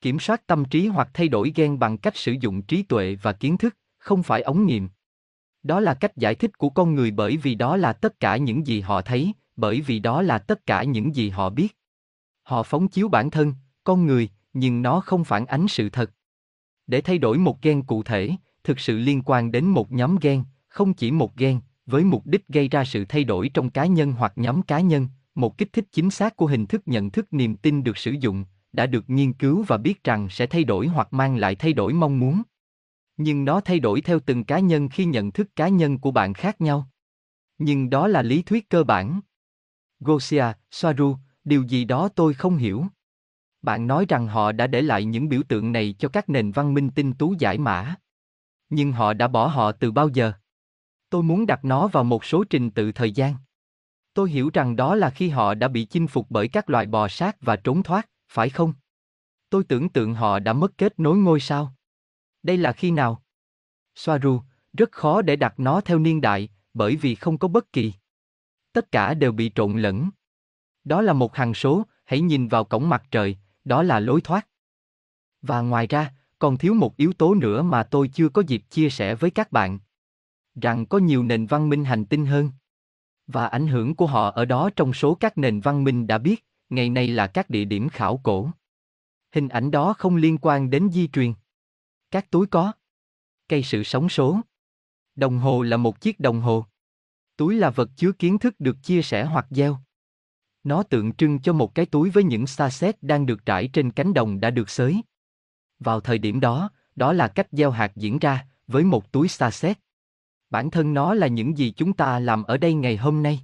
Kiểm 0.01 0.19
soát 0.19 0.47
tâm 0.47 0.65
trí 0.65 0.87
hoặc 0.87 1.09
thay 1.13 1.27
đổi 1.27 1.53
gen 1.55 1.79
bằng 1.79 1.97
cách 1.97 2.17
sử 2.17 2.31
dụng 2.31 2.61
trí 2.61 2.83
tuệ 2.83 3.15
và 3.21 3.33
kiến 3.33 3.57
thức, 3.57 3.75
không 3.97 4.23
phải 4.23 4.41
ống 4.41 4.65
nghiệm. 4.65 4.89
Đó 5.63 5.79
là 5.79 5.93
cách 5.93 6.17
giải 6.17 6.35
thích 6.35 6.57
của 6.57 6.69
con 6.69 6.95
người 6.95 7.11
bởi 7.11 7.37
vì 7.37 7.55
đó 7.55 7.77
là 7.77 7.93
tất 7.93 8.19
cả 8.19 8.37
những 8.37 8.67
gì 8.67 8.81
họ 8.81 9.01
thấy, 9.01 9.33
bởi 9.57 9.81
vì 9.81 9.99
đó 9.99 10.21
là 10.21 10.37
tất 10.37 10.65
cả 10.65 10.83
những 10.83 11.15
gì 11.15 11.29
họ 11.29 11.49
biết. 11.49 11.77
Họ 12.43 12.63
phóng 12.63 12.87
chiếu 12.87 13.07
bản 13.07 13.29
thân, 13.29 13.53
con 13.83 14.05
người, 14.05 14.29
nhưng 14.53 14.81
nó 14.81 14.99
không 14.99 15.23
phản 15.23 15.45
ánh 15.45 15.67
sự 15.67 15.89
thật. 15.89 16.11
Để 16.87 17.01
thay 17.01 17.17
đổi 17.17 17.37
một 17.37 17.61
gen 17.61 17.81
cụ 17.81 18.03
thể, 18.03 18.31
thực 18.63 18.79
sự 18.79 18.97
liên 18.97 19.21
quan 19.25 19.51
đến 19.51 19.65
một 19.65 19.91
nhóm 19.91 20.17
gen, 20.21 20.43
không 20.67 20.93
chỉ 20.93 21.11
một 21.11 21.35
gen, 21.35 21.59
với 21.85 22.03
mục 22.03 22.25
đích 22.25 22.47
gây 22.47 22.67
ra 22.67 22.85
sự 22.85 23.05
thay 23.05 23.23
đổi 23.23 23.49
trong 23.49 23.69
cá 23.69 23.85
nhân 23.85 24.11
hoặc 24.11 24.33
nhóm 24.35 24.61
cá 24.61 24.79
nhân, 24.79 25.07
một 25.35 25.57
kích 25.57 25.73
thích 25.73 25.85
chính 25.91 26.09
xác 26.09 26.35
của 26.35 26.47
hình 26.47 26.65
thức 26.65 26.81
nhận 26.85 27.11
thức 27.11 27.33
niềm 27.33 27.55
tin 27.55 27.83
được 27.83 27.97
sử 27.97 28.11
dụng, 28.11 28.45
đã 28.73 28.85
được 28.85 29.09
nghiên 29.09 29.33
cứu 29.33 29.63
và 29.67 29.77
biết 29.77 30.03
rằng 30.03 30.29
sẽ 30.29 30.47
thay 30.47 30.63
đổi 30.63 30.87
hoặc 30.87 31.13
mang 31.13 31.35
lại 31.35 31.55
thay 31.55 31.73
đổi 31.73 31.93
mong 31.93 32.19
muốn. 32.19 32.41
Nhưng 33.17 33.45
nó 33.45 33.61
thay 33.61 33.79
đổi 33.79 34.01
theo 34.01 34.19
từng 34.19 34.43
cá 34.43 34.59
nhân 34.59 34.89
khi 34.89 35.05
nhận 35.05 35.31
thức 35.31 35.55
cá 35.55 35.67
nhân 35.67 35.99
của 35.99 36.11
bạn 36.11 36.33
khác 36.33 36.61
nhau. 36.61 36.89
Nhưng 37.57 37.89
đó 37.89 38.07
là 38.07 38.21
lý 38.21 38.41
thuyết 38.41 38.69
cơ 38.69 38.83
bản. 38.83 39.19
Gosia, 39.99 40.45
Soaru, 40.71 41.17
điều 41.43 41.63
gì 41.63 41.85
đó 41.85 42.09
tôi 42.15 42.33
không 42.33 42.57
hiểu. 42.57 42.85
Bạn 43.61 43.87
nói 43.87 44.05
rằng 44.09 44.27
họ 44.27 44.51
đã 44.51 44.67
để 44.67 44.81
lại 44.81 45.05
những 45.05 45.29
biểu 45.29 45.41
tượng 45.47 45.71
này 45.71 45.95
cho 45.99 46.09
các 46.09 46.29
nền 46.29 46.51
văn 46.51 46.73
minh 46.73 46.89
tinh 46.95 47.13
tú 47.13 47.35
giải 47.39 47.57
mã. 47.57 47.95
Nhưng 48.69 48.91
họ 48.91 49.13
đã 49.13 49.27
bỏ 49.27 49.47
họ 49.47 49.71
từ 49.71 49.91
bao 49.91 50.09
giờ? 50.09 50.31
Tôi 51.09 51.23
muốn 51.23 51.45
đặt 51.45 51.65
nó 51.65 51.87
vào 51.87 52.03
một 52.03 52.25
số 52.25 52.43
trình 52.43 52.71
tự 52.71 52.91
thời 52.91 53.11
gian. 53.11 53.35
Tôi 54.13 54.29
hiểu 54.29 54.49
rằng 54.53 54.75
đó 54.75 54.95
là 54.95 55.09
khi 55.09 55.29
họ 55.29 55.53
đã 55.53 55.67
bị 55.67 55.85
chinh 55.85 56.07
phục 56.07 56.25
bởi 56.29 56.47
các 56.47 56.69
loài 56.69 56.85
bò 56.85 57.07
sát 57.07 57.37
và 57.41 57.55
trốn 57.55 57.83
thoát, 57.83 58.09
phải 58.29 58.49
không? 58.49 58.73
Tôi 59.49 59.63
tưởng 59.63 59.89
tượng 59.89 60.13
họ 60.13 60.39
đã 60.39 60.53
mất 60.53 60.77
kết 60.77 60.99
nối 60.99 61.17
ngôi 61.17 61.39
sao. 61.39 61.73
Đây 62.43 62.57
là 62.57 62.73
khi 62.73 62.91
nào? 62.91 63.23
Soaru, 63.95 64.41
rất 64.73 64.91
khó 64.91 65.21
để 65.21 65.35
đặt 65.35 65.59
nó 65.59 65.81
theo 65.81 65.99
niên 65.99 66.21
đại, 66.21 66.49
bởi 66.73 66.95
vì 66.95 67.15
không 67.15 67.37
có 67.37 67.47
bất 67.47 67.73
kỳ. 67.73 67.93
Tất 68.77 68.91
cả 68.91 69.13
đều 69.13 69.31
bị 69.31 69.51
trộn 69.55 69.81
lẫn. 69.81 70.09
Đó 70.83 71.01
là 71.01 71.13
một 71.13 71.35
hằng 71.35 71.53
số, 71.53 71.83
hãy 72.05 72.21
nhìn 72.21 72.47
vào 72.47 72.63
cổng 72.63 72.89
mặt 72.89 73.03
trời, 73.11 73.37
đó 73.65 73.83
là 73.83 73.99
lối 73.99 74.21
thoát. 74.21 74.47
Và 75.41 75.61
ngoài 75.61 75.87
ra, 75.87 76.13
còn 76.39 76.57
thiếu 76.57 76.73
một 76.73 76.97
yếu 76.97 77.13
tố 77.13 77.35
nữa 77.35 77.61
mà 77.61 77.83
tôi 77.83 78.07
chưa 78.07 78.29
có 78.29 78.43
dịp 78.47 78.63
chia 78.69 78.89
sẻ 78.89 79.15
với 79.15 79.31
các 79.31 79.51
bạn. 79.51 79.79
Rằng 80.61 80.85
có 80.85 80.97
nhiều 80.97 81.23
nền 81.23 81.45
văn 81.45 81.69
minh 81.69 81.85
hành 81.85 82.05
tinh 82.05 82.25
hơn. 82.25 82.51
Và 83.27 83.47
ảnh 83.47 83.67
hưởng 83.67 83.95
của 83.95 84.05
họ 84.05 84.31
ở 84.31 84.45
đó 84.45 84.69
trong 84.75 84.93
số 84.93 85.15
các 85.15 85.37
nền 85.37 85.59
văn 85.59 85.83
minh 85.83 86.07
đã 86.07 86.17
biết, 86.17 86.45
ngày 86.69 86.89
nay 86.89 87.07
là 87.07 87.27
các 87.27 87.49
địa 87.49 87.65
điểm 87.65 87.89
khảo 87.89 88.19
cổ. 88.23 88.49
Hình 89.31 89.49
ảnh 89.49 89.71
đó 89.71 89.93
không 89.93 90.15
liên 90.15 90.37
quan 90.41 90.69
đến 90.69 90.89
di 90.91 91.07
truyền. 91.07 91.33
Các 92.11 92.31
túi 92.31 92.47
có. 92.47 92.71
Cây 93.49 93.63
sự 93.63 93.83
sống 93.83 94.09
số. 94.09 94.39
Đồng 95.15 95.39
hồ 95.39 95.61
là 95.61 95.77
một 95.77 96.01
chiếc 96.01 96.19
đồng 96.19 96.41
hồ. 96.41 96.65
Túi 97.37 97.55
là 97.55 97.69
vật 97.69 97.89
chứa 97.95 98.11
kiến 98.11 98.39
thức 98.39 98.59
được 98.59 98.77
chia 98.83 99.01
sẻ 99.01 99.23
hoặc 99.25 99.45
gieo. 99.49 99.77
Nó 100.63 100.83
tượng 100.83 101.13
trưng 101.13 101.39
cho 101.39 101.53
một 101.53 101.75
cái 101.75 101.85
túi 101.85 102.09
với 102.09 102.23
những 102.23 102.47
xa 102.47 102.69
xét 102.69 103.03
đang 103.03 103.25
được 103.25 103.45
trải 103.45 103.67
trên 103.67 103.91
cánh 103.91 104.13
đồng 104.13 104.39
đã 104.39 104.49
được 104.49 104.69
xới. 104.69 105.01
Vào 105.79 105.99
thời 105.99 106.17
điểm 106.17 106.39
đó, 106.39 106.69
đó 106.95 107.13
là 107.13 107.27
cách 107.27 107.47
gieo 107.51 107.71
hạt 107.71 107.95
diễn 107.95 108.19
ra, 108.19 108.47
với 108.67 108.83
một 108.83 109.11
túi 109.11 109.27
xa 109.27 109.51
xét. 109.51 109.79
Bản 110.49 110.71
thân 110.71 110.93
nó 110.93 111.13
là 111.13 111.27
những 111.27 111.57
gì 111.57 111.71
chúng 111.71 111.93
ta 111.93 112.19
làm 112.19 112.43
ở 112.43 112.57
đây 112.57 112.73
ngày 112.73 112.97
hôm 112.97 113.23
nay. 113.23 113.39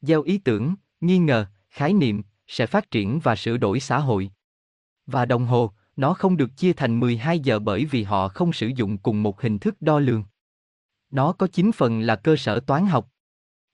Gieo 0.00 0.22
ý 0.22 0.38
tưởng, 0.38 0.74
nghi 1.00 1.18
ngờ, 1.18 1.46
khái 1.70 1.92
niệm, 1.92 2.22
sẽ 2.46 2.66
phát 2.66 2.90
triển 2.90 3.20
và 3.22 3.36
sửa 3.36 3.56
đổi 3.56 3.80
xã 3.80 3.98
hội. 3.98 4.30
Và 5.06 5.24
đồng 5.24 5.46
hồ, 5.46 5.72
nó 5.96 6.14
không 6.14 6.36
được 6.36 6.56
chia 6.56 6.72
thành 6.72 7.00
12 7.00 7.38
giờ 7.38 7.58
bởi 7.58 7.84
vì 7.84 8.02
họ 8.02 8.28
không 8.28 8.52
sử 8.52 8.66
dụng 8.66 8.98
cùng 8.98 9.22
một 9.22 9.40
hình 9.42 9.58
thức 9.58 9.74
đo 9.80 9.98
lường. 9.98 10.24
Nó 11.10 11.32
có 11.32 11.46
9 11.46 11.72
phần 11.72 12.00
là 12.00 12.16
cơ 12.16 12.36
sở 12.36 12.60
toán 12.60 12.86
học. 12.86 13.10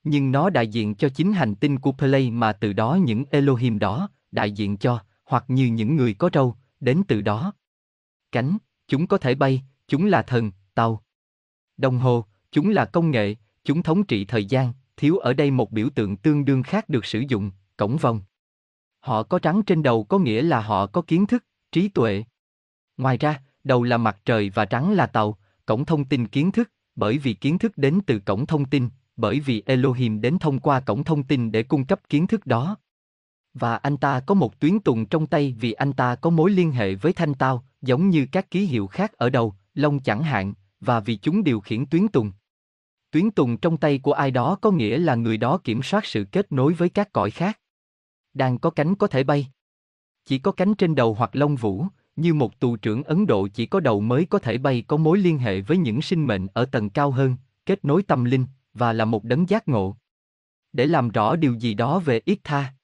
Nhưng 0.04 0.32
nó 0.32 0.50
đại 0.50 0.68
diện 0.68 0.94
cho 0.94 1.08
chính 1.08 1.32
hành 1.32 1.54
tinh 1.54 1.78
của 1.78 1.92
Play 1.92 2.30
mà 2.30 2.52
từ 2.52 2.72
đó 2.72 2.98
những 3.02 3.24
Elohim 3.30 3.78
đó, 3.78 4.08
đại 4.32 4.52
diện 4.52 4.76
cho, 4.76 4.98
hoặc 5.24 5.44
như 5.48 5.66
những 5.66 5.96
người 5.96 6.14
có 6.14 6.30
râu, 6.32 6.56
đến 6.80 7.02
từ 7.08 7.20
đó. 7.20 7.52
Cánh, 8.32 8.58
chúng 8.88 9.06
có 9.06 9.18
thể 9.18 9.34
bay, 9.34 9.62
chúng 9.88 10.06
là 10.06 10.22
thần, 10.22 10.52
tàu. 10.74 11.02
Đồng 11.76 11.98
hồ, 11.98 12.24
chúng 12.52 12.70
là 12.70 12.84
công 12.84 13.10
nghệ, 13.10 13.34
chúng 13.64 13.82
thống 13.82 14.04
trị 14.04 14.24
thời 14.24 14.44
gian, 14.44 14.72
thiếu 14.96 15.18
ở 15.18 15.32
đây 15.32 15.50
một 15.50 15.72
biểu 15.72 15.88
tượng 15.94 16.16
tương 16.16 16.44
đương 16.44 16.62
khác 16.62 16.88
được 16.88 17.04
sử 17.04 17.24
dụng, 17.28 17.50
cổng 17.76 17.96
vòng. 17.96 18.20
Họ 19.00 19.22
có 19.22 19.38
trắng 19.38 19.62
trên 19.66 19.82
đầu 19.82 20.04
có 20.04 20.18
nghĩa 20.18 20.42
là 20.42 20.60
họ 20.60 20.86
có 20.86 21.02
kiến 21.02 21.26
thức, 21.26 21.44
trí 21.72 21.88
tuệ. 21.88 22.24
Ngoài 22.96 23.18
ra, 23.18 23.40
đầu 23.64 23.82
là 23.82 23.96
mặt 23.96 24.18
trời 24.24 24.50
và 24.50 24.64
trắng 24.64 24.92
là 24.92 25.06
tàu, 25.06 25.38
cổng 25.66 25.84
thông 25.84 26.04
tin 26.04 26.26
kiến 26.26 26.52
thức, 26.52 26.72
bởi 26.94 27.18
vì 27.18 27.34
kiến 27.34 27.58
thức 27.58 27.78
đến 27.78 28.00
từ 28.06 28.18
cổng 28.18 28.46
thông 28.46 28.64
tin, 28.64 28.88
bởi 29.20 29.40
vì 29.40 29.62
Elohim 29.66 30.20
đến 30.20 30.38
thông 30.38 30.58
qua 30.58 30.80
cổng 30.80 31.04
thông 31.04 31.22
tin 31.22 31.52
để 31.52 31.62
cung 31.62 31.84
cấp 31.84 32.00
kiến 32.08 32.26
thức 32.26 32.46
đó. 32.46 32.76
Và 33.54 33.76
anh 33.76 33.96
ta 33.96 34.20
có 34.20 34.34
một 34.34 34.60
tuyến 34.60 34.80
tùng 34.80 35.06
trong 35.06 35.26
tay 35.26 35.56
vì 35.60 35.72
anh 35.72 35.92
ta 35.92 36.14
có 36.14 36.30
mối 36.30 36.50
liên 36.50 36.72
hệ 36.72 36.94
với 36.94 37.12
thanh 37.12 37.34
tao, 37.34 37.64
giống 37.82 38.10
như 38.10 38.26
các 38.32 38.50
ký 38.50 38.64
hiệu 38.64 38.86
khác 38.86 39.12
ở 39.12 39.30
đầu, 39.30 39.54
lông 39.74 40.00
chẳng 40.00 40.22
hạn, 40.22 40.54
và 40.80 41.00
vì 41.00 41.16
chúng 41.16 41.44
điều 41.44 41.60
khiển 41.60 41.86
tuyến 41.86 42.08
tùng. 42.08 42.32
Tuyến 43.10 43.30
tùng 43.30 43.56
trong 43.56 43.76
tay 43.76 43.98
của 43.98 44.12
ai 44.12 44.30
đó 44.30 44.56
có 44.60 44.70
nghĩa 44.70 44.98
là 44.98 45.14
người 45.14 45.36
đó 45.36 45.58
kiểm 45.64 45.82
soát 45.82 46.06
sự 46.06 46.24
kết 46.24 46.52
nối 46.52 46.72
với 46.72 46.88
các 46.88 47.12
cõi 47.12 47.30
khác. 47.30 47.60
Đang 48.34 48.58
có 48.58 48.70
cánh 48.70 48.94
có 48.94 49.06
thể 49.06 49.24
bay. 49.24 49.48
Chỉ 50.24 50.38
có 50.38 50.52
cánh 50.52 50.74
trên 50.74 50.94
đầu 50.94 51.14
hoặc 51.14 51.36
lông 51.36 51.56
vũ, 51.56 51.86
như 52.16 52.34
một 52.34 52.60
tù 52.60 52.76
trưởng 52.76 53.02
Ấn 53.02 53.26
Độ 53.26 53.48
chỉ 53.48 53.66
có 53.66 53.80
đầu 53.80 54.00
mới 54.00 54.26
có 54.26 54.38
thể 54.38 54.58
bay 54.58 54.84
có 54.86 54.96
mối 54.96 55.18
liên 55.18 55.38
hệ 55.38 55.60
với 55.60 55.76
những 55.76 56.02
sinh 56.02 56.26
mệnh 56.26 56.46
ở 56.46 56.64
tầng 56.64 56.90
cao 56.90 57.10
hơn, 57.10 57.36
kết 57.66 57.84
nối 57.84 58.02
tâm 58.02 58.24
linh, 58.24 58.46
và 58.74 58.92
là 58.92 59.04
một 59.04 59.24
đấng 59.24 59.48
giác 59.48 59.68
ngộ. 59.68 59.96
Để 60.72 60.86
làm 60.86 61.08
rõ 61.08 61.36
điều 61.36 61.54
gì 61.54 61.74
đó 61.74 61.98
về 61.98 62.20
ít 62.24 62.38
tha. 62.44 62.74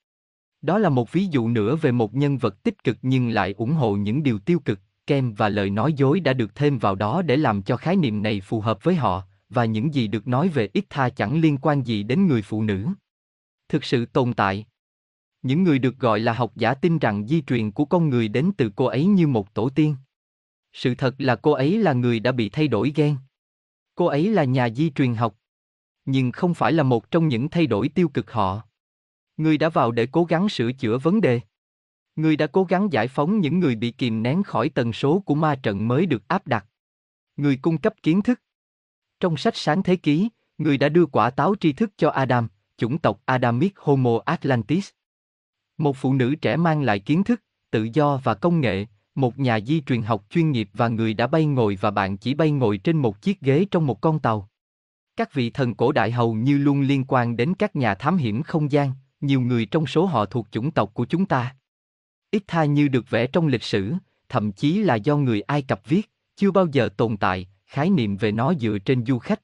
Đó 0.61 0.77
là 0.77 0.89
một 0.89 1.11
ví 1.11 1.25
dụ 1.25 1.47
nữa 1.49 1.75
về 1.75 1.91
một 1.91 2.15
nhân 2.15 2.37
vật 2.37 2.63
tích 2.63 2.83
cực 2.83 2.97
nhưng 3.01 3.29
lại 3.29 3.53
ủng 3.57 3.73
hộ 3.73 3.95
những 3.95 4.23
điều 4.23 4.39
tiêu 4.39 4.59
cực, 4.59 4.79
kem 5.07 5.33
và 5.33 5.49
lời 5.49 5.69
nói 5.69 5.93
dối 5.93 6.19
đã 6.19 6.33
được 6.33 6.55
thêm 6.55 6.77
vào 6.77 6.95
đó 6.95 7.21
để 7.21 7.37
làm 7.37 7.61
cho 7.61 7.77
khái 7.77 7.95
niệm 7.95 8.23
này 8.23 8.41
phù 8.41 8.61
hợp 8.61 8.83
với 8.83 8.95
họ, 8.95 9.23
và 9.49 9.65
những 9.65 9.93
gì 9.93 10.07
được 10.07 10.27
nói 10.27 10.47
về 10.47 10.69
ít 10.73 10.85
tha 10.89 11.09
chẳng 11.09 11.41
liên 11.41 11.57
quan 11.57 11.83
gì 11.83 12.03
đến 12.03 12.27
người 12.27 12.41
phụ 12.41 12.63
nữ. 12.63 12.87
Thực 13.69 13.83
sự 13.83 14.05
tồn 14.05 14.33
tại. 14.33 14.65
Những 15.41 15.63
người 15.63 15.79
được 15.79 15.99
gọi 15.99 16.19
là 16.19 16.33
học 16.33 16.51
giả 16.55 16.73
tin 16.73 16.99
rằng 16.99 17.27
di 17.27 17.41
truyền 17.41 17.71
của 17.71 17.85
con 17.85 18.09
người 18.09 18.27
đến 18.27 18.51
từ 18.57 18.71
cô 18.75 18.85
ấy 18.85 19.05
như 19.05 19.27
một 19.27 19.53
tổ 19.53 19.69
tiên. 19.69 19.95
Sự 20.73 20.95
thật 20.95 21.15
là 21.17 21.35
cô 21.35 21.51
ấy 21.51 21.77
là 21.77 21.93
người 21.93 22.19
đã 22.19 22.31
bị 22.31 22.49
thay 22.49 22.67
đổi 22.67 22.93
gen. 22.95 23.15
Cô 23.95 24.05
ấy 24.05 24.29
là 24.29 24.43
nhà 24.43 24.69
di 24.69 24.89
truyền 24.89 25.13
học. 25.13 25.35
Nhưng 26.07 26.31
không 26.31 26.53
phải 26.53 26.73
là 26.73 26.83
một 26.83 27.11
trong 27.11 27.27
những 27.27 27.49
thay 27.49 27.67
đổi 27.67 27.89
tiêu 27.89 28.09
cực 28.09 28.31
họ. 28.31 28.61
Người 29.37 29.57
đã 29.57 29.69
vào 29.69 29.91
để 29.91 30.07
cố 30.11 30.23
gắng 30.23 30.49
sửa 30.49 30.71
chữa 30.71 30.97
vấn 30.97 31.21
đề. 31.21 31.41
Người 32.15 32.35
đã 32.35 32.47
cố 32.47 32.63
gắng 32.63 32.91
giải 32.91 33.07
phóng 33.07 33.39
những 33.39 33.59
người 33.59 33.75
bị 33.75 33.91
kìm 33.91 34.23
nén 34.23 34.43
khỏi 34.43 34.69
tần 34.69 34.93
số 34.93 35.19
của 35.19 35.35
ma 35.35 35.55
trận 35.55 35.87
mới 35.87 36.05
được 36.05 36.27
áp 36.27 36.47
đặt. 36.47 36.65
Người 37.37 37.57
cung 37.61 37.77
cấp 37.77 37.93
kiến 38.03 38.21
thức. 38.21 38.41
Trong 39.19 39.37
sách 39.37 39.55
sáng 39.55 39.83
thế 39.83 39.95
ký, 39.95 40.29
người 40.57 40.77
đã 40.77 40.89
đưa 40.89 41.05
quả 41.05 41.29
táo 41.29 41.55
tri 41.59 41.73
thức 41.73 41.91
cho 41.97 42.09
Adam, 42.09 42.47
chủng 42.77 42.97
tộc 42.97 43.21
Adamic 43.25 43.77
Homo 43.77 44.19
Atlantis. 44.25 44.89
Một 45.77 45.97
phụ 45.97 46.13
nữ 46.13 46.35
trẻ 46.35 46.55
mang 46.55 46.81
lại 46.81 46.99
kiến 46.99 47.23
thức, 47.23 47.43
tự 47.71 47.87
do 47.93 48.21
và 48.23 48.33
công 48.33 48.61
nghệ, 48.61 48.85
một 49.15 49.39
nhà 49.39 49.59
di 49.59 49.81
truyền 49.81 50.01
học 50.01 50.25
chuyên 50.29 50.51
nghiệp 50.51 50.69
và 50.73 50.87
người 50.87 51.13
đã 51.13 51.27
bay 51.27 51.45
ngồi 51.45 51.77
và 51.81 51.91
bạn 51.91 52.17
chỉ 52.17 52.33
bay 52.33 52.51
ngồi 52.51 52.77
trên 52.77 52.97
một 52.97 53.21
chiếc 53.21 53.41
ghế 53.41 53.65
trong 53.71 53.87
một 53.87 54.01
con 54.01 54.19
tàu. 54.19 54.49
Các 55.17 55.33
vị 55.33 55.49
thần 55.49 55.75
cổ 55.75 55.91
đại 55.91 56.11
hầu 56.11 56.33
như 56.33 56.57
luôn 56.57 56.81
liên 56.81 57.03
quan 57.07 57.37
đến 57.37 57.53
các 57.53 57.75
nhà 57.75 57.95
thám 57.95 58.17
hiểm 58.17 58.43
không 58.43 58.71
gian, 58.71 58.91
nhiều 59.21 59.41
người 59.41 59.65
trong 59.65 59.85
số 59.85 60.05
họ 60.05 60.25
thuộc 60.25 60.47
chủng 60.51 60.71
tộc 60.71 60.93
của 60.93 61.05
chúng 61.05 61.25
ta. 61.25 61.55
Ít 62.31 62.43
tha 62.47 62.65
như 62.65 62.87
được 62.87 63.09
vẽ 63.09 63.27
trong 63.27 63.47
lịch 63.47 63.63
sử, 63.63 63.93
thậm 64.29 64.51
chí 64.51 64.77
là 64.77 64.95
do 64.95 65.17
người 65.17 65.41
Ai 65.41 65.61
Cập 65.61 65.81
viết, 65.85 66.11
chưa 66.35 66.51
bao 66.51 66.67
giờ 66.71 66.89
tồn 66.97 67.17
tại, 67.17 67.47
khái 67.65 67.89
niệm 67.89 68.17
về 68.17 68.31
nó 68.31 68.53
dựa 68.53 68.77
trên 68.85 69.05
du 69.05 69.19
khách. 69.19 69.41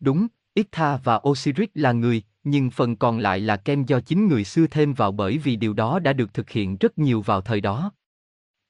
Đúng, 0.00 0.26
Itha 0.54 0.96
và 0.96 1.20
Osiris 1.28 1.68
là 1.74 1.92
người, 1.92 2.22
nhưng 2.44 2.70
phần 2.70 2.96
còn 2.96 3.18
lại 3.18 3.40
là 3.40 3.56
kem 3.56 3.84
do 3.84 4.00
chính 4.00 4.28
người 4.28 4.44
xưa 4.44 4.66
thêm 4.66 4.94
vào 4.94 5.12
bởi 5.12 5.38
vì 5.38 5.56
điều 5.56 5.72
đó 5.72 5.98
đã 5.98 6.12
được 6.12 6.34
thực 6.34 6.50
hiện 6.50 6.76
rất 6.76 6.98
nhiều 6.98 7.22
vào 7.22 7.40
thời 7.40 7.60
đó. 7.60 7.92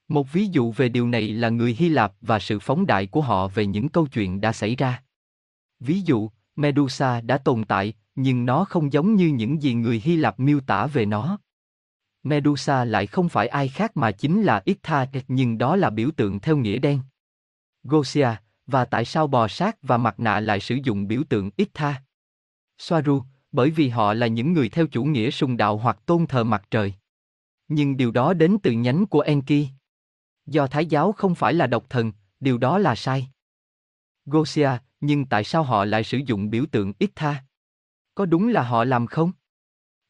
Một 0.09 0.33
ví 0.33 0.47
dụ 0.47 0.73
về 0.73 0.88
điều 0.88 1.09
này 1.09 1.29
là 1.29 1.49
người 1.49 1.77
Hy 1.79 1.88
Lạp 1.88 2.12
và 2.20 2.38
sự 2.38 2.59
phóng 2.59 2.87
đại 2.87 3.07
của 3.07 3.20
họ 3.20 3.49
về 3.49 3.66
những 3.66 3.88
câu 3.88 4.07
chuyện 4.07 4.40
đã 4.40 4.53
xảy 4.53 4.77
ra. 4.77 5.04
Ví 5.80 6.00
dụ, 6.00 6.30
Medusa 6.56 7.20
đã 7.20 7.38
tồn 7.38 7.64
tại, 7.64 7.94
nhưng 8.14 8.46
nó 8.46 8.64
không 8.64 8.92
giống 8.92 9.14
như 9.14 9.26
những 9.26 9.62
gì 9.62 9.74
người 9.74 10.00
Hy 10.04 10.16
Lạp 10.16 10.40
miêu 10.40 10.60
tả 10.60 10.87
về 10.87 11.06
nó. 11.06 11.38
Medusa 12.22 12.84
lại 12.84 13.06
không 13.06 13.28
phải 13.28 13.48
ai 13.48 13.68
khác 13.68 13.96
mà 13.96 14.10
chính 14.10 14.42
là 14.42 14.62
Itha, 14.64 15.06
nhưng 15.28 15.58
đó 15.58 15.76
là 15.76 15.90
biểu 15.90 16.10
tượng 16.16 16.40
theo 16.40 16.56
nghĩa 16.56 16.78
đen. 16.78 17.00
Gosia, 17.82 18.28
và 18.66 18.84
tại 18.84 19.04
sao 19.04 19.26
bò 19.26 19.48
sát 19.48 19.76
và 19.82 19.96
mặt 19.96 20.20
nạ 20.20 20.40
lại 20.40 20.60
sử 20.60 20.78
dụng 20.84 21.08
biểu 21.08 21.22
tượng 21.28 21.50
Itha? 21.56 22.02
Soaru, 22.78 23.22
bởi 23.52 23.70
vì 23.70 23.88
họ 23.88 24.14
là 24.14 24.26
những 24.26 24.52
người 24.52 24.68
theo 24.68 24.87
chủ 24.87 25.04
nghĩa 25.04 25.30
sùng 25.30 25.56
đạo 25.56 25.78
hoặc 25.78 26.06
tôn 26.06 26.26
thờ 26.26 26.44
mặt 26.44 26.64
trời. 26.70 26.94
Nhưng 27.68 27.96
điều 27.96 28.10
đó 28.10 28.32
đến 28.32 28.56
từ 28.62 28.72
nhánh 28.72 29.06
của 29.06 29.20
Enki. 29.20 29.66
Do 30.46 30.66
Thái 30.66 30.87
giáo 30.87 31.12
không 31.12 31.34
phải 31.34 31.54
là 31.54 31.66
độc 31.66 31.90
thần, 31.90 32.12
điều 32.40 32.58
đó 32.58 32.78
là 32.78 32.94
sai. 32.94 33.28
Gosia, 34.26 34.70
nhưng 35.07 35.27
tại 35.27 35.45
sao 35.45 35.62
họ 35.62 35.85
lại 35.85 36.05
sử 36.05 36.19
dụng 36.27 36.51
biểu 36.51 36.64
tượng 36.73 36.93
Itha? 36.99 37.45
Có 38.14 38.27
đúng 38.27 38.49
là 38.49 38.62
họ 38.62 38.85
làm 38.85 39.07
không? 39.07 39.33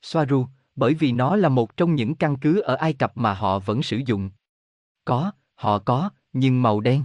Soaru, 0.03 0.47
bởi 0.77 0.95
vì 0.95 1.13
nó 1.13 1.37
là 1.37 1.49
một 1.49 1.77
trong 1.77 1.95
những 1.95 2.15
căn 2.15 2.37
cứ 2.37 2.61
ở 2.61 2.75
Ai 2.75 2.93
Cập 2.93 3.17
mà 3.17 3.35
họ 3.35 3.59
vẫn 3.59 3.83
sử 3.83 4.01
dụng. 4.07 4.31
Có, 5.05 5.33
họ 5.55 5.79
có, 5.79 6.11
nhưng 6.33 6.63
màu 6.63 6.81
đen. 6.81 7.05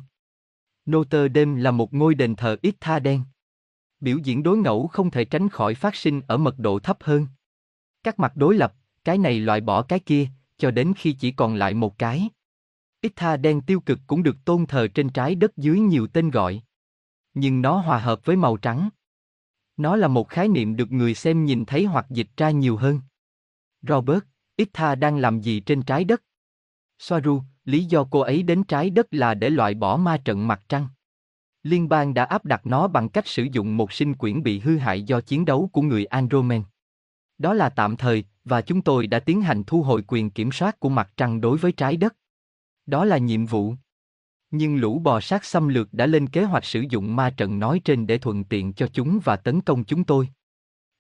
Notre 0.86 1.28
Dame 1.36 1.62
là 1.62 1.72
một 1.72 1.94
ngôi 1.94 2.16
đền 2.16 2.36
thờ 2.36 2.58
ít 2.62 2.76
tha 2.80 3.00
đen. 3.00 3.24
Biểu 4.00 4.18
diễn 4.18 4.44
đối 4.44 4.58
ngẫu 4.58 4.88
không 4.88 5.12
thể 5.12 5.26
tránh 5.26 5.50
khỏi 5.50 5.76
phát 5.76 5.96
sinh 5.96 6.22
ở 6.28 6.38
mật 6.38 6.60
độ 6.60 6.80
thấp 6.80 6.98
hơn. 7.02 7.28
Các 8.04 8.20
mặt 8.20 8.32
đối 8.36 8.56
lập, 8.56 8.74
cái 9.04 9.18
này 9.18 9.40
loại 9.40 9.62
bỏ 9.62 9.82
cái 9.82 10.00
kia, 10.00 10.28
cho 10.58 10.72
đến 10.72 10.94
khi 10.98 11.14
chỉ 11.14 11.32
còn 11.32 11.56
lại 11.56 11.74
một 11.74 11.98
cái. 11.98 12.30
Ít 13.02 13.12
tha 13.16 13.38
đen 13.38 13.62
tiêu 13.62 13.80
cực 13.80 14.00
cũng 14.08 14.24
được 14.24 14.46
tôn 14.46 14.66
thờ 14.66 14.88
trên 14.88 15.10
trái 15.10 15.36
đất 15.36 15.58
dưới 15.58 15.80
nhiều 15.80 16.08
tên 16.08 16.32
gọi. 16.32 16.62
Nhưng 17.34 17.62
nó 17.62 17.78
hòa 17.78 18.00
hợp 18.00 18.26
với 18.26 18.36
màu 18.36 18.58
trắng. 18.58 18.90
Nó 19.78 19.96
là 19.96 20.08
một 20.08 20.30
khái 20.30 20.48
niệm 20.48 20.76
được 20.76 20.92
người 20.92 21.14
xem 21.14 21.46
nhìn 21.46 21.66
thấy 21.66 21.86
hoặc 21.86 22.06
dịch 22.10 22.30
ra 22.38 22.52
nhiều 22.52 22.78
hơn. 22.78 23.02
Robert, 23.82 24.24
Itha 24.56 24.96
đang 24.96 25.18
làm 25.18 25.42
gì 25.42 25.60
trên 25.60 25.82
trái 25.82 26.04
đất? 26.04 26.24
Soaru, 27.00 27.42
lý 27.66 27.86
do 27.86 28.04
cô 28.04 28.20
ấy 28.20 28.44
đến 28.44 28.64
trái 28.64 28.90
đất 28.90 29.08
là 29.12 29.34
để 29.34 29.50
loại 29.50 29.74
bỏ 29.74 29.98
ma 29.98 30.18
trận 30.18 30.48
mặt 30.48 30.62
trăng. 30.70 30.88
Liên 31.64 31.90
bang 31.90 32.14
đã 32.14 32.24
áp 32.24 32.46
đặt 32.46 32.62
nó 32.66 32.88
bằng 32.88 33.10
cách 33.10 33.28
sử 33.28 33.44
dụng 33.44 33.78
một 33.78 33.92
sinh 33.92 34.16
quyển 34.16 34.44
bị 34.44 34.60
hư 34.60 34.78
hại 34.78 35.04
do 35.04 35.22
chiến 35.22 35.46
đấu 35.46 35.70
của 35.74 35.82
người 35.82 36.06
Andromen. 36.06 36.64
Đó 37.38 37.54
là 37.54 37.70
tạm 37.70 37.98
thời, 37.98 38.24
và 38.46 38.62
chúng 38.62 38.82
tôi 38.82 39.08
đã 39.08 39.20
tiến 39.20 39.42
hành 39.42 39.64
thu 39.64 39.84
hồi 39.84 40.04
quyền 40.08 40.30
kiểm 40.30 40.52
soát 40.52 40.80
của 40.80 40.90
mặt 40.90 41.12
trăng 41.18 41.42
đối 41.42 41.58
với 41.58 41.72
trái 41.72 41.98
đất. 41.98 42.16
Đó 42.86 43.06
là 43.06 43.18
nhiệm 43.18 43.46
vụ. 43.46 43.76
Nhưng 44.52 44.78
lũ 44.78 45.00
bò 45.00 45.20
sát 45.20 45.46
xâm 45.46 45.68
lược 45.68 45.94
đã 45.94 46.06
lên 46.06 46.28
kế 46.28 46.44
hoạch 46.44 46.66
sử 46.66 46.86
dụng 46.90 47.16
ma 47.16 47.30
trận 47.30 47.60
nói 47.60 47.82
trên 47.86 48.08
để 48.08 48.18
thuận 48.18 48.44
tiện 48.44 48.74
cho 48.74 48.88
chúng 48.88 49.20
và 49.24 49.36
tấn 49.36 49.62
công 49.62 49.84
chúng 49.84 50.04
tôi. 50.04 50.30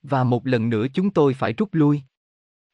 Và 0.03 0.23
một 0.23 0.47
lần 0.47 0.69
nữa 0.69 0.85
chúng 0.93 1.09
tôi 1.09 1.33
phải 1.33 1.53
rút 1.53 1.69
lui. 1.71 2.01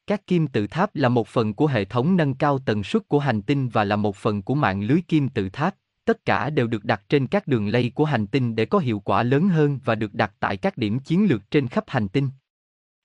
Các 0.08 0.28
kim 0.28 0.48
tự 0.48 0.68
tháp 0.68 0.96
là 0.96 1.10
một 1.10 1.28
phần 1.28 1.54
của 1.54 1.68
hệ 1.68 1.86
thống 1.86 2.18
nâng 2.18 2.34
cao 2.34 2.60
tần 2.60 2.84
suất 2.84 3.08
của 3.08 3.20
hành 3.20 3.42
tinh 3.42 3.70
và 3.70 3.84
là 3.84 3.96
một 3.96 4.16
phần 4.16 4.42
của 4.42 4.56
mạng 4.56 4.82
lưới 4.82 5.02
kim 5.08 5.30
tự 5.30 5.50
tháp. 5.50 5.76
Tất 6.06 6.26
cả 6.26 6.50
đều 6.50 6.68
được 6.68 6.86
đặt 6.86 7.04
trên 7.10 7.28
các 7.28 7.48
đường 7.48 7.68
lây 7.68 7.92
của 7.96 8.06
hành 8.06 8.28
tinh 8.28 8.56
để 8.56 8.66
có 8.66 8.80
hiệu 8.80 9.00
quả 9.00 9.24
lớn 9.24 9.50
hơn 9.50 9.80
và 9.86 9.96
được 9.96 10.14
đặt 10.14 10.34
tại 10.40 10.58
các 10.58 10.78
điểm 10.78 11.00
chiến 11.00 11.26
lược 11.30 11.52
trên 11.52 11.68
khắp 11.68 11.84
hành 11.88 12.08
tinh. 12.08 12.30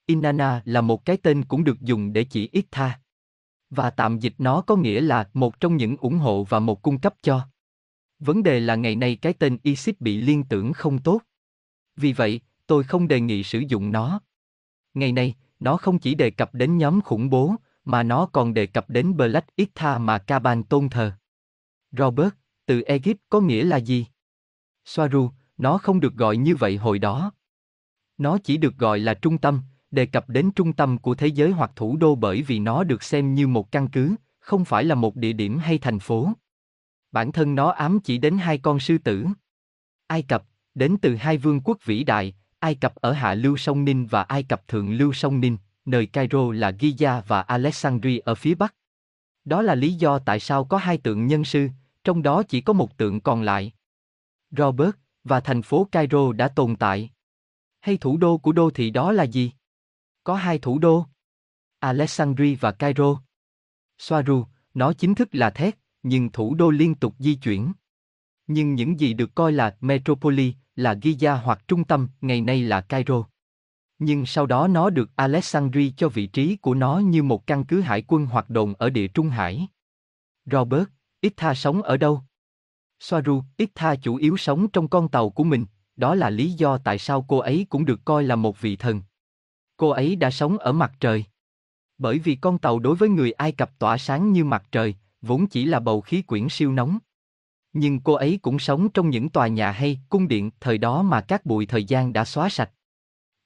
Inanna 0.07 0.63
là 0.65 0.81
một 0.81 1.05
cái 1.05 1.17
tên 1.17 1.45
cũng 1.45 1.65
được 1.65 1.81
dùng 1.81 2.13
để 2.13 2.25
chỉ 2.25 2.49
ít 2.53 2.65
tha. 2.71 3.01
Và 3.71 3.91
tạm 3.91 4.19
dịch 4.19 4.35
nó 4.39 4.61
có 4.61 4.77
nghĩa 4.77 5.01
là 5.01 5.29
một 5.35 5.61
trong 5.61 5.77
những 5.77 5.97
ủng 5.97 6.19
hộ 6.19 6.45
và 6.45 6.59
một 6.59 6.83
cung 6.83 6.99
cấp 6.99 7.15
cho. 7.23 7.41
Vấn 8.21 8.43
đề 8.43 8.61
là 8.61 8.75
ngày 8.75 8.97
nay 8.97 9.17
cái 9.17 9.33
tên 9.33 9.59
Isis 9.63 9.95
bị 10.01 10.21
liên 10.21 10.45
tưởng 10.45 10.73
không 10.73 10.99
tốt. 10.99 11.21
Vì 11.97 12.13
vậy, 12.13 12.41
tôi 12.67 12.85
không 12.85 13.09
đề 13.09 13.21
nghị 13.21 13.43
sử 13.43 13.59
dụng 13.59 13.93
nó. 13.93 14.21
Ngày 14.95 15.13
nay, 15.13 15.35
nó 15.61 15.77
không 15.77 15.99
chỉ 15.99 16.15
đề 16.15 16.31
cập 16.31 16.55
đến 16.55 16.79
nhóm 16.79 17.01
khủng 17.01 17.31
bố, 17.31 17.55
mà 17.85 18.03
nó 18.03 18.27
còn 18.27 18.55
đề 18.55 18.67
cập 18.67 18.91
đến 18.91 19.17
Black 19.17 19.57
Itha 19.57 19.99
mà 19.99 20.19
Kaban 20.19 20.63
tôn 20.63 20.89
thờ. 20.89 21.13
Robert, 21.93 22.31
từ 22.67 22.83
Egypt 22.83 23.19
có 23.29 23.41
nghĩa 23.41 23.65
là 23.65 23.77
gì? 23.77 24.07
Soaru, 24.85 25.31
nó 25.59 25.79
không 25.79 26.01
được 26.01 26.15
gọi 26.15 26.37
như 26.37 26.57
vậy 26.57 26.77
hồi 26.77 26.99
đó. 26.99 27.33
Nó 28.19 28.39
chỉ 28.39 28.57
được 28.57 28.77
gọi 28.77 28.99
là 28.99 29.15
trung 29.15 29.39
tâm, 29.39 29.61
đề 29.91 30.07
cập 30.07 30.29
đến 30.29 30.51
trung 30.51 30.73
tâm 30.73 30.99
của 30.99 31.15
thế 31.15 31.27
giới 31.27 31.51
hoặc 31.51 31.71
thủ 31.77 31.97
đô 31.97 32.15
bởi 32.15 32.43
vì 32.43 32.59
nó 32.59 32.85
được 32.85 33.03
xem 33.03 33.35
như 33.35 33.47
một 33.47 33.73
căn 33.73 33.89
cứ, 33.89 34.15
không 34.39 34.65
phải 34.65 34.85
là 34.85 34.95
một 34.95 35.17
địa 35.17 35.33
điểm 35.33 35.59
hay 35.59 35.79
thành 35.79 35.99
phố. 35.99 36.33
Bản 37.13 37.33
thân 37.33 37.55
nó 37.55 37.71
ám 37.71 38.01
chỉ 38.01 38.19
đến 38.19 38.39
hai 38.39 38.59
con 38.59 38.81
sư 38.81 38.99
tử. 38.99 39.27
Ai 40.07 40.23
Cập, 40.23 40.45
đến 40.75 40.97
từ 41.03 41.15
hai 41.15 41.39
vương 41.39 41.61
quốc 41.61 41.79
vĩ 41.85 42.05
đại, 42.05 42.35
Ai 42.59 42.75
Cập 42.75 42.95
ở 42.95 43.13
hạ 43.13 43.35
lưu 43.35 43.57
sông 43.57 43.85
Ninh 43.85 44.07
và 44.07 44.23
Ai 44.23 44.43
Cập 44.43 44.69
thượng 44.69 44.93
lưu 44.93 45.13
sông 45.13 45.41
Ninh, 45.41 45.57
nơi 45.85 46.07
Cairo 46.07 46.53
là 46.53 46.71
Giza 46.71 47.23
và 47.27 47.41
Alexandria 47.41 48.19
ở 48.19 48.35
phía 48.35 48.55
bắc. 48.55 48.75
Đó 49.45 49.63
là 49.63 49.75
lý 49.75 49.93
do 49.93 50.19
tại 50.19 50.41
sao 50.41 50.65
có 50.65 50.79
hai 50.79 50.99
tượng 50.99 51.27
nhân 51.27 51.45
sư, 51.45 51.69
trong 52.05 52.23
đó 52.23 52.43
chỉ 52.43 52.61
có 52.61 52.73
một 52.73 52.97
tượng 52.97 53.21
còn 53.21 53.43
lại. 53.43 53.73
Robert, 54.51 54.91
và 55.25 55.41
thành 55.41 55.63
phố 55.63 55.89
Cairo 55.93 56.33
đã 56.33 56.49
tồn 56.49 56.77
tại. 56.77 57.11
Hay 57.81 57.97
thủ 57.97 58.17
đô 58.17 58.39
của 58.39 58.53
đô 58.53 58.71
thị 58.71 58.91
đó 58.91 59.13
là 59.13 59.25
gì? 59.25 59.53
Có 60.25 60.35
hai 60.35 60.59
thủ 60.59 60.79
đô. 60.79 61.07
Alexandria 61.79 62.55
và 62.55 62.73
Cairo. 62.73 63.23
Soaru, 63.99 64.45
nó 64.75 64.93
chính 64.93 65.15
thức 65.15 65.29
là 65.33 65.51
thét, 65.51 65.79
nhưng 66.03 66.33
thủ 66.33 66.55
đô 66.55 66.71
liên 66.71 66.95
tục 66.95 67.15
di 67.19 67.35
chuyển. 67.35 67.73
Nhưng 68.47 68.75
những 68.75 69.01
gì 69.01 69.15
được 69.15 69.35
coi 69.35 69.53
là 69.53 69.77
metropoli 69.81 70.55
là 70.77 70.95
Giza 70.95 71.37
hoặc 71.37 71.69
trung 71.69 71.85
tâm, 71.85 72.09
ngày 72.21 72.41
nay 72.41 72.63
là 72.63 72.81
Cairo. 72.81 73.25
Nhưng 73.99 74.27
sau 74.27 74.47
đó 74.47 74.69
nó 74.69 74.91
được 74.91 75.11
Alexandria 75.17 75.91
cho 75.97 76.09
vị 76.09 76.27
trí 76.27 76.57
của 76.57 76.75
nó 76.75 76.99
như 76.99 77.23
một 77.23 77.47
căn 77.47 77.65
cứ 77.65 77.81
hải 77.81 78.05
quân 78.07 78.27
hoạt 78.27 78.51
động 78.51 78.75
ở 78.79 78.91
địa 78.91 79.09
Trung 79.09 79.29
Hải. 79.29 79.69
Robert, 80.45 80.89
Itha 81.21 81.55
sống 81.55 81.83
ở 81.83 81.97
đâu? 81.97 82.23
Soaru, 83.01 83.43
Itha 83.57 83.95
chủ 83.95 84.17
yếu 84.17 84.37
sống 84.37 84.69
trong 84.69 84.89
con 84.89 85.09
tàu 85.09 85.31
của 85.31 85.45
mình, 85.45 85.67
đó 85.97 86.15
là 86.15 86.31
lý 86.31 86.53
do 86.53 86.79
tại 86.79 86.99
sao 86.99 87.25
cô 87.29 87.39
ấy 87.39 87.67
cũng 87.69 87.85
được 87.85 88.01
coi 88.05 88.25
là 88.25 88.37
một 88.37 88.61
vị 88.61 88.77
thần. 88.77 89.03
Cô 89.77 89.89
ấy 89.89 90.17
đã 90.17 90.31
sống 90.31 90.59
ở 90.59 90.73
mặt 90.73 90.93
trời. 91.01 91.25
Bởi 91.99 92.19
vì 92.19 92.35
con 92.35 92.59
tàu 92.59 92.79
đối 92.79 92.97
với 92.97 93.09
người 93.09 93.33
Ai 93.33 93.53
Cập 93.53 93.79
tỏa 93.79 93.99
sáng 93.99 94.33
như 94.33 94.45
mặt 94.45 94.65
trời, 94.73 94.95
vốn 95.23 95.47
chỉ 95.47 95.65
là 95.65 95.81
bầu 95.81 96.01
khí 96.01 96.23
quyển 96.23 96.49
siêu 96.49 96.73
nóng. 96.73 96.99
Nhưng 97.73 98.01
cô 98.01 98.13
ấy 98.13 98.39
cũng 98.43 98.59
sống 98.59 98.89
trong 98.93 99.11
những 99.11 99.31
tòa 99.31 99.47
nhà 99.47 99.71
hay 99.71 100.01
cung 100.09 100.29
điện 100.29 100.51
thời 100.61 100.79
đó 100.79 101.03
mà 101.03 101.21
các 101.21 101.47
bụi 101.47 101.67
thời 101.67 101.85
gian 101.85 102.13
đã 102.13 102.25
xóa 102.25 102.49
sạch. 102.49 102.71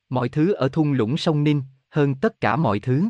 Mọi 0.09 0.29
thứ 0.29 0.53
ở 0.53 0.69
thung 0.69 0.93
lũng 0.93 1.17
sông 1.17 1.45
Ninh, 1.45 1.63
hơn 1.91 2.15
tất 2.15 2.41
cả 2.41 2.57
mọi 2.57 2.81
thứ. 2.81 3.09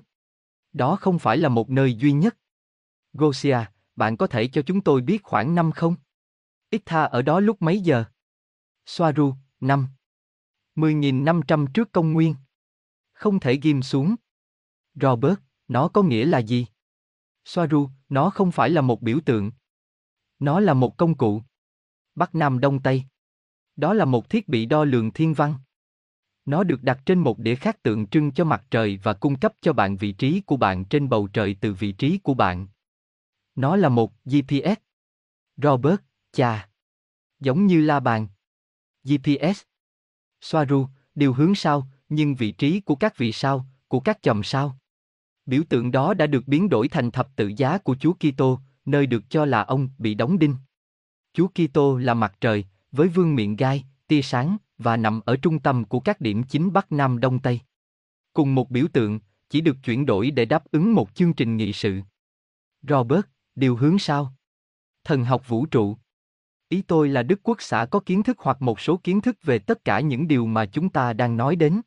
Đó 0.72 0.96
không 0.96 1.18
phải 1.18 1.36
là 1.36 1.48
một 1.48 1.70
nơi 1.70 1.94
duy 1.94 2.12
nhất. 2.12 2.36
Gosia, 3.12 3.58
bạn 3.96 4.16
có 4.16 4.26
thể 4.26 4.48
cho 4.48 4.62
chúng 4.62 4.80
tôi 4.80 5.00
biết 5.00 5.22
khoảng 5.22 5.54
năm 5.54 5.72
không? 5.72 5.96
Itha 6.70 7.02
ở 7.04 7.22
đó 7.22 7.40
lúc 7.40 7.62
mấy 7.62 7.80
giờ? 7.80 8.04
Soaru, 8.86 9.34
năm. 9.60 9.88
10.500 10.76 11.66
trước 11.74 11.92
công 11.92 12.12
nguyên. 12.12 12.34
Không 13.12 13.40
thể 13.40 13.58
ghim 13.62 13.82
xuống. 13.82 14.14
Robert, 14.94 15.38
nó 15.68 15.88
có 15.88 16.02
nghĩa 16.02 16.24
là 16.24 16.38
gì? 16.38 16.66
Soaru, 17.44 17.90
nó 18.08 18.30
không 18.30 18.52
phải 18.52 18.70
là 18.70 18.80
một 18.80 19.02
biểu 19.02 19.20
tượng. 19.24 19.52
Nó 20.38 20.60
là 20.60 20.74
một 20.74 20.96
công 20.96 21.14
cụ. 21.14 21.42
Bắc 22.14 22.34
Nam 22.34 22.60
Đông 22.60 22.82
Tây. 22.82 23.04
Đó 23.76 23.94
là 23.94 24.04
một 24.04 24.30
thiết 24.30 24.48
bị 24.48 24.66
đo 24.66 24.84
lường 24.84 25.10
thiên 25.10 25.34
văn. 25.34 25.54
Nó 26.44 26.64
được 26.64 26.82
đặt 26.82 27.00
trên 27.06 27.18
một 27.18 27.38
đĩa 27.38 27.54
khác 27.54 27.82
tượng 27.82 28.06
trưng 28.06 28.32
cho 28.32 28.44
mặt 28.44 28.64
trời 28.70 28.98
và 29.02 29.12
cung 29.14 29.38
cấp 29.38 29.54
cho 29.60 29.72
bạn 29.72 29.96
vị 29.96 30.12
trí 30.12 30.40
của 30.40 30.56
bạn 30.56 30.84
trên 30.84 31.08
bầu 31.08 31.28
trời 31.32 31.56
từ 31.60 31.72
vị 31.74 31.92
trí 31.92 32.18
của 32.18 32.34
bạn. 32.34 32.68
Nó 33.54 33.76
là 33.76 33.88
một 33.88 34.12
GPS. 34.24 34.80
Robert, 35.56 36.00
cha. 36.32 36.68
Giống 37.40 37.66
như 37.66 37.80
la 37.80 38.00
bàn. 38.00 38.28
GPS. 39.04 39.62
Soaru, 40.40 40.88
điều 41.14 41.32
hướng 41.32 41.54
sao, 41.54 41.88
nhưng 42.08 42.34
vị 42.34 42.52
trí 42.52 42.80
của 42.80 42.96
các 42.96 43.16
vị 43.16 43.32
sao, 43.32 43.66
của 43.88 44.00
các 44.00 44.22
chòm 44.22 44.42
sao. 44.42 44.78
Biểu 45.46 45.62
tượng 45.68 45.90
đó 45.90 46.14
đã 46.14 46.26
được 46.26 46.48
biến 46.48 46.68
đổi 46.68 46.88
thành 46.88 47.10
thập 47.10 47.36
tự 47.36 47.52
giá 47.56 47.78
của 47.78 47.96
Chúa 48.00 48.12
Kitô, 48.12 48.60
nơi 48.84 49.06
được 49.06 49.30
cho 49.30 49.44
là 49.44 49.62
ông 49.62 49.88
bị 49.98 50.14
đóng 50.14 50.38
đinh. 50.38 50.56
Chúa 51.32 51.48
Kitô 51.48 51.96
là 51.96 52.14
mặt 52.14 52.34
trời, 52.40 52.64
với 52.92 53.08
vương 53.08 53.34
miệng 53.34 53.56
gai, 53.56 53.84
tia 54.08 54.22
sáng, 54.22 54.56
và 54.78 54.96
nằm 54.96 55.20
ở 55.24 55.36
trung 55.36 55.58
tâm 55.58 55.84
của 55.84 56.00
các 56.00 56.20
điểm 56.20 56.42
chính 56.42 56.72
Bắc 56.72 56.92
Nam 56.92 57.20
Đông 57.20 57.38
Tây. 57.38 57.60
Cùng 58.32 58.54
một 58.54 58.70
biểu 58.70 58.86
tượng, 58.92 59.20
chỉ 59.50 59.60
được 59.60 59.76
chuyển 59.84 60.06
đổi 60.06 60.30
để 60.30 60.44
đáp 60.44 60.64
ứng 60.70 60.94
một 60.94 61.14
chương 61.14 61.34
trình 61.34 61.56
nghị 61.56 61.72
sự. 61.72 62.00
Robert, 62.88 63.24
điều 63.54 63.76
hướng 63.76 63.98
sao? 63.98 64.34
Thần 65.04 65.24
học 65.24 65.48
vũ 65.48 65.66
trụ. 65.66 65.96
Ý 66.68 66.82
tôi 66.82 67.08
là 67.08 67.22
Đức 67.22 67.40
Quốc 67.42 67.56
xã 67.60 67.86
có 67.86 68.00
kiến 68.00 68.22
thức 68.22 68.38
hoặc 68.40 68.62
một 68.62 68.80
số 68.80 68.96
kiến 68.96 69.20
thức 69.20 69.38
về 69.42 69.58
tất 69.58 69.84
cả 69.84 70.00
những 70.00 70.28
điều 70.28 70.46
mà 70.46 70.66
chúng 70.66 70.88
ta 70.88 71.12
đang 71.12 71.36
nói 71.36 71.56
đến. 71.56 71.80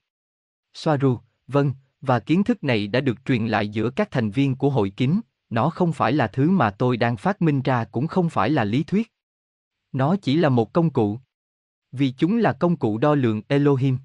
Soaru, 0.73 1.19
vâng, 1.47 1.73
và 2.07 2.19
kiến 2.19 2.43
thức 2.43 2.63
này 2.63 2.87
đã 2.87 3.01
được 3.01 3.25
truyền 3.25 3.47
lại 3.47 3.69
giữa 3.69 3.89
các 3.89 4.11
thành 4.11 4.31
viên 4.31 4.55
của 4.55 4.69
hội 4.69 4.89
kín, 4.89 5.19
nó 5.49 5.69
không 5.69 5.93
phải 5.93 6.13
là 6.13 6.27
thứ 6.27 6.49
mà 6.49 6.71
tôi 6.71 6.97
đang 6.97 7.17
phát 7.17 7.41
minh 7.41 7.61
ra 7.61 7.85
cũng 7.85 8.07
không 8.07 8.29
phải 8.29 8.49
là 8.49 8.63
lý 8.63 8.83
thuyết. 8.83 9.11
Nó 9.91 10.15
chỉ 10.21 10.37
là 10.37 10.49
một 10.49 10.73
công 10.73 10.89
cụ. 10.89 11.19
Vì 11.91 12.11
chúng 12.11 12.37
là 12.37 12.53
công 12.53 12.77
cụ 12.77 12.97
đo 12.97 13.15
lường 13.15 13.41
Elohim. 13.47 13.97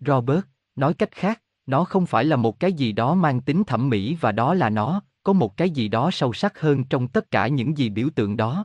Robert, 0.00 0.44
nói 0.76 0.94
cách 0.94 1.10
khác, 1.12 1.42
nó 1.66 1.84
không 1.84 2.06
phải 2.06 2.24
là 2.24 2.36
một 2.36 2.60
cái 2.60 2.72
gì 2.72 2.92
đó 2.92 3.14
mang 3.14 3.40
tính 3.40 3.64
thẩm 3.64 3.88
mỹ 3.88 4.16
và 4.20 4.32
đó 4.32 4.54
là 4.54 4.70
nó, 4.70 5.02
có 5.22 5.32
một 5.32 5.56
cái 5.56 5.70
gì 5.70 5.88
đó 5.88 6.10
sâu 6.10 6.32
sắc 6.32 6.60
hơn 6.60 6.84
trong 6.84 7.08
tất 7.08 7.30
cả 7.30 7.48
những 7.48 7.78
gì 7.78 7.88
biểu 7.88 8.08
tượng 8.14 8.36
đó. 8.36 8.64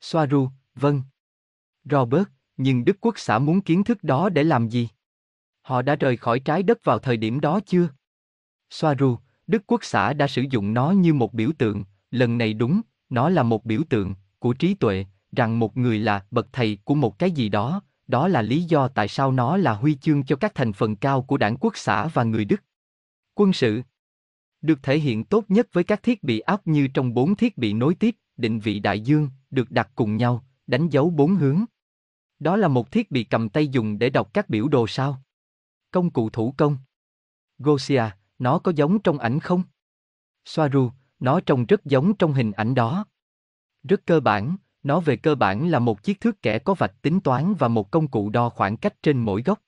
Soaru, 0.00 0.48
vâng. 0.74 1.02
Robert, 1.84 2.28
nhưng 2.56 2.84
Đức 2.84 2.96
Quốc 3.00 3.18
xã 3.18 3.38
muốn 3.38 3.60
kiến 3.60 3.84
thức 3.84 4.04
đó 4.04 4.28
để 4.28 4.44
làm 4.44 4.68
gì? 4.68 4.88
Họ 5.62 5.82
đã 5.82 5.94
rời 5.94 6.16
khỏi 6.16 6.40
trái 6.40 6.62
đất 6.62 6.84
vào 6.84 6.98
thời 6.98 7.16
điểm 7.16 7.40
đó 7.40 7.60
chưa? 7.66 7.88
Soaru, 8.70 9.16
Đức 9.46 9.62
Quốc 9.66 9.84
xã 9.84 10.12
đã 10.12 10.26
sử 10.26 10.42
dụng 10.50 10.74
nó 10.74 10.90
như 10.90 11.14
một 11.14 11.34
biểu 11.34 11.50
tượng, 11.58 11.84
lần 12.10 12.38
này 12.38 12.54
đúng, 12.54 12.80
nó 13.10 13.28
là 13.28 13.42
một 13.42 13.64
biểu 13.64 13.80
tượng 13.88 14.14
của 14.38 14.52
trí 14.52 14.74
tuệ, 14.74 15.06
rằng 15.32 15.58
một 15.58 15.76
người 15.76 15.98
là 15.98 16.24
bậc 16.30 16.48
thầy 16.52 16.78
của 16.84 16.94
một 16.94 17.18
cái 17.18 17.30
gì 17.30 17.48
đó, 17.48 17.82
đó 18.06 18.28
là 18.28 18.42
lý 18.42 18.62
do 18.62 18.88
tại 18.88 19.08
sao 19.08 19.32
nó 19.32 19.56
là 19.56 19.74
huy 19.74 19.94
chương 19.94 20.24
cho 20.24 20.36
các 20.36 20.54
thành 20.54 20.72
phần 20.72 20.96
cao 20.96 21.22
của 21.22 21.36
đảng 21.36 21.56
quốc 21.56 21.76
xã 21.76 22.06
và 22.06 22.24
người 22.24 22.44
Đức. 22.44 22.62
Quân 23.34 23.52
sự 23.52 23.82
được 24.62 24.82
thể 24.82 24.98
hiện 24.98 25.24
tốt 25.24 25.44
nhất 25.48 25.68
với 25.72 25.84
các 25.84 26.02
thiết 26.02 26.22
bị 26.22 26.40
áp 26.40 26.66
như 26.66 26.88
trong 26.88 27.14
bốn 27.14 27.36
thiết 27.36 27.58
bị 27.58 27.72
nối 27.72 27.94
tiếp, 27.94 28.16
định 28.36 28.60
vị 28.60 28.80
đại 28.80 29.00
dương, 29.00 29.28
được 29.50 29.70
đặt 29.70 29.90
cùng 29.94 30.16
nhau, 30.16 30.44
đánh 30.66 30.88
dấu 30.88 31.10
bốn 31.10 31.34
hướng. 31.34 31.64
Đó 32.38 32.56
là 32.56 32.68
một 32.68 32.90
thiết 32.90 33.10
bị 33.10 33.24
cầm 33.24 33.48
tay 33.48 33.68
dùng 33.68 33.98
để 33.98 34.10
đọc 34.10 34.34
các 34.34 34.48
biểu 34.48 34.68
đồ 34.68 34.86
sao? 34.86 35.22
Công 35.92 36.10
cụ 36.10 36.30
thủ 36.30 36.54
công. 36.56 36.76
Gosia, 37.58 38.04
nó 38.38 38.58
có 38.58 38.72
giống 38.76 39.02
trong 39.02 39.18
ảnh 39.18 39.40
không? 39.40 39.62
Soaru, 40.44 40.90
nó 41.20 41.40
trông 41.40 41.66
rất 41.66 41.84
giống 41.84 42.16
trong 42.16 42.32
hình 42.32 42.52
ảnh 42.52 42.74
đó. 42.74 43.06
Rất 43.82 44.06
cơ 44.06 44.20
bản, 44.20 44.56
nó 44.82 45.00
về 45.00 45.16
cơ 45.16 45.34
bản 45.34 45.68
là 45.68 45.78
một 45.78 46.02
chiếc 46.02 46.20
thước 46.20 46.42
kẻ 46.42 46.58
có 46.58 46.74
vạch 46.74 47.02
tính 47.02 47.20
toán 47.20 47.54
và 47.54 47.68
một 47.68 47.90
công 47.90 48.08
cụ 48.08 48.30
đo 48.30 48.48
khoảng 48.48 48.76
cách 48.76 49.02
trên 49.02 49.18
mỗi 49.18 49.42
góc. 49.42 49.60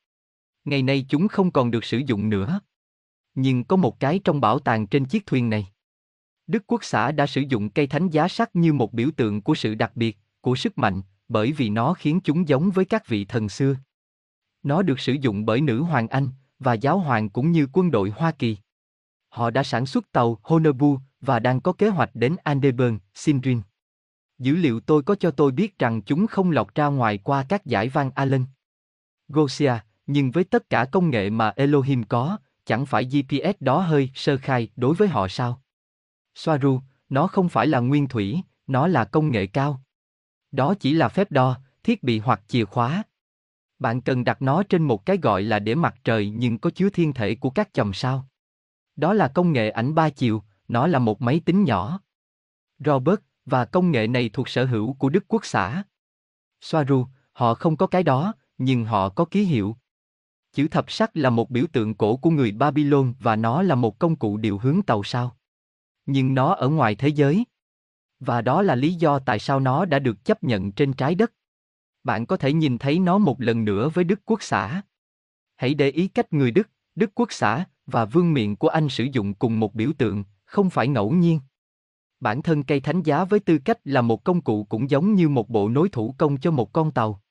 Ngày 0.65 0.83
nay 0.83 1.07
chúng 1.09 1.29
không 1.29 1.51
còn 1.51 1.71
được 1.71 1.85
sử 1.85 1.99
dụng 1.99 2.29
nữa. 2.29 2.61
Nhưng 3.35 3.65
có 3.65 3.77
một 3.77 4.01
cái 4.01 4.21
trong 4.25 4.41
bảo 4.41 4.59
tàng 4.59 4.87
trên 4.87 5.05
chiếc 5.05 5.27
thuyền 5.27 5.51
này. 5.51 5.67
Đức 6.47 6.63
Quốc 6.67 6.85
xã 6.85 7.13
đã 7.13 7.27
sử 7.27 7.41
dụng 7.41 7.71
cây 7.71 7.87
thánh 7.87 8.11
giá 8.11 8.29
sắt 8.29 8.57
như 8.57 8.73
một 8.73 8.93
biểu 8.93 9.11
tượng 9.17 9.43
của 9.43 9.55
sự 9.55 9.75
đặc 9.75 9.93
biệt, 9.95 10.19
của 10.41 10.57
sức 10.57 10.79
mạnh, 10.79 11.03
bởi 11.29 11.53
vì 11.53 11.71
nó 11.71 11.95
khiến 11.95 12.21
chúng 12.25 12.49
giống 12.49 12.71
với 12.71 12.85
các 12.85 13.09
vị 13.09 13.25
thần 13.25 13.49
xưa. 13.49 13.77
Nó 14.65 14.83
được 14.83 15.01
sử 15.01 15.13
dụng 15.13 15.47
bởi 15.47 15.61
nữ 15.61 15.83
hoàng 15.83 16.09
Anh 16.09 16.29
và 16.59 16.73
giáo 16.75 16.99
hoàng 16.99 17.29
cũng 17.29 17.53
như 17.53 17.67
quân 17.73 17.91
đội 17.91 18.11
Hoa 18.11 18.31
Kỳ. 18.31 18.57
Họ 19.29 19.51
đã 19.51 19.63
sản 19.63 19.87
xuất 19.87 20.13
tàu 20.13 20.39
Honobu 20.43 20.99
và 21.21 21.39
đang 21.39 21.61
có 21.61 21.73
kế 21.73 21.89
hoạch 21.89 22.11
đến 22.15 22.37
Andeburn, 22.45 22.99
Sindrin. 23.15 23.61
Dữ 24.39 24.57
liệu 24.57 24.81
tôi 24.81 25.03
có 25.03 25.15
cho 25.15 25.31
tôi 25.31 25.53
biết 25.53 25.79
rằng 25.79 26.03
chúng 26.03 26.27
không 26.27 26.51
lọt 26.51 26.75
ra 26.75 26.87
ngoài 26.87 27.19
qua 27.19 27.45
các 27.49 27.67
giải 27.67 27.89
Van 27.89 28.11
Allen. 28.15 28.45
Gosia, 29.29 29.73
nhưng 30.07 30.31
với 30.31 30.45
tất 30.45 30.71
cả 30.71 30.85
công 30.85 31.11
nghệ 31.11 31.31
mà 31.31 31.53
Elohim 31.57 32.03
có, 32.05 32.39
chẳng 32.67 32.87
phải 32.87 33.05
GPS 33.05 33.61
đó 33.61 33.81
hơi 33.81 34.11
sơ 34.15 34.37
khai 34.37 34.69
đối 34.77 34.95
với 34.95 35.09
họ 35.09 35.29
sao? 35.29 35.63
Soaru, 36.35 36.81
nó 37.09 37.27
không 37.27 37.49
phải 37.49 37.67
là 37.67 37.81
nguyên 37.81 38.09
thủy, 38.09 38.41
nó 38.67 38.87
là 38.87 39.05
công 39.05 39.31
nghệ 39.31 39.47
cao. 39.47 39.81
Đó 40.53 40.75
chỉ 40.81 40.95
là 40.95 41.09
phép 41.09 41.31
đo, 41.31 41.59
thiết 41.83 42.03
bị 42.03 42.19
hoặc 42.19 42.41
chìa 42.49 42.65
khóa. 42.65 43.03
Bạn 43.85 44.01
cần 44.01 44.25
đặt 44.25 44.43
nó 44.43 44.63
trên 44.63 44.83
một 44.83 45.07
cái 45.07 45.17
gọi 45.17 45.43
là 45.43 45.59
để 45.59 45.75
mặt 45.75 45.95
trời 46.05 46.31
nhưng 46.31 46.59
có 46.59 46.71
chứa 46.71 46.89
thiên 46.91 47.13
thể 47.13 47.35
của 47.35 47.51
các 47.51 47.69
chòm 47.73 47.93
sao. 47.93 48.29
Đó 48.97 49.13
là 49.13 49.29
công 49.29 49.53
nghệ 49.53 49.71
ảnh 49.71 49.95
ba 49.95 50.11
chiều, 50.11 50.43
nó 50.69 50.87
là 50.87 50.99
một 50.99 51.23
máy 51.23 51.41
tính 51.45 51.65
nhỏ. 51.65 52.01
Robert, 52.79 53.21
và 53.47 53.65
công 53.65 53.91
nghệ 53.91 54.07
này 54.07 54.31
thuộc 54.33 54.49
sở 54.49 54.65
hữu 54.65 54.93
của 54.93 55.09
Đức 55.09 55.25
Quốc 55.29 55.45
xã. 55.45 55.83
Soaru, 56.61 57.07
họ 57.33 57.55
không 57.55 57.77
có 57.77 57.87
cái 57.87 58.03
đó, 58.03 58.35
nhưng 58.59 58.85
họ 58.85 59.09
có 59.09 59.25
ký 59.25 59.45
hiệu. 59.45 59.77
Chữ 60.53 60.69
thập 60.69 60.91
sắc 60.91 61.17
là 61.17 61.31
một 61.31 61.51
biểu 61.51 61.65
tượng 61.73 61.95
cổ 61.95 62.17
của 62.17 62.31
người 62.31 62.53
Babylon 62.53 63.15
và 63.21 63.37
nó 63.37 63.63
là 63.63 63.75
một 63.75 63.99
công 63.99 64.17
cụ 64.17 64.37
điều 64.37 64.59
hướng 64.59 64.83
tàu 64.83 65.03
sao. 65.03 65.37
Nhưng 66.07 66.35
nó 66.35 66.55
ở 66.55 66.69
ngoài 66.69 66.95
thế 66.95 67.09
giới. 67.09 67.45
Và 68.21 68.41
đó 68.41 68.63
là 68.63 68.75
lý 68.75 68.95
do 68.95 69.19
tại 69.19 69.39
sao 69.39 69.61
nó 69.61 69.85
đã 69.85 69.99
được 69.99 70.25
chấp 70.25 70.45
nhận 70.45 70.73
trên 70.73 70.93
trái 70.93 71.15
đất. 71.15 71.33
Bạn 72.05 72.27
có 72.27 72.37
thể 72.37 72.53
nhìn 72.53 72.79
thấy 72.79 72.99
nó 72.99 73.19
một 73.19 73.41
lần 73.41 73.65
nữa 73.65 73.89
với 73.89 74.05
Đức 74.05 74.21
Quốc 74.25 74.43
xã. 74.43 74.83
Hãy 75.57 75.75
để 75.75 75.91
ý 75.91 76.09
cách 76.09 76.33
người 76.33 76.51
Đức, 76.51 76.71
Đức 76.95 77.11
Quốc 77.15 77.33
xã 77.33 77.65
và 77.87 78.05
vương 78.05 78.35
miện 78.35 78.57
của 78.57 78.69
anh 78.69 78.89
sử 78.89 79.05
dụng 79.05 79.35
cùng 79.35 79.61
một 79.61 79.75
biểu 79.75 79.93
tượng, 79.99 80.25
không 80.45 80.71
phải 80.71 80.89
ngẫu 80.89 81.13
nhiên. 81.13 81.41
Bản 82.21 82.43
thân 82.43 82.63
cây 82.63 82.81
thánh 82.81 83.03
giá 83.03 83.25
với 83.25 83.41
tư 83.41 83.59
cách 83.59 83.79
là 83.85 84.03
một 84.03 84.25
công 84.25 84.41
cụ 84.41 84.65
cũng 84.65 84.91
giống 84.91 85.15
như 85.15 85.29
một 85.29 85.49
bộ 85.49 85.69
nối 85.69 85.89
thủ 85.89 86.15
công 86.19 86.41
cho 86.41 86.51
một 86.51 86.73
con 86.73 86.93
tàu. 86.93 87.23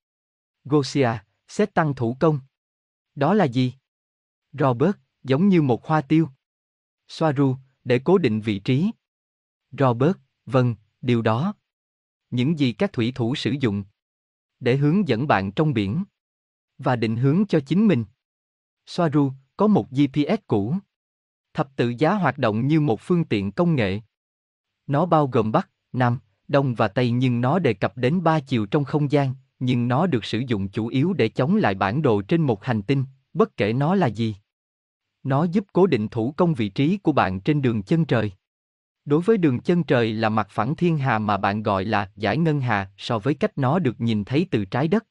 Gosia, 0.63 1.09
xét 1.47 1.73
tăng 1.73 1.95
thủ 1.95 2.17
công. 2.19 2.39
Đó 3.15 3.33
là 3.33 3.45
gì? 3.45 3.73
Robert, 4.51 4.95
giống 5.23 5.49
như 5.49 5.61
một 5.61 5.85
hoa 5.85 6.01
tiêu. 6.01 6.29
Soaru, 7.07 7.55
để 7.83 7.99
cố 8.03 8.17
định 8.17 8.41
vị 8.41 8.59
trí. 8.59 8.91
Robert, 9.71 10.17
vâng, 10.45 10.75
điều 11.01 11.21
đó. 11.21 11.53
Những 12.29 12.59
gì 12.59 12.73
các 12.73 12.93
thủy 12.93 13.11
thủ 13.15 13.35
sử 13.35 13.55
dụng. 13.59 13.83
Để 14.63 14.75
hướng 14.75 15.07
dẫn 15.07 15.27
bạn 15.27 15.51
trong 15.51 15.73
biển. 15.73 16.03
Và 16.77 16.95
định 16.95 17.15
hướng 17.15 17.45
cho 17.49 17.59
chính 17.59 17.87
mình. 17.87 18.05
Soaru, 18.85 19.31
có 19.57 19.67
một 19.67 19.89
GPS 19.89 20.41
cũ. 20.47 20.75
Thập 21.53 21.75
tự 21.75 21.93
giá 21.97 22.13
hoạt 22.13 22.37
động 22.37 22.67
như 22.67 22.79
một 22.79 23.01
phương 23.01 23.25
tiện 23.25 23.51
công 23.51 23.75
nghệ. 23.75 23.99
Nó 24.87 25.05
bao 25.05 25.27
gồm 25.27 25.51
Bắc, 25.51 25.69
Nam, 25.93 26.19
Đông 26.47 26.75
và 26.75 26.87
Tây 26.87 27.11
nhưng 27.11 27.41
nó 27.41 27.59
đề 27.59 27.73
cập 27.73 27.97
đến 27.97 28.23
ba 28.23 28.39
chiều 28.39 28.65
trong 28.65 28.83
không 28.83 29.11
gian, 29.11 29.33
nhưng 29.59 29.87
nó 29.87 30.07
được 30.07 30.25
sử 30.25 30.43
dụng 30.47 30.69
chủ 30.69 30.87
yếu 30.87 31.13
để 31.13 31.29
chống 31.29 31.55
lại 31.55 31.75
bản 31.75 32.01
đồ 32.01 32.21
trên 32.21 32.41
một 32.41 32.63
hành 32.63 32.81
tinh, 32.81 33.05
bất 33.33 33.57
kể 33.57 33.73
nó 33.73 33.95
là 33.95 34.07
gì. 34.07 34.35
Nó 35.23 35.43
giúp 35.43 35.65
cố 35.73 35.87
định 35.87 36.07
thủ 36.07 36.33
công 36.37 36.53
vị 36.53 36.69
trí 36.69 36.97
của 36.97 37.11
bạn 37.11 37.39
trên 37.39 37.61
đường 37.61 37.83
chân 37.83 38.05
trời. 38.05 38.31
Đối 39.05 39.21
với 39.21 39.37
đường 39.37 39.59
chân 39.59 39.83
trời 39.83 40.13
là 40.13 40.29
mặt 40.29 40.47
phẳng 40.49 40.75
thiên 40.75 40.97
hà 40.97 41.19
mà 41.19 41.37
bạn 41.37 41.63
gọi 41.63 41.85
là 41.85 42.11
giải 42.15 42.37
ngân 42.37 42.61
hà 42.61 42.91
so 42.97 43.19
với 43.19 43.33
cách 43.33 43.57
nó 43.57 43.79
được 43.79 44.01
nhìn 44.01 44.23
thấy 44.23 44.47
từ 44.51 44.65
trái 44.65 44.87
đất. 44.87 45.05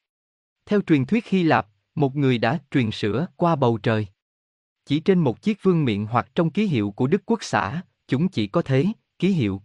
Theo 0.66 0.80
truyền 0.80 1.06
thuyết 1.06 1.26
Hy 1.26 1.42
Lạp, 1.42 1.66
một 1.94 2.16
người 2.16 2.38
đã 2.38 2.58
truyền 2.70 2.90
sữa 2.90 3.26
qua 3.36 3.56
bầu 3.56 3.78
trời. 3.82 4.06
Chỉ 4.84 5.00
trên 5.00 5.18
một 5.18 5.42
chiếc 5.42 5.62
vương 5.62 5.84
miện 5.84 6.06
hoặc 6.06 6.28
trong 6.34 6.50
ký 6.50 6.66
hiệu 6.66 6.90
của 6.90 7.06
Đức 7.06 7.22
Quốc 7.26 7.42
xã, 7.42 7.82
chúng 8.08 8.28
chỉ 8.28 8.46
có 8.46 8.62
thế, 8.62 8.86
ký 9.18 9.28
hiệu. 9.28 9.62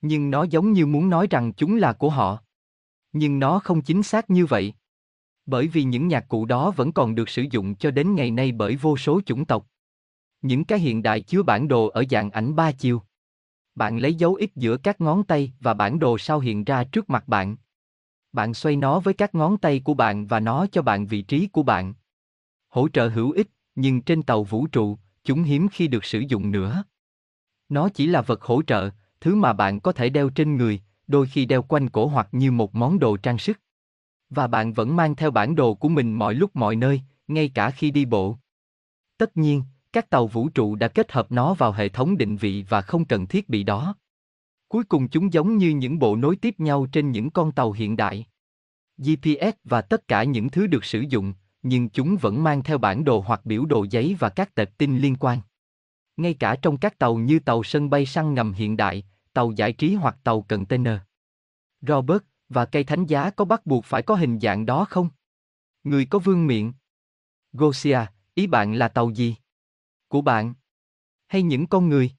Nhưng 0.00 0.30
nó 0.30 0.42
giống 0.42 0.72
như 0.72 0.86
muốn 0.86 1.10
nói 1.10 1.26
rằng 1.30 1.52
chúng 1.52 1.76
là 1.76 1.92
của 1.92 2.10
họ. 2.10 2.42
Nhưng 3.12 3.38
nó 3.38 3.58
không 3.58 3.82
chính 3.82 4.02
xác 4.02 4.30
như 4.30 4.46
vậy. 4.46 4.74
Bởi 5.46 5.68
vì 5.68 5.84
những 5.84 6.08
nhạc 6.08 6.28
cụ 6.28 6.44
đó 6.44 6.70
vẫn 6.70 6.92
còn 6.92 7.14
được 7.14 7.28
sử 7.28 7.44
dụng 7.50 7.74
cho 7.74 7.90
đến 7.90 8.14
ngày 8.14 8.30
nay 8.30 8.52
bởi 8.52 8.76
vô 8.76 8.96
số 8.96 9.20
chủng 9.26 9.44
tộc. 9.44 9.66
Những 10.42 10.64
cái 10.64 10.78
hiện 10.78 11.02
đại 11.02 11.20
chứa 11.20 11.42
bản 11.42 11.68
đồ 11.68 11.86
ở 11.88 12.04
dạng 12.10 12.30
ảnh 12.30 12.56
ba 12.56 12.72
chiều. 12.72 13.02
Bạn 13.74 13.98
lấy 13.98 14.14
dấu 14.14 14.34
ít 14.34 14.50
giữa 14.56 14.76
các 14.76 15.00
ngón 15.00 15.24
tay 15.24 15.52
và 15.60 15.74
bản 15.74 15.98
đồ 15.98 16.18
sao 16.18 16.40
hiện 16.40 16.64
ra 16.64 16.84
trước 16.84 17.10
mặt 17.10 17.28
bạn. 17.28 17.56
Bạn 18.32 18.54
xoay 18.54 18.76
nó 18.76 19.00
với 19.00 19.14
các 19.14 19.34
ngón 19.34 19.58
tay 19.58 19.80
của 19.80 19.94
bạn 19.94 20.26
và 20.26 20.40
nó 20.40 20.66
cho 20.72 20.82
bạn 20.82 21.06
vị 21.06 21.22
trí 21.22 21.46
của 21.46 21.62
bạn. 21.62 21.94
Hỗ 22.68 22.88
trợ 22.88 23.08
hữu 23.08 23.30
ích, 23.30 23.48
nhưng 23.74 24.02
trên 24.02 24.22
tàu 24.22 24.44
vũ 24.44 24.66
trụ, 24.66 24.98
chúng 25.24 25.42
hiếm 25.42 25.68
khi 25.68 25.88
được 25.88 26.04
sử 26.04 26.20
dụng 26.20 26.50
nữa. 26.50 26.84
Nó 27.68 27.88
chỉ 27.88 28.06
là 28.06 28.22
vật 28.22 28.42
hỗ 28.42 28.62
trợ, 28.62 28.90
thứ 29.20 29.34
mà 29.34 29.52
bạn 29.52 29.80
có 29.80 29.92
thể 29.92 30.08
đeo 30.08 30.30
trên 30.30 30.56
người, 30.56 30.80
đôi 31.06 31.26
khi 31.26 31.46
đeo 31.46 31.62
quanh 31.62 31.88
cổ 31.88 32.06
hoặc 32.06 32.28
như 32.32 32.52
một 32.52 32.74
món 32.74 32.98
đồ 32.98 33.16
trang 33.16 33.38
sức. 33.38 33.60
Và 34.30 34.46
bạn 34.46 34.72
vẫn 34.72 34.96
mang 34.96 35.16
theo 35.16 35.30
bản 35.30 35.54
đồ 35.54 35.74
của 35.74 35.88
mình 35.88 36.12
mọi 36.12 36.34
lúc 36.34 36.56
mọi 36.56 36.76
nơi, 36.76 37.00
ngay 37.28 37.50
cả 37.54 37.70
khi 37.70 37.90
đi 37.90 38.04
bộ. 38.04 38.38
Tất 39.18 39.36
nhiên, 39.36 39.62
các 39.92 40.10
tàu 40.10 40.26
vũ 40.26 40.48
trụ 40.48 40.76
đã 40.76 40.88
kết 40.88 41.12
hợp 41.12 41.32
nó 41.32 41.54
vào 41.54 41.72
hệ 41.72 41.88
thống 41.88 42.18
định 42.18 42.36
vị 42.36 42.64
và 42.68 42.80
không 42.80 43.04
cần 43.04 43.26
thiết 43.26 43.48
bị 43.48 43.62
đó. 43.62 43.94
Cuối 44.68 44.84
cùng 44.84 45.08
chúng 45.08 45.32
giống 45.32 45.56
như 45.56 45.70
những 45.70 45.98
bộ 45.98 46.16
nối 46.16 46.36
tiếp 46.36 46.54
nhau 46.60 46.86
trên 46.92 47.10
những 47.10 47.30
con 47.30 47.52
tàu 47.52 47.72
hiện 47.72 47.96
đại. 47.96 48.26
GPS 48.98 49.56
và 49.64 49.82
tất 49.82 50.08
cả 50.08 50.24
những 50.24 50.50
thứ 50.50 50.66
được 50.66 50.84
sử 50.84 51.00
dụng, 51.00 51.34
nhưng 51.62 51.88
chúng 51.88 52.16
vẫn 52.16 52.42
mang 52.44 52.62
theo 52.62 52.78
bản 52.78 53.04
đồ 53.04 53.24
hoặc 53.26 53.40
biểu 53.44 53.64
đồ 53.64 53.86
giấy 53.90 54.16
và 54.18 54.28
các 54.28 54.54
tệp 54.54 54.78
tin 54.78 54.98
liên 54.98 55.16
quan. 55.20 55.40
Ngay 56.16 56.34
cả 56.34 56.56
trong 56.62 56.76
các 56.76 56.98
tàu 56.98 57.16
như 57.16 57.38
tàu 57.38 57.62
sân 57.62 57.90
bay 57.90 58.06
săn 58.06 58.34
ngầm 58.34 58.52
hiện 58.52 58.76
đại, 58.76 59.04
tàu 59.32 59.52
giải 59.52 59.72
trí 59.72 59.94
hoặc 59.94 60.16
tàu 60.24 60.42
container. 60.42 60.98
Robert, 61.80 62.22
và 62.48 62.64
cây 62.64 62.84
thánh 62.84 63.06
giá 63.06 63.30
có 63.30 63.44
bắt 63.44 63.66
buộc 63.66 63.84
phải 63.84 64.02
có 64.02 64.14
hình 64.14 64.40
dạng 64.40 64.66
đó 64.66 64.84
không? 64.84 65.08
Người 65.84 66.06
có 66.06 66.18
vương 66.18 66.46
miệng. 66.46 66.72
Gosia, 67.52 67.98
ý 68.34 68.46
bạn 68.46 68.74
là 68.74 68.88
tàu 68.88 69.10
gì? 69.10 69.36
Của 70.10 70.20
bạn? 70.20 70.54
Hay 71.26 71.42
những 71.42 71.66
con 71.66 71.88
người? 71.88 72.10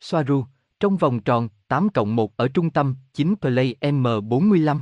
Soaru, 0.00 0.44
trong 0.80 0.96
vòng 0.96 1.20
tròn, 1.20 1.48
8 1.68 1.88
cộng 1.88 2.16
1 2.16 2.36
ở 2.36 2.48
trung 2.48 2.70
tâm, 2.70 2.96
9 3.12 3.34
Play 3.40 3.74
M45. 3.80 4.80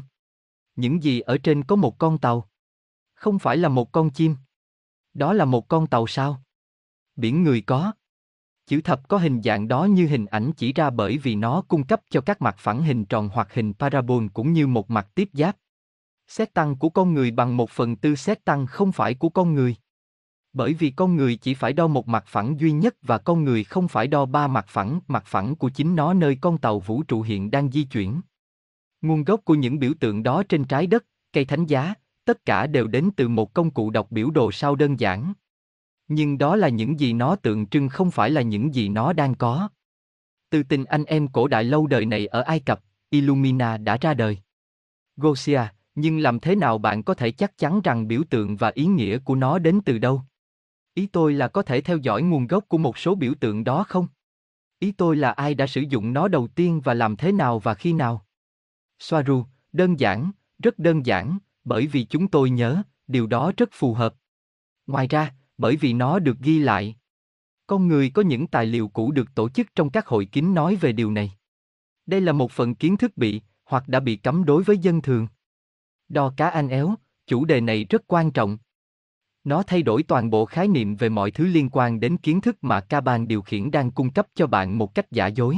Những 0.76 1.03
gì 1.03 1.20
ở 1.20 1.38
trên 1.38 1.64
có 1.64 1.76
một 1.76 1.99
con 1.99 2.18
tàu? 2.18 2.49
Không 3.14 3.38
phải 3.38 3.57
là 3.57 3.68
một 3.68 3.93
con 3.93 4.11
chim. 4.11 4.36
Đó 5.14 5.32
là 5.32 5.45
một 5.45 5.68
con 5.68 5.86
tàu 5.86 6.07
sao? 6.07 6.43
Biển 7.16 7.43
người 7.43 7.61
có. 7.61 7.93
Chữ 8.66 8.80
thập 8.80 9.09
có 9.09 9.18
hình 9.18 9.43
dạng 9.43 9.68
đó 9.68 9.84
như 9.84 10.07
hình 10.07 10.26
ảnh 10.26 10.53
chỉ 10.57 10.72
ra 10.72 10.91
bởi 10.91 11.18
vì 11.18 11.34
nó 11.34 11.62
cung 11.68 11.86
cấp 11.86 12.01
cho 12.11 12.20
các 12.20 12.43
mặt 12.43 12.57
phẳng 12.59 12.82
hình 12.82 13.05
tròn 13.05 13.28
hoặc 13.32 13.55
hình 13.55 13.74
parabol 13.74 14.26
cũng 14.34 14.53
như 14.53 14.66
một 14.66 14.91
mặt 14.91 15.09
tiếp 15.14 15.28
giáp. 15.32 15.57
Xét 16.28 16.55
tăng 16.55 16.76
của 16.76 16.88
con 16.88 17.14
người 17.14 17.30
bằng 17.30 17.57
một 17.57 17.70
phần 17.70 17.97
tư 17.97 18.14
xét 18.14 18.45
tăng 18.45 18.66
không 18.66 18.93
phải 18.93 19.14
của 19.14 19.28
con 19.28 19.55
người. 19.55 19.76
Bởi 20.53 20.74
vì 20.74 20.90
con 20.90 21.16
người 21.16 21.36
chỉ 21.36 21.55
phải 21.55 21.72
đo 21.72 21.86
một 21.86 22.09
mặt 22.09 22.24
phẳng 22.26 22.61
duy 22.61 22.72
nhất 22.72 22.94
và 23.03 23.18
con 23.18 23.44
người 23.44 23.64
không 23.64 23.88
phải 23.88 24.07
đo 24.07 24.26
ba 24.26 24.46
mặt 24.46 24.66
phẳng, 24.68 25.01
mặt 25.09 25.22
phẳng 25.26 25.57
của 25.57 25.68
chính 25.68 25.96
nó 25.96 26.14
nơi 26.14 26.38
con 26.40 26.59
tàu 26.59 26.80
vũ 26.80 27.03
trụ 27.03 27.22
hiện 27.22 27.51
đang 27.51 27.70
di 27.70 27.84
chuyển. 27.84 28.20
Nguồn 29.03 29.24
gốc 29.24 29.40
của 29.44 29.55
những 29.55 29.78
biểu 29.78 29.92
tượng 30.01 30.22
đó 30.22 30.42
trên 30.48 30.64
trái 30.64 30.86
đất, 30.86 31.05
cây 31.32 31.44
thánh 31.44 31.66
giá, 31.66 31.94
tất 32.24 32.44
cả 32.44 32.66
đều 32.66 32.86
đến 32.86 33.11
từ 33.16 33.28
một 33.28 33.55
công 33.55 33.70
cụ 33.70 33.90
đọc 33.90 34.07
biểu 34.11 34.30
đồ 34.30 34.53
sao 34.53 34.76
đơn 34.76 35.01
giản. 35.01 35.32
Nhưng 36.09 36.38
đó 36.38 36.57
là 36.57 36.68
những 36.68 37.01
gì 37.01 37.12
nó 37.12 37.36
tượng 37.36 37.66
trưng 37.66 37.88
không 37.88 38.11
phải 38.11 38.30
là 38.30 38.42
những 38.42 38.74
gì 38.74 38.88
nó 38.88 39.12
đang 39.12 39.34
có. 39.34 39.68
Từ 40.51 40.62
tình 40.62 40.84
anh 40.84 41.05
em 41.05 41.28
cổ 41.28 41.48
đại 41.48 41.64
lâu 41.64 41.86
đời 41.86 42.07
này 42.07 42.26
ở 42.26 42.40
Ai 42.40 42.61
Cập, 42.61 42.80
Illumina 43.11 43.76
đã 43.76 43.98
ra 44.01 44.14
đời. 44.14 44.38
Gosia, 45.16 45.62
nhưng 45.94 46.18
làm 46.18 46.40
thế 46.40 46.57
nào 46.57 46.78
bạn 46.78 47.03
có 47.03 47.14
thể 47.14 47.30
chắc 47.30 47.59
chắn 47.59 47.80
rằng 47.84 48.09
biểu 48.09 48.22
tượng 48.30 48.57
và 48.57 48.72
ý 48.74 48.86
nghĩa 48.86 49.18
của 49.18 49.34
nó 49.34 49.59
đến 49.59 49.80
từ 49.84 49.98
đâu? 49.98 50.22
Ý 51.01 51.07
tôi 51.07 51.32
là 51.32 51.48
có 51.48 51.62
thể 51.62 51.80
theo 51.80 51.96
dõi 51.96 52.22
nguồn 52.22 52.46
gốc 52.46 52.64
của 52.68 52.78
một 52.78 52.98
số 52.98 53.14
biểu 53.14 53.34
tượng 53.40 53.64
đó 53.64 53.84
không? 53.88 54.07
Ý 54.78 54.92
tôi 54.92 55.16
là 55.16 55.30
ai 55.30 55.55
đã 55.55 55.66
sử 55.66 55.80
dụng 55.80 56.12
nó 56.12 56.28
đầu 56.28 56.48
tiên 56.48 56.80
và 56.84 56.94
làm 56.94 57.16
thế 57.16 57.32
nào 57.32 57.59
và 57.59 57.74
khi 57.74 57.92
nào? 57.92 58.26
Soaru, 58.98 59.44
đơn 59.72 60.01
giản, 60.01 60.30
rất 60.59 60.78
đơn 60.78 61.07
giản, 61.07 61.38
bởi 61.64 61.86
vì 61.86 62.05
chúng 62.05 62.28
tôi 62.28 62.51
nhớ, 62.51 62.82
điều 63.07 63.26
đó 63.26 63.53
rất 63.57 63.68
phù 63.72 63.94
hợp. 63.94 64.14
Ngoài 64.86 65.07
ra, 65.09 65.34
bởi 65.59 65.76
vì 65.76 65.92
nó 65.92 66.18
được 66.18 66.38
ghi 66.38 66.59
lại. 66.59 66.96
Con 67.66 67.88
người 67.88 68.11
có 68.11 68.22
những 68.22 68.46
tài 68.46 68.66
liệu 68.66 68.88
cũ 68.88 69.12
được 69.12 69.34
tổ 69.34 69.48
chức 69.48 69.74
trong 69.74 69.90
các 69.90 70.07
hội 70.07 70.24
kín 70.24 70.55
nói 70.55 70.76
về 70.76 70.92
điều 70.92 71.11
này. 71.11 71.32
Đây 72.07 72.20
là 72.20 72.32
một 72.32 72.53
phần 72.53 72.74
kiến 72.74 72.96
thức 72.96 73.16
bị, 73.16 73.40
hoặc 73.64 73.88
đã 73.88 74.01
bị 74.01 74.16
cấm 74.16 74.44
đối 74.44 74.62
với 74.62 74.78
dân 74.78 75.03
thường. 75.03 75.28
Đo 76.09 76.34
cá 76.36 76.48
anh 76.48 76.68
éo, 76.68 76.94
chủ 77.26 77.44
đề 77.44 77.61
này 77.61 77.84
rất 77.84 78.03
quan 78.07 78.30
trọng. 78.30 78.59
Nó 79.45 79.62
thay 79.62 79.82
đổi 79.82 80.03
toàn 80.03 80.30
bộ 80.30 80.45
khái 80.45 80.68
niệm 80.68 80.97
về 80.97 81.09
mọi 81.09 81.30
thứ 81.30 81.47
liên 81.47 81.68
quan 81.72 82.01
đến 82.01 82.16
kiến 82.16 82.41
thức 82.41 82.57
mà 82.64 82.80
ca 82.80 83.01
ban 83.01 83.28
điều 83.28 83.43
khiển 83.43 83.70
đang 83.70 83.91
cung 83.91 84.11
cấp 84.11 84.26
cho 84.34 84.47
bạn 84.47 84.78
một 84.78 84.95
cách 84.95 85.11
giả 85.11 85.26
dối. 85.26 85.57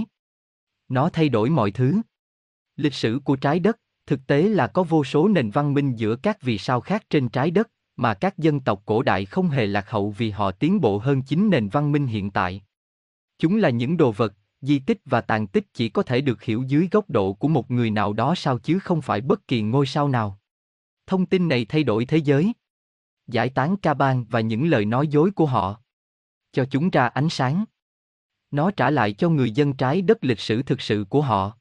Nó 0.89 1.09
thay 1.09 1.29
đổi 1.29 1.51
mọi 1.51 1.71
thứ. 1.71 2.01
Lịch 2.77 2.95
sử 2.95 3.21
của 3.25 3.37
trái 3.37 3.59
đất, 3.59 3.79
thực 4.07 4.27
tế 4.27 4.43
là 4.43 4.67
có 4.67 4.83
vô 4.83 5.05
số 5.05 5.29
nền 5.29 5.51
văn 5.51 5.75
minh 5.75 5.95
giữa 5.95 6.17
các 6.17 6.43
vì 6.43 6.59
sao 6.59 6.81
khác 6.81 7.05
trên 7.11 7.29
trái 7.29 7.51
đất, 7.51 7.71
mà 7.97 8.15
các 8.15 8.39
dân 8.39 8.61
tộc 8.61 8.83
cổ 8.87 9.03
đại 9.03 9.25
không 9.25 9.49
hề 9.49 9.67
lạc 9.67 9.91
hậu 9.91 10.11
vì 10.11 10.31
họ 10.31 10.51
tiến 10.51 10.81
bộ 10.81 10.99
hơn 10.99 11.23
chính 11.23 11.51
nền 11.51 11.69
văn 11.69 11.93
minh 11.93 12.07
hiện 12.07 12.31
tại. 12.31 12.63
Chúng 13.39 13.57
là 13.57 13.71
những 13.71 13.97
đồ 13.97 14.13
vật, 14.13 14.35
di 14.61 14.79
tích 14.79 14.99
và 15.05 15.21
tàn 15.21 15.47
tích 15.47 15.67
chỉ 15.75 15.89
có 15.89 16.03
thể 16.03 16.21
được 16.21 16.43
hiểu 16.43 16.63
dưới 16.63 16.89
góc 16.91 17.11
độ 17.11 17.33
của 17.33 17.49
một 17.49 17.71
người 17.71 17.91
nào 17.91 18.13
đó 18.13 18.35
sao 18.35 18.59
chứ 18.59 18.79
không 18.79 19.03
phải 19.03 19.21
bất 19.21 19.49
kỳ 19.49 19.63
ngôi 19.63 19.87
sao 19.87 20.09
nào. 20.09 20.39
Thông 21.07 21.27
tin 21.27 21.49
này 21.49 21.65
thay 21.65 21.85
đổi 21.85 22.05
thế 22.05 22.17
giới. 22.17 22.53
Giải 23.27 23.49
tán 23.49 23.77
ca 23.77 23.95
ban 23.95 24.25
và 24.25 24.41
những 24.41 24.67
lời 24.67 24.85
nói 24.85 25.09
dối 25.09 25.31
của 25.31 25.47
họ. 25.47 25.81
Cho 26.53 26.65
chúng 26.71 26.91
ra 26.91 27.07
ánh 27.07 27.29
sáng. 27.29 27.65
Nó 28.51 28.71
trả 28.71 28.91
lại 28.91 29.13
cho 29.13 29.29
người 29.29 29.51
dân 29.51 29.77
trái 29.77 30.03
đất 30.03 30.25
lịch 30.25 30.41
sử 30.41 30.63
thực 30.63 30.81
sự 30.81 31.05
của 31.09 31.23
họ. 31.23 31.57